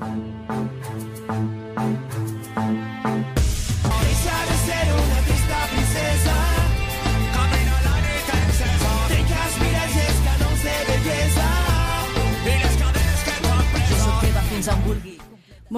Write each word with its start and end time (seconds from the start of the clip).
Thank 0.00 0.26
you. 0.26 0.37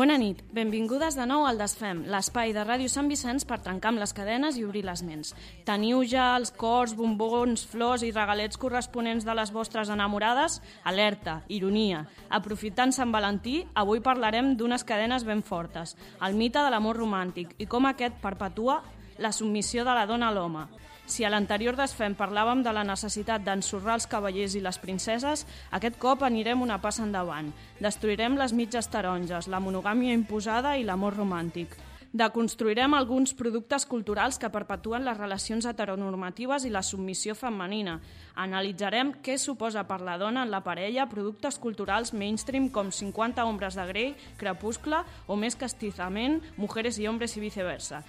Bona 0.00 0.14
nit, 0.16 0.38
benvingudes 0.56 1.12
de 1.12 1.26
nou 1.28 1.42
al 1.44 1.58
Desfem, 1.60 1.98
l'espai 2.08 2.54
de 2.56 2.62
Ràdio 2.64 2.88
Sant 2.88 3.10
Vicenç 3.12 3.44
per 3.44 3.58
trencar 3.60 3.90
amb 3.90 4.00
les 4.00 4.14
cadenes 4.16 4.56
i 4.56 4.62
obrir 4.64 4.80
les 4.86 5.02
ments. 5.04 5.34
Teniu 5.68 6.00
ja 6.08 6.30
els 6.38 6.54
cors, 6.56 6.94
bombons, 6.96 7.66
flors 7.68 8.00
i 8.06 8.08
regalets 8.14 8.56
corresponents 8.56 9.28
de 9.28 9.34
les 9.36 9.52
vostres 9.52 9.92
enamorades? 9.92 10.56
Alerta, 10.88 11.42
ironia. 11.52 12.06
Aprofitant 12.32 12.96
Sant 12.96 13.12
Valentí, 13.12 13.58
avui 13.76 14.00
parlarem 14.00 14.54
d'unes 14.56 14.88
cadenes 14.88 15.28
ben 15.28 15.44
fortes, 15.44 15.92
el 16.24 16.38
mite 16.38 16.64
de 16.64 16.72
l'amor 16.72 16.96
romàntic 16.96 17.52
i 17.60 17.68
com 17.68 17.84
aquest 17.90 18.16
perpetua 18.24 18.80
la 19.20 19.36
submissió 19.36 19.84
de 19.84 20.00
la 20.00 20.08
dona 20.08 20.32
a 20.32 20.38
l'home. 20.38 20.64
Si 21.10 21.24
a 21.26 21.30
l'anterior 21.32 21.74
desfem 21.74 22.14
parlàvem 22.14 22.60
de 22.62 22.70
la 22.70 22.84
necessitat 22.86 23.42
d'ensorrar 23.42 23.96
els 23.98 24.06
cavallers 24.06 24.54
i 24.54 24.60
les 24.62 24.76
princeses, 24.78 25.42
aquest 25.74 25.96
cop 25.98 26.22
anirem 26.22 26.62
una 26.62 26.76
passa 26.78 27.02
endavant. 27.02 27.48
Destruirem 27.82 28.36
les 28.38 28.54
mitges 28.54 28.86
taronges, 28.92 29.48
la 29.50 29.58
monogàmia 29.58 30.14
imposada 30.14 30.76
i 30.78 30.86
l'amor 30.86 31.18
romàntic. 31.18 31.74
Deconstruirem 32.14 32.94
alguns 32.94 33.34
productes 33.34 33.88
culturals 33.90 34.38
que 34.38 34.52
perpetuen 34.54 35.02
les 35.06 35.18
relacions 35.18 35.66
heteronormatives 35.66 36.64
i 36.66 36.70
la 36.70 36.82
submissió 36.86 37.34
femenina. 37.34 37.98
Analitzarem 38.36 39.12
què 39.24 39.36
suposa 39.38 39.82
per 39.88 40.00
la 40.04 40.16
dona 40.18 40.44
en 40.44 40.52
la 40.52 40.62
parella 40.64 41.08
productes 41.10 41.58
culturals 41.58 42.12
mainstream 42.14 42.68
com 42.70 42.92
50 42.94 43.44
ombres 43.44 43.74
de 43.74 43.86
Grey, 43.88 44.12
Crepuscle 44.38 45.02
o 45.26 45.36
més 45.36 45.56
castizament, 45.58 46.38
Mujeres 46.56 46.98
i 47.00 47.08
hombres 47.10 47.36
i 47.36 47.42
viceversa. 47.42 48.02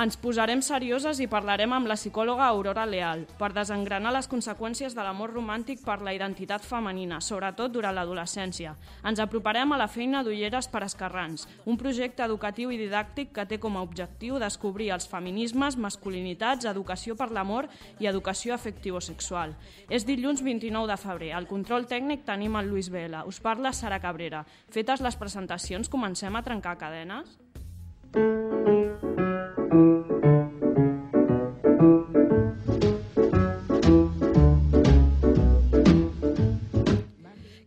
Ens 0.00 0.16
posarem 0.20 0.62
serioses 0.62 1.20
i 1.20 1.28
parlarem 1.30 1.72
amb 1.72 1.90
la 1.90 1.96
psicòloga 1.98 2.46
Aurora 2.46 2.86
Leal 2.86 3.24
per 3.40 3.52
desengranar 3.56 4.14
les 4.14 4.30
conseqüències 4.30 4.94
de 4.94 5.02
l'amor 5.02 5.34
romàntic 5.34 5.82
per 5.84 5.98
la 6.04 6.14
identitat 6.14 6.64
femenina, 6.64 7.20
sobretot 7.20 7.74
durant 7.74 7.96
l'adolescència. 7.96 8.76
Ens 9.06 9.20
aproparem 9.22 9.72
a 9.72 9.80
la 9.80 9.90
feina 9.90 10.22
d'Ulleres 10.22 10.70
per 10.70 10.84
Escarrans, 10.86 11.48
un 11.66 11.76
projecte 11.80 12.24
educatiu 12.24 12.70
i 12.70 12.80
didàctic 12.80 13.32
que 13.34 13.46
té 13.48 13.58
com 13.58 13.76
a 13.76 13.84
objectiu 13.84 14.38
descobrir 14.38 14.92
els 14.94 15.08
feminismes, 15.10 15.76
masculinitats, 15.76 16.68
educació 16.70 17.16
per 17.16 17.30
l'amor 17.32 17.68
i 18.00 18.06
educació 18.06 18.54
afectivo-sexual. 18.54 19.55
És 19.90 20.06
dilluns 20.06 20.42
29 20.42 20.90
de 20.90 20.96
febrer. 21.00 21.32
Al 21.36 21.48
control 21.50 21.86
tècnic 21.86 22.24
tenim 22.26 22.56
el 22.56 22.70
Lluís 22.70 22.90
Vela. 22.92 23.24
Us 23.26 23.40
parla 23.40 23.72
Sara 23.72 24.00
Cabrera. 24.00 24.44
Fetes 24.72 25.02
les 25.04 25.16
presentacions, 25.16 25.88
comencem 25.88 26.36
a 26.36 26.42
trencar 26.46 26.76
cadenes? 26.80 27.36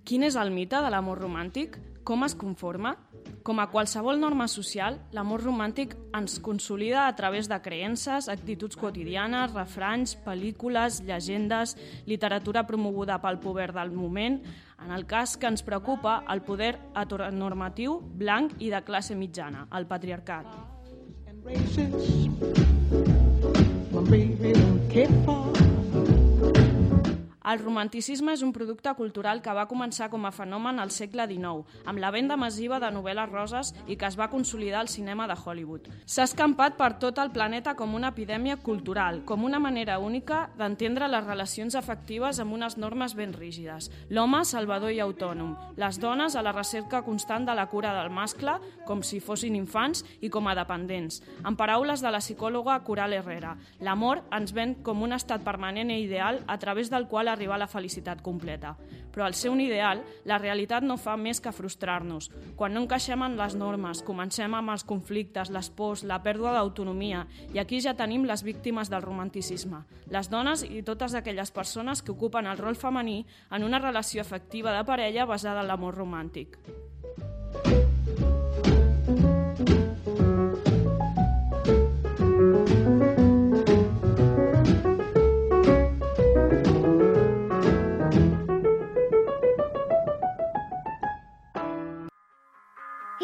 Quin 0.09 0.25
és 0.25 0.35
el 0.41 0.49
mite 0.49 0.79
de 0.81 0.89
l'amor 0.89 1.21
romàntic? 1.21 1.77
Com 2.03 2.25
es 2.25 2.33
conforma? 2.33 2.95
Com 3.49 3.57
a 3.57 3.71
qualsevol 3.71 4.19
norma 4.21 4.45
social, 4.45 4.99
l'amor 5.09 5.41
romàntic 5.41 5.95
ens 6.13 6.35
consolida 6.45 7.07
a 7.07 7.15
través 7.17 7.47
de 7.49 7.57
creences, 7.65 8.27
actituds 8.29 8.77
quotidianes, 8.77 9.55
refranys, 9.55 10.13
pel·lícules, 10.21 10.99
llegendes, 11.07 11.73
literatura 12.05 12.67
promoguda 12.69 13.17
pel 13.23 13.39
poder 13.41 13.71
del 13.73 13.89
moment, 13.89 14.37
en 14.85 14.93
el 14.93 15.07
cas 15.09 15.33
que 15.33 15.49
ens 15.49 15.65
preocupa, 15.65 16.19
el 16.29 16.43
poder 16.45 16.75
heteronormatiu, 16.93 17.97
blanc 18.21 18.53
i 18.61 18.69
de 18.69 18.83
classe 18.85 19.17
mitjana, 19.17 19.65
el 19.73 19.89
patriarcat. 19.89 20.45
Races. 21.41 22.29
El 27.49 27.57
romanticisme 27.63 28.35
és 28.35 28.43
un 28.45 28.51
producte 28.53 28.91
cultural 28.93 29.39
que 29.41 29.53
va 29.57 29.63
començar 29.65 30.11
com 30.11 30.25
a 30.27 30.29
fenomen 30.29 30.77
al 30.77 30.91
segle 30.93 31.23
XIX, 31.25 31.63
amb 31.89 31.97
la 31.97 32.11
venda 32.13 32.35
massiva 32.37 32.77
de 32.83 32.91
novel·les 32.93 33.31
roses 33.31 33.71
i 33.89 33.95
que 33.97 34.05
es 34.05 34.17
va 34.19 34.27
consolidar 34.29 34.83
al 34.83 34.91
cinema 34.91 35.25
de 35.25 35.33
Hollywood. 35.33 35.87
S'ha 36.05 36.27
escampat 36.29 36.77
per 36.77 36.91
tot 37.01 37.17
el 37.17 37.31
planeta 37.33 37.73
com 37.79 37.95
una 37.97 38.11
epidèmia 38.13 38.59
cultural, 38.61 39.23
com 39.25 39.47
una 39.47 39.57
manera 39.57 39.97
única 39.97 40.43
d'entendre 40.59 41.07
les 41.09 41.25
relacions 41.25 41.73
afectives 41.79 42.37
amb 42.37 42.53
unes 42.53 42.77
normes 42.77 43.15
ben 43.17 43.33
rígides. 43.33 43.89
L'home 44.13 44.43
salvador 44.45 44.93
i 44.93 45.01
autònom, 45.01 45.55
les 45.81 45.97
dones 45.97 46.35
a 46.35 46.45
la 46.45 46.53
recerca 46.53 47.01
constant 47.01 47.49
de 47.49 47.57
la 47.57 47.65
cura 47.73 47.95
del 47.97 48.13
mascle, 48.13 48.59
com 48.85 49.01
si 49.01 49.17
fossin 49.19 49.57
infants 49.57 50.05
i 50.21 50.29
com 50.29 50.45
a 50.45 50.53
dependents. 50.59 51.23
En 51.41 51.57
paraules 51.57 52.05
de 52.05 52.13
la 52.13 52.21
psicòloga 52.21 52.77
Coral 52.85 53.17
Herrera, 53.17 53.57
l'amor 53.81 54.21
ens 54.37 54.53
ven 54.53 54.77
com 54.85 55.01
un 55.01 55.17
estat 55.17 55.41
permanent 55.41 55.89
i 55.89 56.03
ideal 56.05 56.43
a 56.45 56.61
través 56.61 56.93
del 56.93 57.09
qual 57.09 57.33
arribar 57.39 57.55
a 57.55 57.63
la 57.63 57.69
felicitat 57.71 58.21
completa. 58.21 58.75
Però 59.09 59.25
al 59.25 59.33
ser 59.33 59.49
un 59.49 59.61
ideal, 59.63 60.03
la 60.27 60.37
realitat 60.37 60.85
no 60.85 60.99
fa 60.99 61.15
més 61.17 61.39
que 61.41 61.53
frustrar-nos. 61.55 62.29
Quan 62.59 62.75
no 62.75 62.83
encaixem 62.83 63.23
en 63.25 63.37
les 63.39 63.55
normes, 63.55 64.03
comencem 64.05 64.53
amb 64.53 64.75
els 64.75 64.85
conflictes, 64.85 65.49
les 65.49 65.71
pors, 65.71 66.03
la 66.03 66.19
pèrdua 66.21 66.53
d'autonomia, 66.57 67.25
i 67.55 67.63
aquí 67.63 67.81
ja 67.81 67.95
tenim 67.97 68.27
les 68.27 68.43
víctimes 68.43 68.91
del 68.91 69.05
romanticisme. 69.05 69.85
Les 70.11 70.29
dones 70.29 70.65
i 70.67 70.83
totes 70.83 71.15
aquelles 71.15 71.55
persones 71.55 72.03
que 72.03 72.13
ocupen 72.13 72.45
el 72.45 72.59
rol 72.59 72.77
femení 72.77 73.23
en 73.49 73.63
una 73.63 73.79
relació 73.79 74.21
afectiva 74.21 74.75
de 74.75 74.85
parella 74.85 75.25
basada 75.25 75.63
en 75.63 75.71
l'amor 75.71 75.95
romàntic. 75.95 76.59
¿Y 77.65 77.88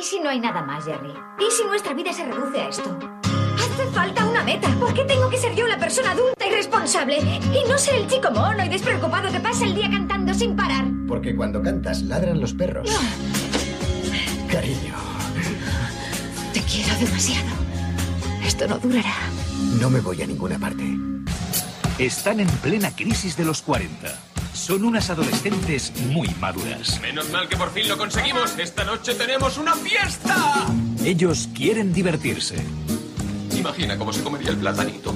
si 0.09 0.19
no 0.19 0.29
hay 0.29 0.39
nada 0.39 0.61
más, 0.61 0.85
Jerry? 0.85 1.13
¿Y 1.39 1.51
si 1.51 1.63
nuestra 1.65 1.93
vida 1.93 2.13
se 2.13 2.25
reduce 2.25 2.61
a 2.61 2.69
esto? 2.69 2.97
Hace 3.55 3.87
falta 3.91 4.25
una 4.25 4.43
meta. 4.43 4.69
¿Por 4.79 4.93
qué 4.93 5.03
tengo 5.05 5.29
que 5.29 5.37
ser 5.37 5.55
yo 5.55 5.67
la 5.67 5.79
persona 5.79 6.11
adulta 6.11 6.45
y 6.45 6.51
responsable? 6.51 7.17
Y 7.19 7.67
no 7.69 7.77
ser 7.77 7.95
el 7.95 8.07
chico 8.07 8.29
mono 8.31 8.63
y 8.63 8.69
despreocupado 8.69 9.31
que 9.31 9.39
pasa 9.39 9.65
el 9.65 9.73
día 9.75 9.89
cantando 9.89 10.33
sin 10.33 10.55
parar. 10.55 10.85
Porque 11.07 11.35
cuando 11.35 11.61
cantas 11.61 12.03
ladran 12.03 12.39
los 12.39 12.53
perros. 12.53 12.89
Cariño, 14.51 14.93
Te 16.53 16.61
quiero 16.61 16.95
demasiado. 16.99 17.49
Esto 18.45 18.67
no 18.67 18.77
durará. 18.77 19.13
no 19.81 19.89
me 19.89 19.99
voy 20.01 20.21
a 20.21 20.27
ninguna 20.27 20.59
parte. 20.59 20.83
Están 21.97 22.39
en 22.41 22.47
plena 22.47 22.91
crisis 22.95 23.35
de 23.37 23.45
los 23.45 23.61
40. 23.61 24.13
Son 24.55 24.85
unas 24.85 25.09
adolescentes 25.09 25.91
muy 26.11 26.29
maduras. 26.39 26.99
Menos 27.01 27.29
mal 27.29 27.49
que 27.49 27.57
por 27.57 27.71
fin 27.71 27.89
lo 27.89 27.97
conseguimos. 27.97 28.57
Esta 28.57 28.85
noche 28.85 29.13
tenemos 29.13 29.57
una 29.57 29.75
fiesta. 29.75 30.67
Ellos 31.03 31.49
quieren 31.53 31.91
divertirse. 31.91 32.55
Imagina 33.53 33.97
cómo 33.97 34.13
se 34.13 34.23
comería 34.23 34.51
el 34.51 34.57
platanito. 34.57 35.13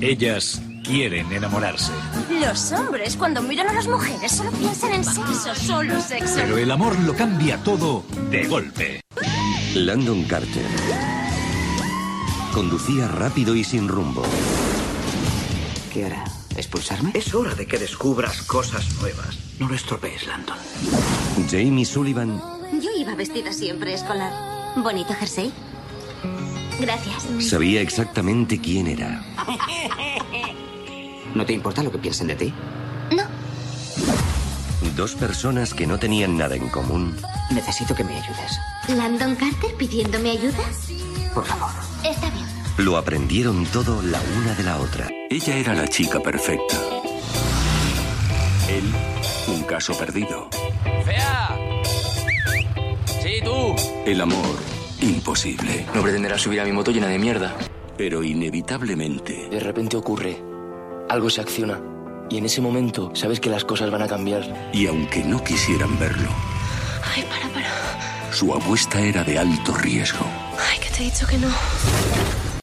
Ellas 0.00 0.60
quieren 0.84 1.32
enamorarse. 1.32 1.90
Los 2.30 2.70
hombres 2.72 3.16
cuando 3.16 3.40
miran 3.40 3.68
a 3.68 3.72
las 3.72 3.88
mujeres 3.88 4.30
solo 4.30 4.50
piensan 4.52 4.92
en 4.92 5.04
sexo, 5.04 5.54
solo 5.54 6.00
sexo. 6.00 6.34
Pero 6.36 6.58
el 6.58 6.70
amor 6.70 6.98
lo 7.00 7.16
cambia 7.16 7.56
todo 7.64 8.04
de 8.30 8.46
golpe. 8.46 9.00
Landon 9.74 10.24
Carter. 10.24 10.66
Conducía 12.52 13.08
rápido 13.08 13.56
y 13.56 13.64
sin 13.64 13.88
rumbo. 13.88 14.22
¿Qué 15.92 16.04
hará? 16.04 16.35
¿Expulsarme? 16.56 17.10
Es 17.14 17.34
hora 17.34 17.54
de 17.54 17.66
que 17.66 17.78
descubras 17.78 18.42
cosas 18.42 18.94
nuevas. 19.00 19.38
No 19.58 19.68
lo 19.68 19.74
estropees, 19.74 20.26
Landon. 20.26 20.56
Jamie 21.50 21.84
Sullivan 21.84 22.40
Yo 22.80 22.90
iba 22.96 23.14
vestida 23.14 23.52
siempre 23.52 23.94
escolar. 23.94 24.32
¿Bonito 24.76 25.12
jersey? 25.14 25.52
Gracias. 26.80 27.26
sabía 27.48 27.80
exactamente 27.80 28.60
quién 28.60 28.86
era. 28.86 29.24
¿No 31.34 31.44
te 31.46 31.52
importa 31.52 31.82
lo 31.82 31.90
que 31.90 31.98
piensen 31.98 32.26
de 32.26 32.36
ti? 32.36 32.54
No. 33.14 33.24
Dos 34.94 35.14
personas 35.14 35.74
que 35.74 35.86
no 35.86 35.98
tenían 35.98 36.36
nada 36.36 36.54
en 36.54 36.68
común 36.68 37.16
Necesito 37.50 37.94
que 37.94 38.04
me 38.04 38.14
ayudes. 38.16 38.58
¿Landon 38.88 39.36
Carter 39.36 39.74
pidiéndome 39.76 40.30
ayuda? 40.32 40.64
Por 41.34 41.44
favor. 41.44 41.70
Está 42.04 42.30
bien. 42.30 42.55
Lo 42.78 42.96
aprendieron 42.96 43.64
todo 43.66 44.02
la 44.02 44.20
una 44.38 44.54
de 44.54 44.62
la 44.62 44.78
otra. 44.78 45.08
Ella 45.30 45.56
era 45.56 45.74
la 45.74 45.88
chica 45.88 46.20
perfecta. 46.20 46.76
Él, 48.68 48.84
un 49.48 49.62
caso 49.64 49.94
perdido. 49.96 50.48
¡Fea! 51.04 51.56
Sí, 53.22 53.40
tú. 53.42 53.74
El 54.04 54.20
amor, 54.20 54.56
imposible. 55.00 55.86
No 55.94 56.02
pretenderás 56.02 56.42
subir 56.42 56.60
a 56.60 56.64
mi 56.64 56.72
moto 56.72 56.90
llena 56.90 57.08
de 57.08 57.18
mierda. 57.18 57.54
Pero 57.96 58.22
inevitablemente, 58.22 59.48
De 59.50 59.60
repente 59.60 59.96
ocurre. 59.96 60.42
Algo 61.08 61.30
se 61.30 61.40
acciona. 61.40 61.80
Y 62.28 62.38
en 62.38 62.44
ese 62.44 62.60
momento 62.60 63.12
sabes 63.14 63.40
que 63.40 63.48
las 63.48 63.64
cosas 63.64 63.90
van 63.90 64.02
a 64.02 64.08
cambiar. 64.08 64.70
y 64.72 64.86
aunque 64.86 65.22
no 65.24 65.42
quisieran 65.42 65.96
verlo, 65.98 66.28
Ay, 67.14 67.22
para, 67.22 67.48
para. 67.54 68.32
Su 68.32 68.52
apuesta 68.52 69.00
era 69.00 69.22
de 69.22 69.38
alto 69.38 69.72
riesgo. 69.74 70.26
Ai, 70.58 70.78
que 70.80 70.90
t'he 70.90 71.04
dit 71.04 71.24
que 71.30 71.38
no. 71.38 71.48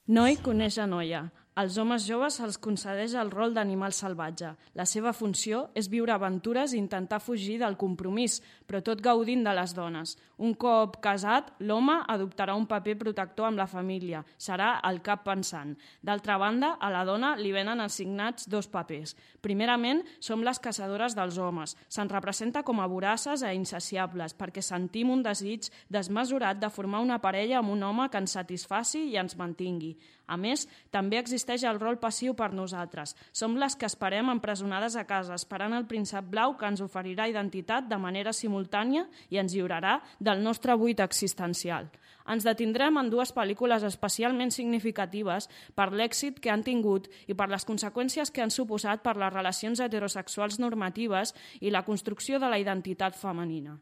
Noi 0.06 0.36
coneix 0.36 0.78
a 0.78 0.86
noia. 0.86 1.30
Als 1.54 1.76
homes 1.78 2.08
joves 2.10 2.40
se'ls 2.40 2.56
concedeix 2.58 3.14
el 3.14 3.30
rol 3.30 3.52
d'animal 3.54 3.94
salvatge. 3.94 4.56
La 4.74 4.88
seva 4.90 5.12
funció 5.14 5.68
és 5.78 5.86
viure 5.86 6.10
aventures 6.10 6.72
i 6.74 6.80
intentar 6.82 7.20
fugir 7.22 7.60
del 7.62 7.76
compromís, 7.78 8.40
però 8.66 8.80
tot 8.82 9.04
gaudint 9.06 9.44
de 9.46 9.54
les 9.54 9.76
dones. 9.78 10.16
Un 10.42 10.56
cop 10.58 10.98
casat, 11.04 11.52
l'home 11.62 12.00
adoptarà 12.10 12.56
un 12.58 12.66
paper 12.66 12.96
protector 13.04 13.46
amb 13.46 13.62
la 13.62 13.68
família. 13.70 14.24
Serà 14.42 14.80
el 14.90 14.98
cap 15.06 15.22
pensant. 15.28 15.76
D'altra 16.02 16.40
banda, 16.42 16.72
a 16.82 16.90
la 16.90 17.04
dona 17.06 17.36
li 17.38 17.54
venen 17.54 17.86
assignats 17.86 18.50
dos 18.50 18.66
papers. 18.66 19.14
Primerament, 19.46 20.02
som 20.20 20.42
les 20.42 20.58
caçadores 20.58 21.14
dels 21.14 21.38
homes. 21.38 21.78
Se'n 21.86 22.10
representa 22.10 22.66
com 22.66 22.82
a 22.82 22.90
voraces 22.90 23.46
e 23.46 23.54
insaciables, 23.54 24.34
perquè 24.34 24.66
sentim 24.66 25.14
un 25.14 25.22
desig 25.22 25.70
desmesurat 25.86 26.58
de 26.58 26.74
formar 26.74 27.06
una 27.06 27.22
parella 27.22 27.62
amb 27.62 27.78
un 27.78 27.86
home 27.86 28.10
que 28.10 28.18
ens 28.18 28.34
satisfaci 28.42 29.06
i 29.14 29.22
ens 29.22 29.38
mantingui. 29.38 29.94
A 30.28 30.38
més, 30.40 30.68
també 30.92 31.18
existeix 31.20 31.66
el 31.68 31.80
rol 31.82 31.98
passiu 32.00 32.34
per 32.34 32.54
nosaltres. 32.56 33.16
Som 33.36 33.58
les 33.60 33.76
que 33.76 33.88
esperem 33.90 34.32
empresonades 34.32 34.96
a 34.96 35.04
casa, 35.10 35.36
esperant 35.36 35.76
el 35.76 35.88
príncep 35.90 36.30
blau 36.32 36.56
que 36.58 36.70
ens 36.70 36.82
oferirà 36.82 37.28
identitat 37.28 37.90
de 37.90 38.00
manera 38.00 38.34
simultània 38.34 39.08
i 39.30 39.42
ens 39.42 39.54
lliurarà 39.54 40.00
del 40.20 40.44
nostre 40.44 40.78
buit 40.80 41.04
existencial. 41.04 41.90
Ens 42.24 42.46
detindrem 42.48 42.96
en 43.02 43.10
dues 43.12 43.34
pel·lícules 43.36 43.84
especialment 43.84 44.54
significatives 44.56 45.50
per 45.76 45.90
l'èxit 45.92 46.40
que 46.40 46.54
han 46.54 46.64
tingut 46.64 47.10
i 47.28 47.36
per 47.36 47.50
les 47.52 47.68
conseqüències 47.68 48.32
que 48.32 48.44
han 48.46 48.54
suposat 48.54 49.04
per 49.04 49.18
les 49.20 49.34
relacions 49.34 49.84
heterosexuals 49.84 50.60
normatives 50.64 51.36
i 51.60 51.74
la 51.74 51.84
construcció 51.84 52.40
de 52.40 52.48
la 52.48 52.62
identitat 52.64 53.20
femenina. 53.20 53.76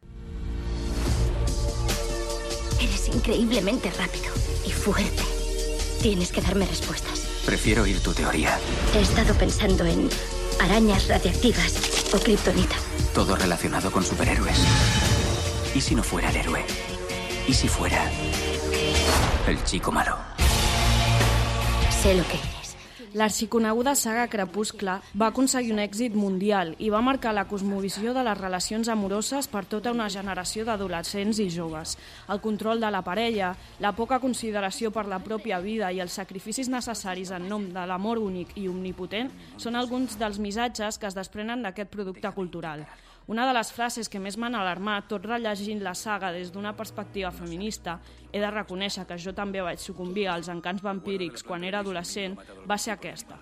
Eres 2.81 3.07
increíblemente 3.13 3.91
rápido 3.91 4.33
y 4.65 4.71
fuerte. 4.71 5.40
Tienes 6.01 6.31
que 6.31 6.41
darme 6.41 6.65
respuestas. 6.65 7.27
Prefiero 7.45 7.83
oír 7.83 8.01
tu 8.01 8.11
teoría. 8.11 8.57
He 8.95 9.01
estado 9.01 9.35
pensando 9.35 9.85
en 9.85 10.09
arañas 10.59 11.07
radiactivas 11.07 12.11
o 12.11 12.17
kriptonita. 12.17 12.75
Todo 13.13 13.35
relacionado 13.35 13.91
con 13.91 14.03
superhéroes. 14.03 14.57
¿Y 15.75 15.81
si 15.81 15.93
no 15.93 16.01
fuera 16.01 16.31
el 16.31 16.37
héroe? 16.37 16.65
¿Y 17.47 17.53
si 17.53 17.67
fuera 17.67 18.11
el 19.47 19.63
chico 19.63 19.91
malo? 19.91 20.17
Sé 22.01 22.15
lo 22.15 22.23
que. 22.23 22.60
L'arxiconeguda 23.11 23.91
saga 23.99 24.29
Crepuscle 24.31 24.93
va 25.19 25.27
aconseguir 25.27 25.73
un 25.73 25.81
èxit 25.83 26.13
mundial 26.15 26.69
i 26.79 26.87
va 26.93 27.01
marcar 27.03 27.33
la 27.35 27.43
cosmovisió 27.49 28.13
de 28.15 28.23
les 28.23 28.39
relacions 28.39 28.87
amoroses 28.87 29.49
per 29.51 29.65
tota 29.67 29.91
una 29.91 30.07
generació 30.07 30.63
d'adolescents 30.63 31.41
i 31.43 31.49
joves. 31.51 31.97
El 32.31 32.39
control 32.39 32.79
de 32.79 32.87
la 32.87 33.03
parella, 33.03 33.51
la 33.83 33.91
poca 33.99 34.21
consideració 34.23 34.93
per 34.95 35.09
la 35.11 35.19
pròpia 35.19 35.59
vida 35.59 35.91
i 35.91 35.99
els 35.99 36.15
sacrificis 36.15 36.71
necessaris 36.71 37.35
en 37.35 37.51
nom 37.51 37.67
de 37.75 37.83
l'amor 37.83 38.23
únic 38.23 38.55
i 38.55 38.69
omnipotent 38.71 39.27
són 39.59 39.75
alguns 39.75 40.15
dels 40.15 40.39
missatges 40.39 40.95
que 40.95 41.11
es 41.11 41.17
desprenen 41.17 41.67
d'aquest 41.67 41.91
producte 41.91 42.31
cultural. 42.31 42.87
Una 43.27 43.45
de 43.45 43.53
les 43.53 43.69
frases 43.71 44.09
que 44.09 44.19
més 44.19 44.35
m'han 44.37 44.55
alarmat, 44.57 45.05
tot 45.07 45.25
rellegint 45.29 45.83
la 45.85 45.93
saga 45.93 46.31
des 46.33 46.49
d'una 46.51 46.73
perspectiva 46.77 47.29
feminista, 47.31 47.99
he 48.31 48.41
de 48.41 48.49
reconèixer 48.49 49.05
que 49.05 49.17
jo 49.21 49.33
també 49.37 49.61
vaig 49.61 49.79
sucumbir 49.79 50.27
als 50.27 50.49
encants 50.49 50.81
vampírics 50.81 51.45
quan 51.45 51.63
era 51.63 51.79
adolescent, 51.85 52.39
va 52.67 52.77
ser 52.81 52.95
aquesta. 52.95 53.37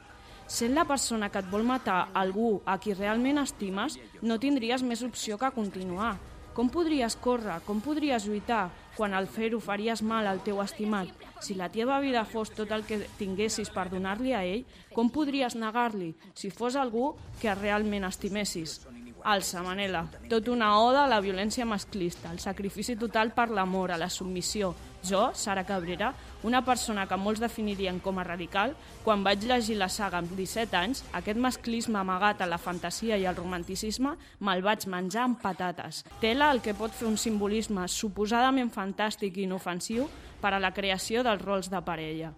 Sent 0.50 0.74
la 0.76 0.84
persona 0.90 1.30
que 1.30 1.40
et 1.40 1.48
vol 1.50 1.64
matar 1.64 2.10
algú 2.18 2.60
a 2.66 2.80
qui 2.82 2.96
realment 2.98 3.40
estimes, 3.40 3.96
no 4.22 4.40
tindries 4.42 4.84
més 4.84 5.04
opció 5.06 5.38
que 5.38 5.52
continuar. 5.56 6.18
Com 6.58 6.68
podries 6.74 7.16
córrer, 7.16 7.60
com 7.64 7.80
podries 7.80 8.26
lluitar, 8.28 8.66
quan 8.98 9.14
al 9.16 9.30
fer-ho 9.32 9.62
faries 9.64 10.02
mal 10.04 10.28
al 10.28 10.42
teu 10.44 10.60
estimat? 10.60 11.08
Si 11.40 11.56
la 11.56 11.70
teva 11.72 12.02
vida 12.04 12.26
fos 12.28 12.52
tot 12.52 12.74
el 12.76 12.84
que 12.84 13.06
tinguessis 13.22 13.70
per 13.72 13.88
donar-li 13.94 14.34
a 14.36 14.42
ell, 14.44 14.66
com 14.92 15.14
podries 15.14 15.56
negar-li 15.56 16.16
si 16.34 16.52
fos 16.52 16.76
algú 16.76 17.14
que 17.40 17.54
realment 17.56 18.10
estimessis? 18.10 18.82
Alça, 19.24 19.64
Manela. 19.64 20.06
Tot 20.30 20.48
una 20.48 20.72
oda 20.80 21.04
a 21.04 21.10
la 21.10 21.20
violència 21.22 21.66
masclista, 21.66 22.32
el 22.32 22.40
sacrifici 22.40 22.96
total 22.96 23.34
per 23.36 23.50
l'amor, 23.50 23.92
a 23.92 23.98
la 23.98 24.10
submissió. 24.10 24.74
Jo, 25.04 25.30
Sara 25.34 25.64
Cabrera, 25.64 26.14
una 26.44 26.60
persona 26.66 27.06
que 27.08 27.18
molts 27.18 27.40
definirien 27.40 28.02
com 28.04 28.20
a 28.20 28.26
radical, 28.28 28.76
quan 29.06 29.24
vaig 29.24 29.46
llegir 29.48 29.78
la 29.80 29.88
saga 29.90 30.20
amb 30.20 30.34
17 30.36 30.76
anys, 30.76 31.04
aquest 31.16 31.40
masclisme 31.40 32.00
amagat 32.00 32.42
a 32.42 32.50
la 32.50 32.60
fantasia 32.60 33.18
i 33.18 33.26
al 33.26 33.40
romanticisme 33.40 34.16
me'l 34.40 34.66
vaig 34.66 34.90
menjar 34.92 35.24
amb 35.28 35.40
patates. 35.42 36.04
Tela 36.20 36.52
el 36.52 36.60
que 36.66 36.76
pot 36.76 36.92
fer 36.92 37.08
un 37.08 37.18
simbolisme 37.18 37.88
suposadament 37.88 38.74
fantàstic 38.76 39.40
i 39.40 39.48
inofensiu 39.48 40.10
per 40.42 40.54
a 40.54 40.60
la 40.60 40.76
creació 40.76 41.24
dels 41.24 41.42
rols 41.42 41.72
de 41.72 41.82
parella. 41.84 42.36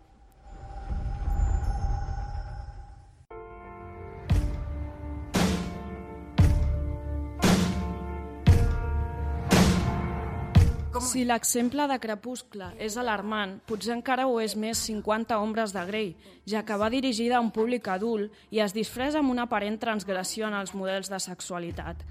Si 11.01 11.23
l'exemple 11.25 11.87
de 11.89 11.97
Crepuscle 11.99 12.67
és 12.79 12.95
alarmant, 13.01 13.55
potser 13.67 13.95
encara 13.95 14.27
ho 14.29 14.37
és 14.39 14.53
més 14.55 14.79
50 14.85 15.39
ombres 15.41 15.73
de 15.73 15.81
Grey, 15.87 16.11
ja 16.45 16.61
que 16.63 16.77
va 16.77 16.91
dirigida 16.93 17.39
a 17.39 17.41
un 17.41 17.49
públic 17.51 17.89
adult 17.89 18.31
i 18.53 18.61
es 18.61 18.75
disfressa 18.77 19.19
amb 19.19 19.33
una 19.33 19.47
aparent 19.49 19.79
transgressió 19.81 20.47
en 20.47 20.55
els 20.59 20.75
models 20.77 21.09
de 21.09 21.19
sexualitat. 21.19 22.05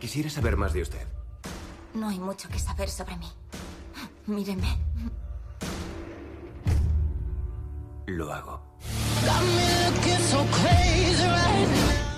Quisiera 0.00 0.30
saber 0.30 0.56
más 0.56 0.72
de 0.72 0.82
usted. 0.82 1.06
No 1.94 2.08
hay 2.08 2.18
mucho 2.18 2.48
que 2.48 2.58
saber 2.58 2.88
sobre 2.88 3.16
mí. 3.16 3.26
Míreme. 4.26 4.78
Lo 8.06 8.32
hago. 8.32 8.62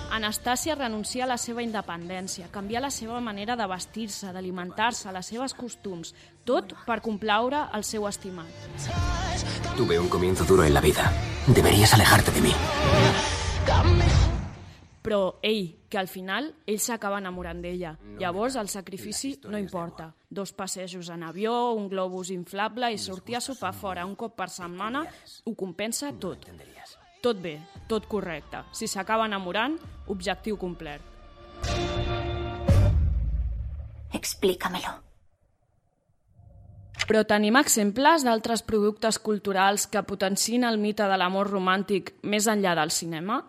Anastàcia 0.09 0.73
renuncia 0.73 1.23
a 1.23 1.27
la 1.29 1.37
seva 1.37 1.61
independència, 1.61 2.47
canvia 2.49 2.81
la 2.81 2.89
seva 2.89 3.19
manera 3.21 3.55
de 3.55 3.67
vestir-se, 3.69 4.31
d'alimentar-se, 4.33 5.11
les 5.13 5.27
seves 5.29 5.53
costums, 5.53 6.15
tot 6.45 6.73
per 6.87 6.97
complaure 7.05 7.67
el 7.77 7.85
seu 7.85 8.07
estimat. 8.09 8.49
Tuve 9.77 9.99
un 9.99 10.09
comienzo 10.09 10.45
duro 10.45 10.63
en 10.65 10.73
la 10.73 10.81
vida. 10.81 11.11
Deberías 11.47 11.93
alejarte 11.93 12.31
de 12.31 12.41
mí. 12.41 12.53
Però, 15.01 15.39
ei, 15.41 15.77
que 15.89 15.97
al 15.97 16.09
final 16.09 16.49
ell 16.67 16.81
s'acaba 16.81 17.21
enamorant 17.21 17.61
d'ella. 17.63 17.93
Llavors 18.19 18.57
el 18.59 18.67
sacrifici 18.69 19.37
no 19.45 19.57
importa. 19.57 20.11
Dos 20.29 20.51
passejos 20.53 21.09
en 21.09 21.23
avió, 21.23 21.71
un 21.71 21.87
globus 21.89 22.33
inflable 22.33 22.91
i 22.91 22.97
sortir 22.97 23.37
a 23.37 23.41
sopar 23.41 23.73
fora 23.73 24.05
un 24.05 24.17
cop 24.19 24.35
per 24.35 24.49
setmana 24.49 25.05
ho 25.45 25.55
compensa 25.55 26.11
tot. 26.11 26.49
Tot 27.19 27.39
bé, 27.43 27.57
tot 27.91 28.05
correcte. 28.07 28.61
Si 28.71 28.87
s'acaba 28.87 29.25
enamorant, 29.27 29.75
objectiu 30.07 30.55
complet. 30.55 31.03
Explícamelo. 34.15 34.93
Però 37.09 37.25
tenim 37.27 37.57
exemples 37.59 38.23
d'altres 38.23 38.63
productes 38.63 39.19
culturals 39.19 39.87
que 39.91 40.05
potencin 40.07 40.63
el 40.63 40.79
mite 40.79 41.07
de 41.09 41.17
l'amor 41.19 41.51
romàntic 41.51 42.13
més 42.23 42.47
enllà 42.47 42.75
del 42.79 42.93
cinema? 42.93 43.41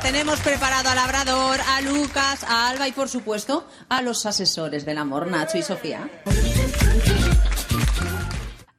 Tenemos 0.00 0.40
preparado 0.40 0.88
a 0.88 0.94
Labrador, 0.94 1.58
a 1.60 1.80
Lucas, 1.82 2.44
a 2.44 2.68
Alba 2.68 2.88
y 2.88 2.92
por 2.92 3.08
supuesto 3.08 3.68
a 3.88 4.00
los 4.00 4.24
asesores 4.24 4.86
del 4.86 4.96
amor, 4.96 5.26
Nacho 5.26 5.58
y 5.58 5.62
Sofía. 5.62 6.08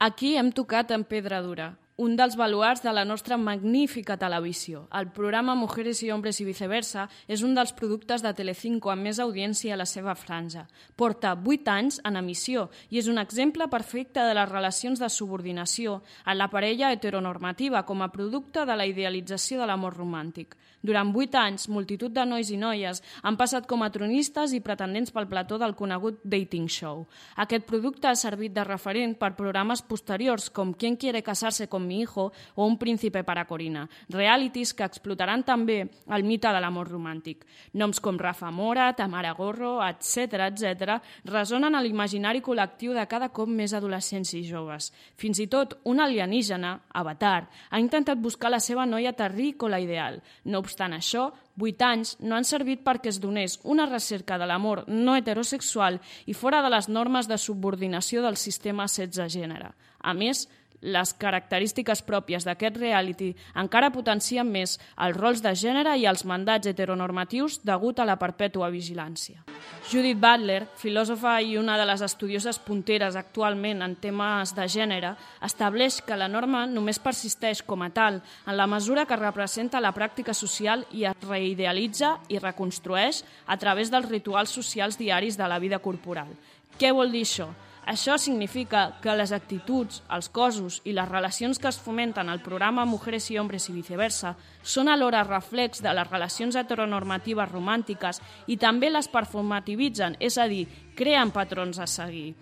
Aquí 0.00 0.36
hem 0.36 0.50
tocat 0.52 0.90
en 0.90 1.04
pedra 1.04 1.40
dura, 1.40 1.76
un 1.98 2.14
dels 2.14 2.36
baluars 2.38 2.78
de 2.84 2.92
la 2.94 3.02
nostra 3.04 3.36
magnífica 3.36 4.16
televisió. 4.16 4.84
El 4.94 5.08
programa 5.10 5.56
Mujeres 5.58 5.98
i 6.06 6.12
Hombres 6.14 6.38
i 6.38 6.44
viceversa 6.46 7.08
és 7.26 7.42
un 7.42 7.56
dels 7.58 7.72
productes 7.74 8.22
de 8.22 8.30
Telecinco 8.38 8.92
amb 8.92 9.02
més 9.08 9.18
audiència 9.18 9.74
a 9.74 9.78
la 9.80 9.86
seva 9.86 10.14
franja. 10.14 10.68
Porta 10.94 11.32
8 11.34 11.72
anys 11.74 11.98
en 12.06 12.20
emissió 12.20 12.68
i 12.94 13.00
és 13.02 13.08
un 13.10 13.18
exemple 13.18 13.66
perfecte 13.66 14.22
de 14.22 14.36
les 14.38 14.46
relacions 14.46 15.02
de 15.02 15.08
subordinació 15.10 15.96
a 16.22 16.36
la 16.38 16.46
parella 16.52 16.92
heteronormativa 16.94 17.82
com 17.82 18.06
a 18.06 18.12
producte 18.14 18.62
de 18.62 18.78
la 18.78 18.86
idealització 18.86 19.58
de 19.58 19.66
l'amor 19.66 19.98
romàntic. 19.98 20.54
Durant 20.80 21.10
8 21.10 21.34
anys, 21.34 21.66
multitud 21.66 22.14
de 22.14 22.22
nois 22.22 22.54
i 22.54 22.60
noies 22.60 23.02
han 23.26 23.36
passat 23.36 23.66
com 23.66 23.82
a 23.82 23.90
tronistes 23.90 24.54
i 24.54 24.62
pretendents 24.62 25.10
pel 25.10 25.26
plató 25.26 25.58
del 25.58 25.74
conegut 25.74 26.22
dating 26.22 26.70
show. 26.70 27.08
Aquest 27.34 27.66
producte 27.66 28.06
ha 28.06 28.14
servit 28.14 28.54
de 28.54 28.62
referent 28.62 29.18
per 29.18 29.34
programes 29.34 29.82
posteriors 29.82 30.46
com 30.54 30.70
Quién 30.78 30.94
quiere 30.94 31.24
casarse 31.26 31.66
con 31.66 31.87
mi 31.88 32.02
hijo 32.02 32.28
o 32.54 32.66
Un 32.68 32.76
príncipe 32.78 33.24
para 33.24 33.46
Corina, 33.46 33.88
realities 34.08 34.74
que 34.74 34.84
explotaran 34.84 35.42
també 35.42 35.80
el 36.12 36.24
mite 36.24 36.52
de 36.52 36.60
l'amor 36.60 36.90
romàntic. 36.92 37.46
Noms 37.72 38.00
com 38.04 38.18
Rafa 38.20 38.50
Mora, 38.52 38.92
Tamara 38.92 39.32
Gorro, 39.32 39.78
etc 39.86 40.50
etc 40.50 40.98
resonen 41.24 41.74
a 41.74 41.82
l'imaginari 41.82 42.42
col·lectiu 42.44 42.94
de 42.94 43.06
cada 43.08 43.30
cop 43.32 43.48
més 43.48 43.72
adolescents 43.74 44.34
i 44.36 44.44
joves. 44.44 44.92
Fins 45.16 45.40
i 45.40 45.48
tot 45.48 45.78
un 45.88 46.00
alienígena, 46.04 46.74
Avatar, 46.92 47.48
ha 47.70 47.80
intentat 47.80 48.20
buscar 48.20 48.52
la 48.52 48.60
seva 48.60 48.86
noia 48.86 49.14
terrícola 49.16 49.80
ideal. 49.80 50.20
No 50.44 50.60
obstant 50.60 50.94
això, 50.96 51.30
vuit 51.58 51.80
anys 51.82 52.16
no 52.20 52.36
han 52.36 52.46
servit 52.46 52.84
perquè 52.86 53.10
es 53.10 53.20
donés 53.20 53.58
una 53.64 53.88
recerca 53.88 54.38
de 54.38 54.46
l'amor 54.46 54.84
no 54.88 55.16
heterosexual 55.18 55.98
i 56.26 56.36
fora 56.36 56.62
de 56.62 56.70
les 56.70 56.88
normes 56.88 57.28
de 57.28 57.38
subordinació 57.38 58.22
del 58.22 58.36
sistema 58.36 58.88
setze 58.88 59.28
gènere. 59.32 59.72
A 59.98 60.14
més, 60.14 60.46
les 60.82 61.12
característiques 61.18 62.02
pròpies 62.06 62.44
d'aquest 62.46 62.76
reality 62.78 63.32
encara 63.58 63.90
potencien 63.94 64.46
més 64.46 64.76
els 64.96 65.16
rols 65.16 65.42
de 65.42 65.54
gènere 65.58 65.96
i 65.98 66.06
els 66.06 66.24
mandats 66.24 66.70
heteronormatius 66.70 67.60
degut 67.66 67.98
a 67.98 68.06
la 68.06 68.18
perpètua 68.20 68.70
vigilància. 68.70 69.42
Judith 69.88 70.20
Butler, 70.20 70.66
filòsofa 70.76 71.38
i 71.40 71.56
una 71.58 71.78
de 71.80 71.86
les 71.88 72.02
estudioses 72.04 72.58
punteres 72.60 73.16
actualment 73.16 73.82
en 73.82 73.96
temes 73.96 74.54
de 74.54 74.66
gènere, 74.68 75.14
estableix 75.44 76.00
que 76.04 76.18
la 76.18 76.28
norma 76.28 76.66
només 76.68 77.00
persisteix 77.02 77.62
com 77.62 77.82
a 77.82 77.90
tal 77.90 78.20
en 78.46 78.56
la 78.56 78.68
mesura 78.68 79.06
que 79.08 79.16
representa 79.16 79.80
la 79.80 79.94
pràctica 79.96 80.34
social 80.36 80.84
i 80.92 81.06
es 81.08 81.24
reidealitza 81.24 82.18
i 82.28 82.38
reconstrueix 82.38 83.24
a 83.46 83.56
través 83.56 83.90
dels 83.90 84.10
rituals 84.10 84.52
socials 84.52 84.98
diaris 85.00 85.38
de 85.40 85.48
la 85.48 85.58
vida 85.58 85.80
corporal. 85.80 86.30
Què 86.78 86.92
vol 86.94 87.10
dir 87.10 87.24
això? 87.26 87.48
Això 87.88 88.18
significa 88.20 88.98
que 89.00 89.14
les 89.16 89.30
actituds, 89.32 90.02
els 90.12 90.26
cossos 90.28 90.82
i 90.84 90.92
les 90.92 91.08
relacions 91.08 91.56
que 91.56 91.70
es 91.70 91.78
fomenten 91.80 92.28
al 92.28 92.42
programa 92.44 92.84
Mujeres 92.84 93.30
i 93.32 93.38
Hombres 93.40 93.70
i 93.70 93.72
viceversa 93.72 94.34
són 94.60 94.90
alhora 94.92 95.22
reflex 95.24 95.80
de 95.80 95.94
les 95.96 96.10
relacions 96.10 96.58
heteronormatives 96.60 97.48
romàntiques 97.48 98.20
i 98.46 98.58
també 98.60 98.90
les 98.92 99.08
performativitzen, 99.08 100.18
és 100.20 100.36
a 100.36 100.44
dir, 100.52 100.66
creen 101.00 101.32
patrons 101.32 101.80
a 101.80 101.88
seguir. 101.88 102.34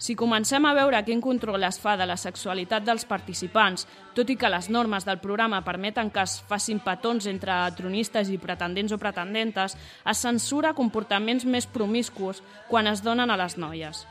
Si 0.00 0.16
comencem 0.16 0.64
a 0.64 0.72
veure 0.72 1.04
quin 1.04 1.20
control 1.20 1.68
es 1.68 1.76
fa 1.84 1.98
de 2.00 2.08
la 2.08 2.16
sexualitat 2.16 2.88
dels 2.88 3.04
participants, 3.04 3.84
tot 4.16 4.32
i 4.32 4.38
que 4.40 4.48
les 4.48 4.72
normes 4.72 5.04
del 5.04 5.20
programa 5.20 5.60
permeten 5.68 6.08
que 6.08 6.24
es 6.24 6.40
facin 6.48 6.80
petons 6.80 7.28
entre 7.28 7.60
tronistes 7.76 8.32
i 8.32 8.40
pretendents 8.40 8.96
o 8.96 9.02
pretendentes, 9.04 9.76
es 9.76 10.26
censura 10.26 10.72
comportaments 10.72 11.44
més 11.44 11.68
promiscus 11.68 12.40
quan 12.72 12.88
es 12.88 13.04
donen 13.04 13.28
a 13.28 13.36
les 13.44 13.60
noies. 13.60 14.06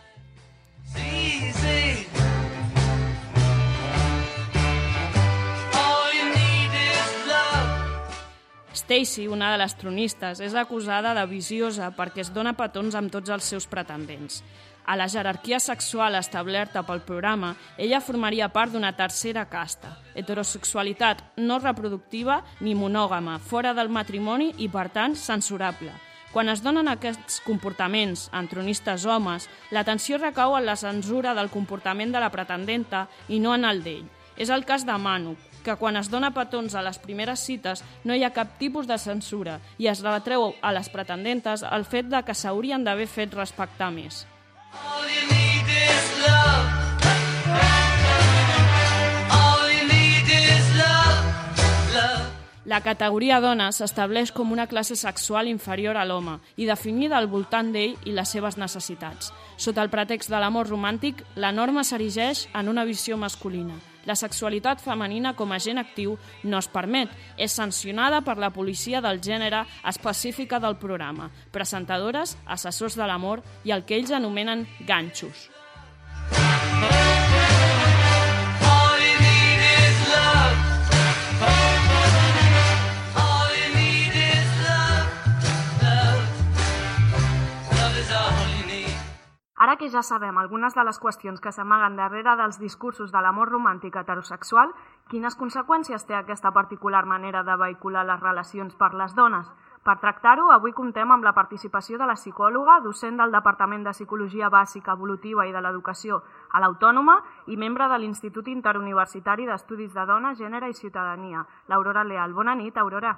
Stacy, 8.84 9.28
una 9.28 9.52
de 9.54 9.58
les 9.58 9.74
tronistes, 9.80 10.42
és 10.44 10.54
acusada 10.60 11.14
de 11.16 11.24
viciosa 11.26 11.88
perquè 11.96 12.22
es 12.22 12.30
dona 12.36 12.52
petons 12.58 12.94
amb 13.00 13.10
tots 13.14 13.32
els 13.32 13.48
seus 13.48 13.66
pretendents. 13.66 14.44
A 14.86 14.98
la 15.00 15.08
jerarquia 15.08 15.62
sexual 15.64 16.18
establerta 16.20 16.84
pel 16.84 17.00
programa, 17.08 17.54
ella 17.78 18.04
formaria 18.04 18.52
part 18.52 18.74
d'una 18.74 18.92
tercera 18.98 19.46
casta, 19.48 19.96
heterosexualitat 20.20 21.24
no 21.40 21.62
reproductiva 21.64 22.42
ni 22.60 22.76
monògama, 22.76 23.40
fora 23.40 23.72
del 23.74 23.88
matrimoni 23.90 24.52
i, 24.58 24.68
per 24.68 24.90
tant, 24.92 25.16
censurable. 25.16 25.94
Quan 26.34 26.50
es 26.50 26.64
donen 26.66 26.90
aquests 26.90 27.44
comportaments 27.46 28.26
en 28.34 28.48
tronistes 28.50 29.06
homes, 29.06 29.46
l'atenció 29.70 30.18
recau 30.18 30.56
en 30.58 30.66
la 30.66 30.74
censura 30.76 31.36
del 31.38 31.52
comportament 31.54 32.10
de 32.10 32.24
la 32.24 32.32
pretendenta 32.34 33.06
i 33.30 33.38
no 33.40 33.54
en 33.54 33.70
el 33.70 33.84
d'ell. 33.86 34.08
És 34.34 34.50
el 34.50 34.66
cas 34.66 34.82
de 34.82 34.98
Manu, 34.98 35.36
que 35.62 35.78
quan 35.78 35.96
es 36.02 36.10
dona 36.10 36.34
petons 36.34 36.74
a 36.74 36.82
les 36.82 36.98
primeres 36.98 37.46
cites 37.46 37.86
no 38.04 38.18
hi 38.18 38.26
ha 38.26 38.34
cap 38.34 38.58
tipus 38.58 38.90
de 38.90 38.98
censura 38.98 39.60
i 39.78 39.92
es 39.94 40.02
retreu 40.02 40.56
a 40.60 40.74
les 40.74 40.90
pretendentes 40.90 41.62
el 41.70 41.86
fet 41.86 42.10
de 42.10 42.24
que 42.26 42.34
s'haurien 42.34 42.84
d'haver 42.84 43.08
fet 43.08 43.38
respectar 43.38 43.94
més. 43.94 44.26
All 44.74 45.06
you 45.06 45.30
need 45.30 45.70
is 45.70 46.10
love. 46.26 46.83
La 52.74 52.80
categoria 52.82 53.38
dona 53.38 53.68
s'estableix 53.70 54.32
com 54.34 54.50
una 54.50 54.64
classe 54.66 54.96
sexual 54.98 55.46
inferior 55.46 55.94
a 55.94 56.08
l'home 56.10 56.40
i 56.58 56.66
definida 56.66 57.20
al 57.20 57.28
voltant 57.30 57.70
d'ell 57.70 57.94
i 58.10 58.16
les 58.18 58.32
seves 58.34 58.58
necessitats. 58.58 59.30
Sota 59.62 59.84
el 59.86 59.92
pretext 59.94 60.34
de 60.34 60.40
l'amor 60.42 60.72
romàntic, 60.72 61.22
la 61.38 61.52
norma 61.54 61.84
s'erigeix 61.86 62.48
en 62.58 62.74
una 62.74 62.88
visió 62.90 63.14
masculina. 63.14 63.78
La 64.10 64.18
sexualitat 64.18 64.82
femenina 64.82 65.36
com 65.38 65.54
a 65.54 65.62
agent 65.62 65.84
actiu 65.84 66.18
no 66.50 66.58
es 66.58 66.72
permet, 66.74 67.14
és 67.38 67.54
sancionada 67.54 68.24
per 68.26 68.40
la 68.42 68.50
policia 68.50 69.06
del 69.06 69.22
gènere 69.22 69.68
específica 69.94 70.58
del 70.58 70.80
programa, 70.82 71.30
presentadores, 71.54 72.40
assessors 72.48 72.98
de 72.98 73.06
l'amor 73.06 73.46
i 73.64 73.78
el 73.78 73.86
que 73.86 74.02
ells 74.02 74.18
anomenen 74.18 74.66
ganxos. 74.90 75.52
All 76.34 77.13
Ara 89.64 89.78
que 89.80 89.88
ja 89.88 90.02
sabem 90.04 90.36
algunes 90.42 90.74
de 90.76 90.84
les 90.84 90.98
qüestions 91.00 91.40
que 91.40 91.52
s'amaguen 91.56 91.94
darrere 91.96 92.34
dels 92.36 92.58
discursos 92.60 93.14
de 93.14 93.20
l'amor 93.24 93.48
romàntic 93.54 93.96
heterosexual, 93.96 94.74
quines 95.08 95.38
conseqüències 95.40 96.04
té 96.10 96.18
aquesta 96.18 96.52
particular 96.58 97.06
manera 97.08 97.46
de 97.48 97.56
vehicular 97.62 98.04
les 98.10 98.20
relacions 98.20 98.76
per 98.76 98.90
les 99.02 99.16
dones? 99.16 99.48
Per 99.88 99.96
tractar-ho, 100.02 100.50
avui 100.52 100.76
comptem 100.76 101.16
amb 101.16 101.24
la 101.24 101.32
participació 101.38 102.02
de 102.02 102.10
la 102.12 102.18
psicòloga, 102.20 102.82
docent 102.84 103.24
del 103.24 103.32
Departament 103.32 103.88
de 103.88 103.96
Psicologia 103.96 104.52
Bàsica, 104.52 104.98
Evolutiva 105.00 105.48
i 105.48 105.56
de 105.56 105.64
l'Educació 105.64 106.20
a 106.52 106.60
l'Autònoma 106.60 107.22
i 107.48 107.56
membre 107.56 107.88
de 107.88 108.02
l'Institut 108.04 108.52
Interuniversitari 108.52 109.48
d'Estudis 109.48 109.96
de 109.96 110.06
Dona, 110.12 110.36
Gènere 110.36 110.68
i 110.68 110.76
Ciutadania, 110.76 111.48
l'Aurora 111.72 112.04
Leal. 112.04 112.36
Bona 112.36 112.60
nit, 112.60 112.76
Aurora. 112.84 113.16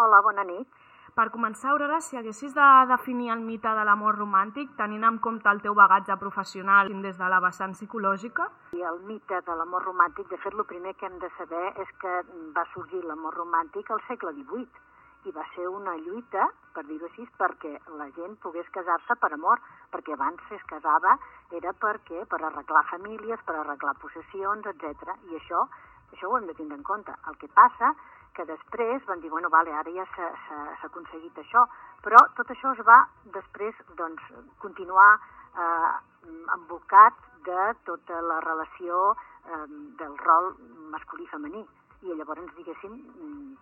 Hola, 0.00 0.24
bona 0.24 0.44
nit. 0.44 0.85
Per 1.16 1.30
començar, 1.32 1.70
Aurora, 1.72 1.96
si 2.04 2.18
haguessis 2.18 2.52
de 2.52 2.64
definir 2.90 3.30
el 3.32 3.40
mite 3.40 3.70
de 3.76 3.84
l'amor 3.88 4.18
romàntic, 4.20 4.74
tenint 4.76 5.04
en 5.08 5.16
compte 5.26 5.48
el 5.48 5.62
teu 5.64 5.72
bagatge 5.78 6.12
professional 6.20 6.90
des 7.04 7.16
de 7.16 7.28
la 7.32 7.38
vessant 7.40 7.72
psicològica, 7.72 8.44
I 8.76 8.82
el 8.84 8.98
mite 9.08 9.38
de 9.46 9.54
l'amor 9.56 9.86
romàntic, 9.88 10.28
de 10.28 10.36
fet, 10.42 10.52
el 10.52 10.66
primer 10.68 10.92
que 11.00 11.06
hem 11.08 11.16
de 11.22 11.30
saber 11.38 11.62
és 11.84 11.94
que 12.02 12.12
va 12.58 12.64
sorgir 12.74 13.00
l'amor 13.00 13.32
romàntic 13.40 13.88
al 13.96 14.02
segle 14.10 14.34
XVIII 14.36 15.30
i 15.30 15.32
va 15.32 15.44
ser 15.54 15.64
una 15.72 15.94
lluita, 16.02 16.50
per 16.74 16.84
dir-ho 16.84 17.08
així, 17.08 17.24
perquè 17.40 17.72
la 17.96 18.10
gent 18.18 18.36
pogués 18.44 18.68
casar-se 18.74 19.16
per 19.16 19.32
amor, 19.38 19.62
perquè 19.94 20.12
abans 20.12 20.44
si 20.50 20.58
es 20.58 20.66
casava 20.68 21.16
era 21.62 21.72
perquè 21.86 22.26
per 22.28 22.42
arreglar 22.42 22.84
famílies, 22.90 23.40
per 23.48 23.56
arreglar 23.62 23.96
possessions, 24.04 24.68
etc. 24.68 25.16
I 25.32 25.40
això, 25.40 25.64
això 26.12 26.28
ho 26.28 26.36
hem 26.36 26.52
de 26.52 26.58
tindre 26.60 26.76
en 26.76 26.84
compte. 26.84 27.16
El 27.24 27.40
que 27.40 27.48
passa 27.56 27.94
que 28.36 28.44
després 28.44 29.04
van 29.08 29.20
dir, 29.20 29.30
bueno, 29.32 29.48
vale, 29.50 29.72
ara 29.72 29.90
ja 29.94 30.04
s'ha 30.14 30.88
aconseguit 30.88 31.38
això, 31.40 31.64
però 32.04 32.20
tot 32.36 32.50
això 32.52 32.72
es 32.76 32.82
va 32.86 32.98
després 33.34 33.74
doncs, 33.96 34.22
continuar 34.60 35.08
eh, 35.16 35.92
envolcat 36.54 37.16
de 37.46 37.72
tota 37.88 38.20
la 38.28 38.40
relació 38.44 39.14
eh, 39.14 39.64
del 40.02 40.16
rol 40.18 40.52
masculí-femení. 40.92 41.64
I 42.02 42.14
llavors, 42.14 42.52
diguéssim, 42.58 42.92
mm, 42.92 43.56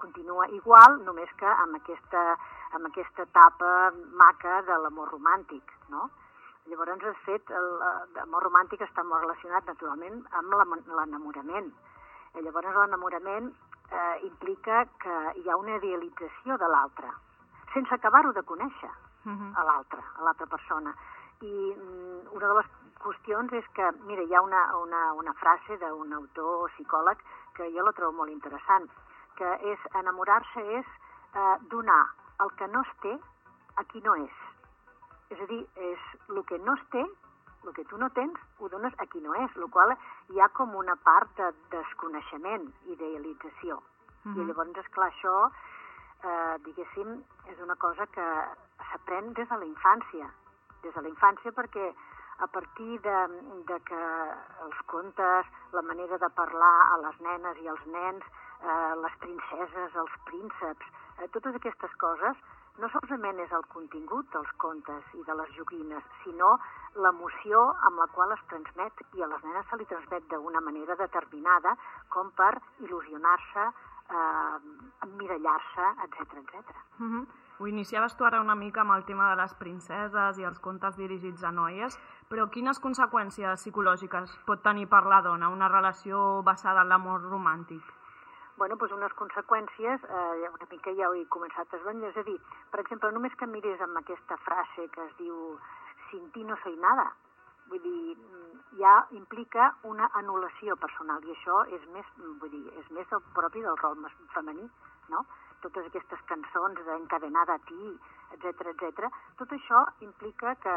continua 0.00 0.48
igual, 0.56 0.98
només 1.04 1.30
que 1.38 1.46
amb 1.46 1.76
aquesta, 1.76 2.22
amb 2.72 2.88
aquesta 2.88 3.22
etapa 3.28 3.92
maca 4.20 4.62
de 4.66 4.78
l'amor 4.82 5.12
romàntic, 5.12 5.76
no? 5.92 6.08
Llavors, 6.66 6.96
de 7.02 7.12
fet, 7.26 7.50
el- 7.50 7.82
l'amor 8.16 8.42
romàntic 8.48 8.80
està 8.80 9.04
molt 9.04 9.20
relacionat, 9.20 9.66
naturalment, 9.68 10.22
amb 10.32 10.54
l'enamorament. 10.88 11.68
Llavors, 12.40 12.72
l'enamorament 12.74 13.52
eh, 13.90 14.18
implica 14.26 14.84
que 15.02 15.16
hi 15.40 15.48
ha 15.48 15.56
una 15.56 15.76
idealització 15.76 16.58
de 16.58 16.68
l'altre, 16.68 17.10
sense 17.72 17.94
acabar-ho 17.94 18.32
de 18.32 18.42
conèixer 18.42 18.90
a 19.24 19.64
l'altre, 19.64 20.02
a 20.18 20.22
l'altra 20.22 20.46
persona. 20.46 20.94
I 21.40 21.52
mm, 21.74 22.34
una 22.36 22.48
de 22.48 22.54
les 22.58 22.68
qüestions 23.00 23.52
és 23.56 23.66
que, 23.76 23.90
mira, 24.08 24.22
hi 24.22 24.34
ha 24.34 24.42
una, 24.44 24.64
una, 24.76 25.12
una 25.20 25.32
frase 25.40 25.78
d'un 25.80 26.12
autor 26.12 26.70
psicòleg 26.74 27.20
que 27.56 27.70
jo 27.72 27.84
la 27.84 27.92
trobo 27.96 28.18
molt 28.20 28.32
interessant, 28.32 28.88
que 29.38 29.50
és 29.72 29.88
enamorar-se 30.00 30.64
és 30.78 30.86
eh, 30.86 31.56
donar 31.72 32.02
el 32.44 32.52
que 32.58 32.68
no 32.68 32.82
es 32.82 32.92
té 33.02 33.14
a 33.76 33.84
qui 33.90 34.02
no 34.04 34.16
és. 34.22 34.40
És 35.34 35.40
a 35.40 35.46
dir, 35.50 35.62
és 35.90 36.08
el 36.28 36.42
que 36.48 36.58
no 36.58 36.76
es 36.78 36.84
té, 36.92 37.04
el 37.66 37.72
que 37.74 37.84
tu 37.84 37.98
no 37.98 38.10
tens, 38.10 38.38
ho 38.58 38.68
dones 38.68 38.94
a 38.98 39.06
qui 39.06 39.20
no 39.20 39.34
és, 39.34 39.56
el 39.56 39.68
qual 39.70 39.96
hi 40.30 40.40
ha 40.40 40.48
com 40.48 40.74
una 40.76 40.96
part 40.96 41.30
de 41.36 41.52
desconeixement 41.70 42.68
i 42.86 42.96
d'idealització. 42.96 43.80
I 44.24 44.28
Mhm. 44.28 44.46
llavors, 44.48 44.76
esclar, 44.78 45.10
això, 45.10 45.50
eh, 46.24 46.56
diguéssim, 46.64 47.22
és 47.46 47.58
una 47.60 47.76
cosa 47.76 48.06
que 48.06 48.26
s'aprèn 48.90 49.32
des 49.34 49.48
de 49.48 49.56
la 49.56 49.64
infància. 49.66 50.30
Des 50.82 50.94
de 50.94 51.02
la 51.02 51.08
infància 51.08 51.52
perquè 51.52 51.94
a 52.38 52.46
partir 52.46 53.00
de, 53.00 53.18
de 53.66 53.80
que 53.84 54.02
els 54.64 54.80
contes, 54.86 55.46
la 55.72 55.82
manera 55.82 56.18
de 56.18 56.28
parlar 56.30 56.92
a 56.92 56.98
les 56.98 57.20
nenes 57.20 57.56
i 57.58 57.68
als 57.68 57.86
nens, 57.86 58.24
eh, 58.62 58.94
les 58.96 59.12
princeses, 59.18 59.94
els 59.94 60.10
prínceps, 60.24 60.86
eh, 61.18 61.28
totes 61.28 61.54
aquestes 61.54 61.94
coses, 61.96 62.36
no 62.82 62.88
solament 62.90 63.38
és 63.44 63.52
el 63.54 63.64
contingut 63.72 64.30
dels 64.34 64.50
contes 64.62 65.12
i 65.14 65.22
de 65.26 65.36
les 65.38 65.52
joguines, 65.58 66.06
sinó 66.24 66.56
l'emoció 67.04 67.62
amb 67.88 68.02
la 68.02 68.08
qual 68.14 68.34
es 68.34 68.42
transmet 68.50 69.04
i 69.18 69.22
a 69.22 69.30
les 69.30 69.44
nenes 69.46 69.68
se 69.70 69.78
li 69.78 69.86
transmet 69.90 70.26
d'una 70.30 70.62
manera 70.64 70.96
determinada 70.98 71.76
com 72.08 72.32
per 72.40 72.52
il·lusionar-se, 72.82 73.68
eh, 74.10 74.58
emmirallar-se, 75.06 75.86
etc 76.08 76.38
etc. 76.42 76.76
Mm 76.98 77.10
-hmm. 77.10 77.26
Ho 77.58 77.66
iniciaves 77.68 78.16
tu 78.16 78.24
ara 78.24 78.40
una 78.40 78.56
mica 78.56 78.80
amb 78.80 78.90
el 78.90 79.04
tema 79.04 79.30
de 79.30 79.36
les 79.36 79.54
princeses 79.54 80.38
i 80.38 80.42
els 80.42 80.58
contes 80.58 80.96
dirigits 80.96 81.44
a 81.44 81.52
noies, 81.52 81.98
però 82.28 82.50
quines 82.50 82.80
conseqüències 82.80 83.60
psicològiques 83.60 84.38
pot 84.44 84.62
tenir 84.62 84.88
per 84.88 85.04
la 85.06 85.22
dona 85.22 85.48
una 85.48 85.68
relació 85.68 86.42
basada 86.42 86.82
en 86.82 86.88
l'amor 86.88 87.22
romàntic? 87.22 88.03
Bueno, 88.56 88.76
doncs 88.76 88.92
unes 88.94 89.12
conseqüències, 89.18 90.04
eh, 90.04 90.48
una 90.48 90.66
mica 90.70 90.94
ja 90.94 91.08
ho 91.08 91.14
he 91.14 91.24
començat 91.26 91.72
a 91.72 91.76
esbanyar, 91.76 92.10
és 92.10 92.16
a 92.16 92.22
dir, 92.22 92.38
per 92.70 92.80
exemple, 92.80 93.10
només 93.12 93.34
que 93.34 93.46
mires 93.46 93.80
amb 93.80 93.98
aquesta 93.98 94.36
frase 94.46 94.88
que 94.94 95.04
es 95.04 95.14
diu 95.18 95.58
sin 96.10 96.30
ti 96.30 96.44
no 96.44 96.56
soy 96.62 96.76
nada, 96.76 97.12
vull 97.68 97.82
dir, 97.82 98.16
ja 98.78 98.94
implica 99.10 99.70
una 99.82 100.08
anul·lació 100.20 100.76
personal 100.76 101.24
i 101.24 101.32
això 101.34 101.64
és 101.76 101.86
més, 101.94 102.06
vull 102.40 102.50
dir, 102.50 102.64
és 102.78 102.90
més 102.90 103.10
el 103.12 103.22
propi 103.34 103.62
del 103.62 103.78
rol 103.82 103.98
femení, 104.34 104.68
no? 105.08 105.24
Totes 105.62 105.86
aquestes 105.88 106.20
cançons 106.28 106.80
d'encadenada 106.86 107.54
a 107.54 107.62
ti, 107.70 107.94
etc 108.36 108.68
etc. 108.74 109.08
tot 109.38 109.52
això 109.52 109.84
implica 110.00 110.54
que 110.62 110.74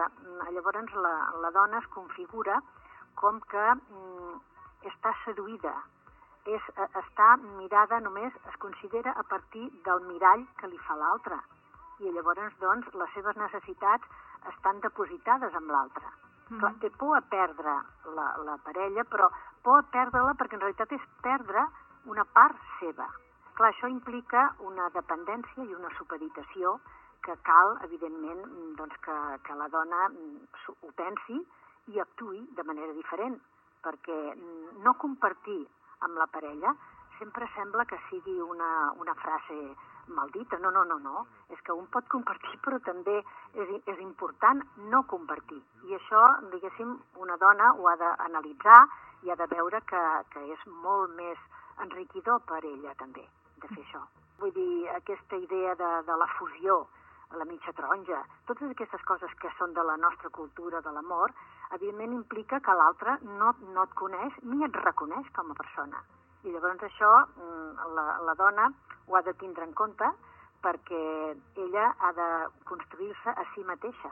llavors 0.56 0.94
la, 0.96 1.14
la 1.44 1.52
dona 1.52 1.82
es 1.82 1.88
configura 1.88 2.62
com 3.16 3.42
que 3.52 3.68
mm, 3.76 4.40
està 4.94 5.14
seduïda 5.26 5.74
és, 6.48 6.70
eh, 6.76 6.88
està 7.02 7.36
mirada 7.60 8.00
només, 8.00 8.34
es 8.52 8.56
considera 8.64 9.12
a 9.12 9.24
partir 9.24 9.66
del 9.88 10.02
mirall 10.08 10.46
que 10.60 10.68
li 10.72 10.80
fa 10.88 10.96
l'altre. 10.96 11.40
I 12.00 12.12
llavors, 12.14 12.56
doncs, 12.62 12.88
les 12.94 13.14
seves 13.14 13.36
necessitats 13.36 14.08
estan 14.54 14.80
depositades 14.80 15.54
amb 15.54 15.70
l'altre. 15.72 16.06
Mm 16.50 16.60
-hmm. 16.60 16.80
Té 16.80 16.90
por 16.90 17.18
a 17.18 17.22
perdre 17.22 17.74
la, 18.16 18.28
la 18.38 18.58
parella, 18.64 19.04
però 19.04 19.30
por 19.64 19.80
a 19.80 19.88
perdre-la 19.92 20.34
perquè 20.34 20.54
en 20.54 20.62
realitat 20.62 20.92
és 20.92 21.02
perdre 21.22 21.68
una 22.06 22.24
part 22.24 22.58
seva. 22.80 23.08
Clar, 23.54 23.72
això 23.74 23.90
implica 23.90 24.54
una 24.60 24.90
dependència 24.90 25.64
i 25.64 25.74
una 25.74 25.90
supeditació 25.98 26.80
que 27.22 27.36
cal, 27.42 27.78
evidentment, 27.84 28.44
doncs, 28.78 28.96
que, 29.02 29.18
que 29.44 29.56
la 29.56 29.68
dona 29.68 30.10
mm, 30.10 30.48
ho 30.82 30.92
pensi 30.96 31.48
i 31.88 32.00
actui 32.00 32.40
de 32.56 32.64
manera 32.64 32.94
diferent, 32.94 33.42
perquè 33.84 34.36
no 34.84 34.94
compartir 34.94 35.68
amb 36.06 36.18
la 36.18 36.28
parella 36.28 36.76
sempre 37.18 37.48
sembla 37.56 37.86
que 37.86 37.98
sigui 38.10 38.40
una, 38.42 38.94
una 38.98 39.16
frase 39.16 39.76
maldita. 40.08 40.58
No, 40.58 40.72
no, 40.72 40.84
no, 40.86 41.00
no. 41.00 41.26
És 41.50 41.62
que 41.66 41.74
un 41.74 41.88
pot 41.94 42.08
compartir, 42.08 42.58
però 42.66 42.80
també 42.86 43.18
és, 43.20 43.74
és 43.86 44.04
important 44.04 44.64
no 44.92 45.04
compartir. 45.12 45.60
I 45.90 45.98
això, 45.98 46.24
diguéssim, 46.54 46.96
una 47.24 47.38
dona 47.42 47.74
ho 47.74 47.90
ha 47.90 47.98
d'analitzar 48.02 48.80
i 49.26 49.32
ha 49.32 49.40
de 49.40 49.50
veure 49.54 49.82
que, 49.90 50.04
que 50.34 50.46
és 50.54 50.68
molt 50.84 51.16
més 51.18 51.42
enriquidor 51.84 52.42
per 52.50 52.62
ella, 52.64 52.94
també, 53.02 53.26
de 53.62 53.68
fer 53.74 53.82
això. 53.84 54.04
Vull 54.38 54.54
dir, 54.54 54.88
aquesta 54.94 55.38
idea 55.42 55.74
de, 55.76 55.92
de 56.06 56.18
la 56.22 56.28
fusió, 56.38 56.84
la 57.36 57.46
mitja 57.46 57.74
taronja, 57.76 58.22
totes 58.48 58.70
aquestes 58.72 59.02
coses 59.10 59.34
que 59.42 59.50
són 59.58 59.74
de 59.74 59.84
la 59.84 59.98
nostra 59.98 60.30
cultura 60.30 60.82
de 60.86 60.94
l'amor, 60.96 61.34
evidentment 61.76 62.14
implica 62.14 62.60
que 62.60 62.76
l'altre 62.80 63.18
no, 63.24 63.54
no 63.74 63.84
et 63.84 63.94
coneix 64.00 64.38
ni 64.44 64.64
et 64.66 64.80
reconeix 64.84 65.28
com 65.36 65.52
a 65.52 65.58
persona. 65.58 66.02
I 66.46 66.54
llavors 66.54 66.84
això 66.88 67.12
mm, 67.26 67.94
la, 67.98 68.08
la 68.30 68.36
dona 68.40 68.68
ho 69.08 69.18
ha 69.18 69.24
de 69.26 69.34
tindre 69.42 69.66
en 69.68 69.74
compte 69.74 70.10
perquè 70.64 71.04
ella 71.64 71.88
ha 72.00 72.12
de 72.18 72.28
construir-se 72.70 73.30
a 73.30 73.46
si 73.54 73.64
mateixa, 73.68 74.12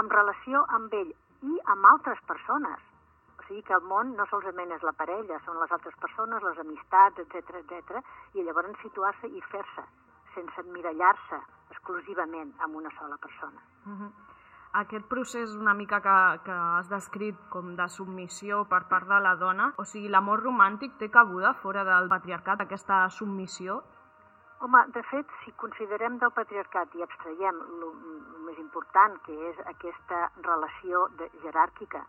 en 0.00 0.10
relació 0.12 0.64
amb 0.76 0.92
ell 0.94 1.12
i 1.48 1.58
amb 1.74 1.88
altres 1.92 2.20
persones. 2.28 2.82
O 3.40 3.46
sigui 3.46 3.62
que 3.66 3.74
el 3.74 3.86
món 3.92 4.12
no 4.18 4.26
solament 4.30 4.74
és 4.76 4.84
la 4.86 4.94
parella, 4.98 5.40
són 5.46 5.58
les 5.62 5.72
altres 5.72 5.96
persones, 6.02 6.44
les 6.44 6.60
amistats, 6.64 7.22
etc 7.24 7.62
etc. 7.62 8.02
i 8.34 8.44
llavors 8.46 8.76
situar-se 8.84 9.30
i 9.30 9.42
fer-se, 9.52 9.86
sense 10.34 10.66
emmirallar-se 10.66 11.40
exclusivament 11.70 12.52
amb 12.66 12.82
una 12.82 12.92
sola 12.98 13.16
persona. 13.16 13.64
Uh 13.86 13.96
-huh 13.96 14.29
aquest 14.72 15.06
procés 15.10 15.54
una 15.56 15.74
mica 15.74 16.00
que, 16.00 16.16
que 16.46 16.52
has 16.52 16.88
descrit 16.88 17.38
com 17.50 17.74
de 17.76 17.86
submissió 17.90 18.64
per 18.70 18.84
part 18.90 19.08
de 19.08 19.18
la 19.24 19.34
dona, 19.36 19.72
o 19.82 19.84
sigui, 19.84 20.08
l'amor 20.08 20.44
romàntic 20.44 20.94
té 21.00 21.08
cabuda 21.10 21.54
fora 21.62 21.82
del 21.88 22.08
patriarcat, 22.12 22.62
aquesta 22.62 23.02
submissió? 23.10 23.80
Home, 24.60 24.84
de 24.94 25.02
fet, 25.10 25.26
si 25.42 25.52
considerem 25.56 26.18
del 26.20 26.34
patriarcat 26.36 26.94
i 26.94 27.02
abstraiem 27.02 27.62
el 27.64 27.86
més 28.46 28.58
important, 28.60 29.16
que 29.26 29.34
és 29.50 29.62
aquesta 29.66 30.26
relació 30.44 31.08
de, 31.18 31.30
jeràrquica 31.42 32.04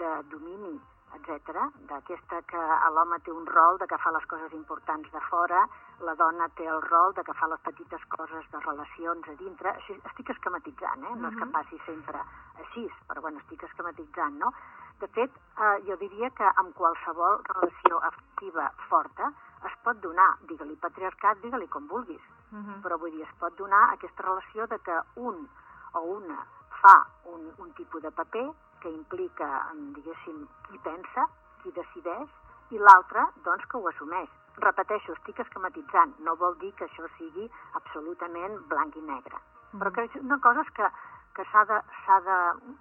de 0.00 0.10
domini 0.32 0.74
etc. 1.16 1.64
D'aquesta 1.90 2.40
que 2.50 2.62
l'home 2.96 3.18
té 3.26 3.32
un 3.32 3.46
rol 3.46 3.78
de 3.78 3.88
que 3.90 3.98
fa 3.98 4.12
les 4.14 4.26
coses 4.30 4.52
importants 4.52 5.10
de 5.12 5.22
fora, 5.30 5.64
la 6.00 6.14
dona 6.18 6.48
té 6.58 6.66
el 6.66 6.82
rol 6.82 7.14
de 7.14 7.24
que 7.24 7.34
fa 7.38 7.48
les 7.52 7.60
petites 7.66 8.04
coses 8.16 8.46
de 8.52 8.60
relacions 8.66 9.28
a 9.28 9.36
dintre. 9.40 9.74
Així, 9.74 9.98
estic 10.10 10.30
esquematitzant, 10.34 11.04
eh? 11.04 11.14
No 11.20 11.30
és 11.30 11.38
que 11.40 11.50
passi 11.56 11.80
sempre 11.86 12.22
així, 12.64 12.88
però 13.08 13.24
bueno, 13.24 13.42
estic 13.44 13.62
esquematitzant, 13.68 14.38
no? 14.42 14.52
De 15.00 15.08
fet, 15.16 15.32
eh, 15.58 15.76
jo 15.88 15.96
diria 16.00 16.30
que 16.38 16.50
amb 16.62 16.74
qualsevol 16.78 17.40
relació 17.48 17.98
afectiva 18.10 18.70
forta 18.88 19.32
es 19.68 19.74
pot 19.82 20.00
donar, 20.00 20.34
digue-li 20.48 20.76
patriarcat, 20.80 21.40
digue-li 21.42 21.68
com 21.68 21.86
vulguis, 21.88 22.22
uh 22.52 22.58
-huh. 22.58 22.80
però 22.82 22.98
vull 22.98 23.10
dir, 23.10 23.22
es 23.22 23.34
pot 23.38 23.56
donar 23.56 23.90
aquesta 23.92 24.22
relació 24.22 24.66
de 24.66 24.78
que 24.78 25.00
un 25.16 25.48
o 25.92 26.00
una 26.00 26.46
fa 26.80 27.06
un, 27.24 27.52
un 27.58 27.72
tipus 27.72 28.02
de 28.02 28.10
paper 28.10 28.50
que 28.84 28.92
implica, 28.92 29.48
diguéssim, 29.96 30.44
qui 30.68 30.80
pensa, 30.84 31.24
qui 31.62 31.72
decideix, 31.72 32.28
i 32.76 32.80
l'altre, 32.80 33.24
doncs, 33.46 33.64
que 33.70 33.80
ho 33.80 33.88
assumeix. 33.88 34.28
Repeteixo, 34.60 35.16
estic 35.16 35.40
esquematitzant, 35.42 36.12
no 36.26 36.36
vol 36.42 36.58
dir 36.60 36.70
que 36.78 36.84
això 36.86 37.08
sigui 37.16 37.48
absolutament 37.80 38.60
blanc 38.70 39.00
i 39.00 39.02
negre. 39.08 39.40
Mm. 39.72 39.80
Però 39.80 39.94
que 39.96 40.06
és 40.06 40.20
una 40.20 40.38
cosa 40.44 40.64
que, 40.76 40.92
que 41.34 41.48
s'ha 41.50 41.64
de, 41.72 41.80
de, 42.28 42.38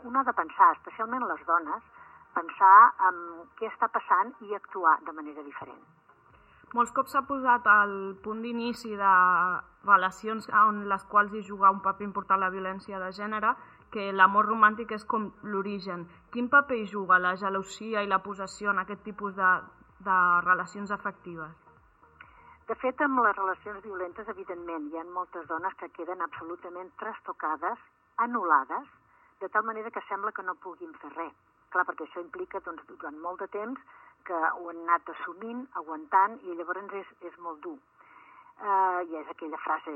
un 0.09 0.19
ha 0.19 0.27
de 0.27 0.35
pensar, 0.37 0.73
especialment 0.75 1.25
les 1.31 1.47
dones, 1.47 1.91
pensar 2.35 2.77
en 3.09 3.19
què 3.59 3.71
està 3.71 3.89
passant 3.95 4.35
i 4.43 4.55
actuar 4.59 4.99
de 5.07 5.15
manera 5.15 5.45
diferent. 5.47 5.83
Molts 6.73 6.91
cops 6.91 7.13
s'ha 7.13 7.21
posat 7.29 7.67
al 7.69 7.91
punt 8.25 8.39
d'inici 8.41 8.95
de 8.97 9.13
relacions 9.85 10.47
en 10.61 10.79
les 10.89 11.03
quals 11.11 11.33
hi 11.37 11.43
juga 11.45 11.69
un 11.71 11.83
paper 11.85 12.07
important 12.07 12.41
la 12.41 12.49
violència 12.49 12.99
de 12.99 13.11
gènere 13.13 13.51
que 13.93 14.11
l'amor 14.11 14.49
romàntic 14.49 14.91
és 14.97 15.05
com 15.13 15.29
l'origen. 15.53 16.07
Quin 16.33 16.49
paper 16.53 16.79
hi 16.81 16.87
juga 16.93 17.19
la 17.21 17.35
gelosia 17.41 18.01
i 18.03 18.09
la 18.09 18.21
possessió 18.25 18.71
en 18.73 18.81
aquest 18.83 19.03
tipus 19.05 19.35
de, 19.37 19.51
de 20.07 20.17
relacions 20.47 20.91
afectives? 20.95 21.53
De 22.67 22.75
fet, 22.81 23.01
amb 23.05 23.19
les 23.25 23.35
relacions 23.37 23.83
violentes, 23.85 24.29
evidentment, 24.33 24.85
hi 24.89 24.99
ha 24.99 25.03
moltes 25.15 25.47
dones 25.49 25.73
que 25.79 25.91
queden 25.97 26.23
absolutament 26.25 26.91
trastocades, 27.01 27.81
anul·lades, 28.25 28.87
de 29.41 29.49
tal 29.55 29.65
manera 29.67 29.91
que 29.91 30.03
sembla 30.07 30.31
que 30.31 30.45
no 30.47 30.55
puguin 30.63 30.93
fer 31.01 31.11
res. 31.17 31.33
Clar, 31.73 31.83
perquè 31.89 32.07
això 32.07 32.23
implica, 32.23 32.61
doncs, 32.63 32.85
durant 32.87 33.19
molt 33.25 33.43
de 33.43 33.49
temps, 33.55 33.81
que 34.23 34.39
ho 34.39 34.69
han 34.71 34.79
anat 34.85 35.11
assumint, 35.15 35.65
aguantant, 35.81 36.37
i 36.47 36.55
llavors 36.55 36.95
és, 37.01 37.11
és 37.29 37.37
molt 37.43 37.59
dur. 37.65 37.75
Uh, 38.63 39.01
I 39.09 39.17
és 39.19 39.29
aquella 39.33 39.59
frase, 39.59 39.91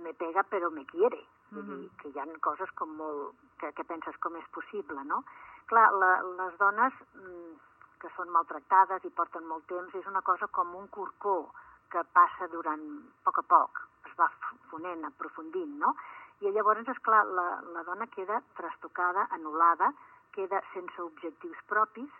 me 0.00 0.14
pega 0.16 0.44
però 0.48 0.70
me 0.72 0.86
quiere, 0.88 1.20
Uh 1.54 1.64
-huh. 1.64 1.78
dir 1.80 1.90
que 2.02 2.08
hi 2.08 2.18
ha 2.18 2.26
coses 2.40 2.70
com 2.74 2.96
molt... 2.96 3.34
que, 3.58 3.72
que 3.72 3.84
penses 3.84 4.16
com 4.20 4.36
és 4.36 4.48
possible, 4.50 5.04
no? 5.04 5.24
Clar, 5.66 5.92
la, 5.92 6.22
les 6.22 6.58
dones 6.58 6.92
mm, 7.14 7.52
que 8.00 8.10
són 8.16 8.28
maltractades 8.28 9.04
i 9.04 9.10
porten 9.10 9.46
molt 9.46 9.66
temps 9.66 9.94
és 9.94 10.06
una 10.06 10.22
cosa 10.22 10.46
com 10.46 10.74
un 10.74 10.88
corcó 10.88 11.52
que 11.88 12.02
passa 12.12 12.48
durant 12.48 12.82
a 12.82 13.24
poc 13.24 13.38
a 13.38 13.42
poc, 13.42 13.80
es 14.10 14.16
va 14.18 14.28
fonent, 14.70 15.04
aprofundint, 15.04 15.78
no? 15.78 15.94
I 16.40 16.50
llavors, 16.50 16.88
és 16.88 16.98
clar, 17.06 17.22
la, 17.38 17.46
la 17.76 17.82
dona 17.86 18.06
queda 18.06 18.42
trastocada, 18.58 19.28
anul·lada, 19.30 19.92
queda 20.32 20.60
sense 20.72 21.00
objectius 21.02 21.60
propis, 21.70 22.10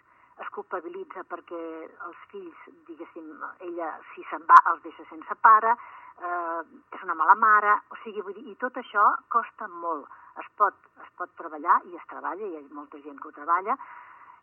es 0.42 0.48
culpabilitza 0.56 1.22
perquè 1.30 1.60
els 2.06 2.22
fills, 2.32 2.64
diguéssim, 2.88 3.28
ella 3.68 3.90
si 4.12 4.24
se'n 4.30 4.46
va 4.48 4.56
els 4.72 4.82
deixa 4.86 5.06
sense 5.10 5.36
pare, 5.46 5.74
eh, 6.18 6.62
és 6.96 7.02
una 7.06 7.14
mala 7.20 7.36
mare, 7.38 7.76
o 7.90 7.98
sigui, 8.02 8.24
vull 8.26 8.36
dir, 8.38 8.46
i 8.50 8.56
tot 8.64 8.76
això 8.82 9.04
costa 9.36 9.68
molt. 9.68 10.10
Es 10.42 10.48
pot, 10.58 10.74
es 11.04 11.10
pot 11.18 11.30
treballar, 11.38 11.80
i 11.90 11.94
es 11.96 12.06
treballa, 12.10 12.42
i 12.42 12.50
hi 12.50 12.58
ha 12.58 12.74
molta 12.74 12.98
gent 13.06 13.20
que 13.20 13.30
ho 13.30 13.36
treballa, 13.36 13.78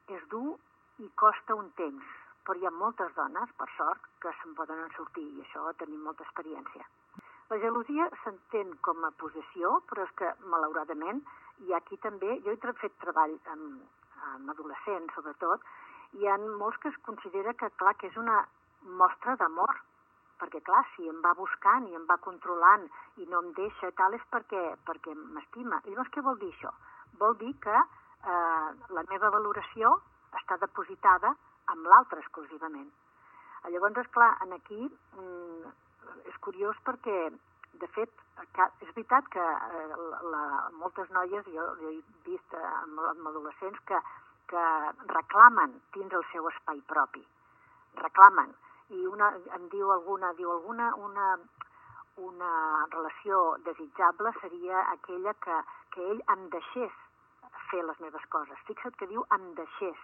és 0.07 0.23
dur 0.31 0.55
i 1.03 1.09
costa 1.19 1.57
un 1.59 1.71
temps, 1.79 2.15
però 2.47 2.57
hi 2.59 2.67
ha 2.67 2.75
moltes 2.75 3.11
dones, 3.17 3.51
per 3.59 3.67
sort, 3.75 4.07
que 4.23 4.31
se'n 4.39 4.55
poden 4.55 4.79
en 4.85 4.91
sortir, 4.95 5.27
i 5.27 5.43
això 5.43 5.67
tenim 5.81 6.07
molta 6.07 6.23
experiència. 6.27 6.87
La 7.51 7.59
gelosia 7.59 8.07
s'entén 8.23 8.77
com 8.87 9.03
a 9.03 9.11
possessió, 9.19 9.81
però 9.89 10.05
és 10.07 10.13
que, 10.19 10.29
malauradament, 10.53 11.19
i 11.67 11.73
aquí 11.75 11.97
també, 11.99 12.37
jo 12.45 12.53
he 12.55 12.75
fet 12.79 12.95
treball 13.03 13.35
amb, 13.53 13.81
amb 14.33 14.51
adolescents, 14.53 15.13
sobretot, 15.15 15.63
hi 16.19 16.27
ha 16.27 16.37
molts 16.59 16.77
que 16.83 16.89
es 16.91 16.99
considera 17.07 17.53
que, 17.53 17.69
clar, 17.81 17.95
que 17.99 18.09
és 18.11 18.17
una 18.19 18.41
mostra 19.01 19.35
d'amor, 19.39 19.73
perquè, 20.41 20.61
clar, 20.65 20.81
si 20.95 21.07
em 21.09 21.19
va 21.23 21.33
buscant 21.37 21.87
i 21.87 21.95
em 21.97 22.07
va 22.09 22.17
controlant 22.25 22.87
i 23.21 23.27
no 23.29 23.43
em 23.43 23.51
deixa 23.57 23.91
tal, 23.99 24.15
és 24.17 24.23
perquè, 24.33 24.63
perquè 24.87 25.13
m'estima. 25.19 25.81
I 25.85 25.93
llavors 25.93 26.11
què 26.15 26.23
vol 26.25 26.39
dir 26.41 26.49
això? 26.53 26.71
Vol 27.21 27.37
dir 27.43 27.53
que 27.63 27.77
eh, 27.77 28.69
la 28.97 29.05
meva 29.11 29.29
valoració 29.35 29.93
està 30.39 30.57
depositada 30.61 31.35
amb 31.71 31.87
l'altre 31.87 32.23
exclusivament. 32.23 32.89
Llavors, 33.69 34.01
és 34.01 34.09
clar, 34.15 34.31
en 34.45 34.55
aquí 34.57 34.81
mm, 34.89 35.73
és 36.31 36.37
curiós 36.41 36.77
perquè, 36.87 37.17
de 37.79 37.87
fet, 37.95 38.11
és 38.41 38.89
veritat 38.95 39.27
que 39.33 39.43
eh, 39.43 39.85
la, 39.95 40.19
la, 40.33 40.41
moltes 40.79 41.09
noies, 41.15 41.45
jo, 41.55 41.67
jo 41.81 41.91
he 41.91 42.01
vist 42.25 42.57
eh, 42.57 42.65
amb, 42.81 42.99
amb 43.13 43.29
adolescents 43.31 43.79
que, 43.87 43.99
que 44.51 44.65
reclamen 45.13 45.77
dins 45.95 46.13
el 46.19 46.25
seu 46.31 46.49
espai 46.51 46.81
propi. 46.91 47.23
Reclamen 48.01 48.53
i 48.97 49.05
una, 49.07 49.31
em 49.55 49.67
diu 49.71 49.91
alguna, 49.93 50.33
diu 50.39 50.51
alguna, 50.51 50.91
una, 51.07 51.27
una 52.17 52.51
relació 52.91 53.41
desitjable 53.67 54.33
seria 54.41 54.83
aquella 54.91 55.33
que, 55.45 55.59
que 55.95 56.07
ell 56.13 56.23
em 56.35 56.47
deixés 56.55 56.97
fer 57.69 57.83
les 57.87 57.99
meves 58.03 58.25
coses. 58.35 58.65
Fixa't 58.67 58.97
que 58.99 59.07
diu 59.07 59.23
em 59.37 59.51
deixés, 59.55 60.01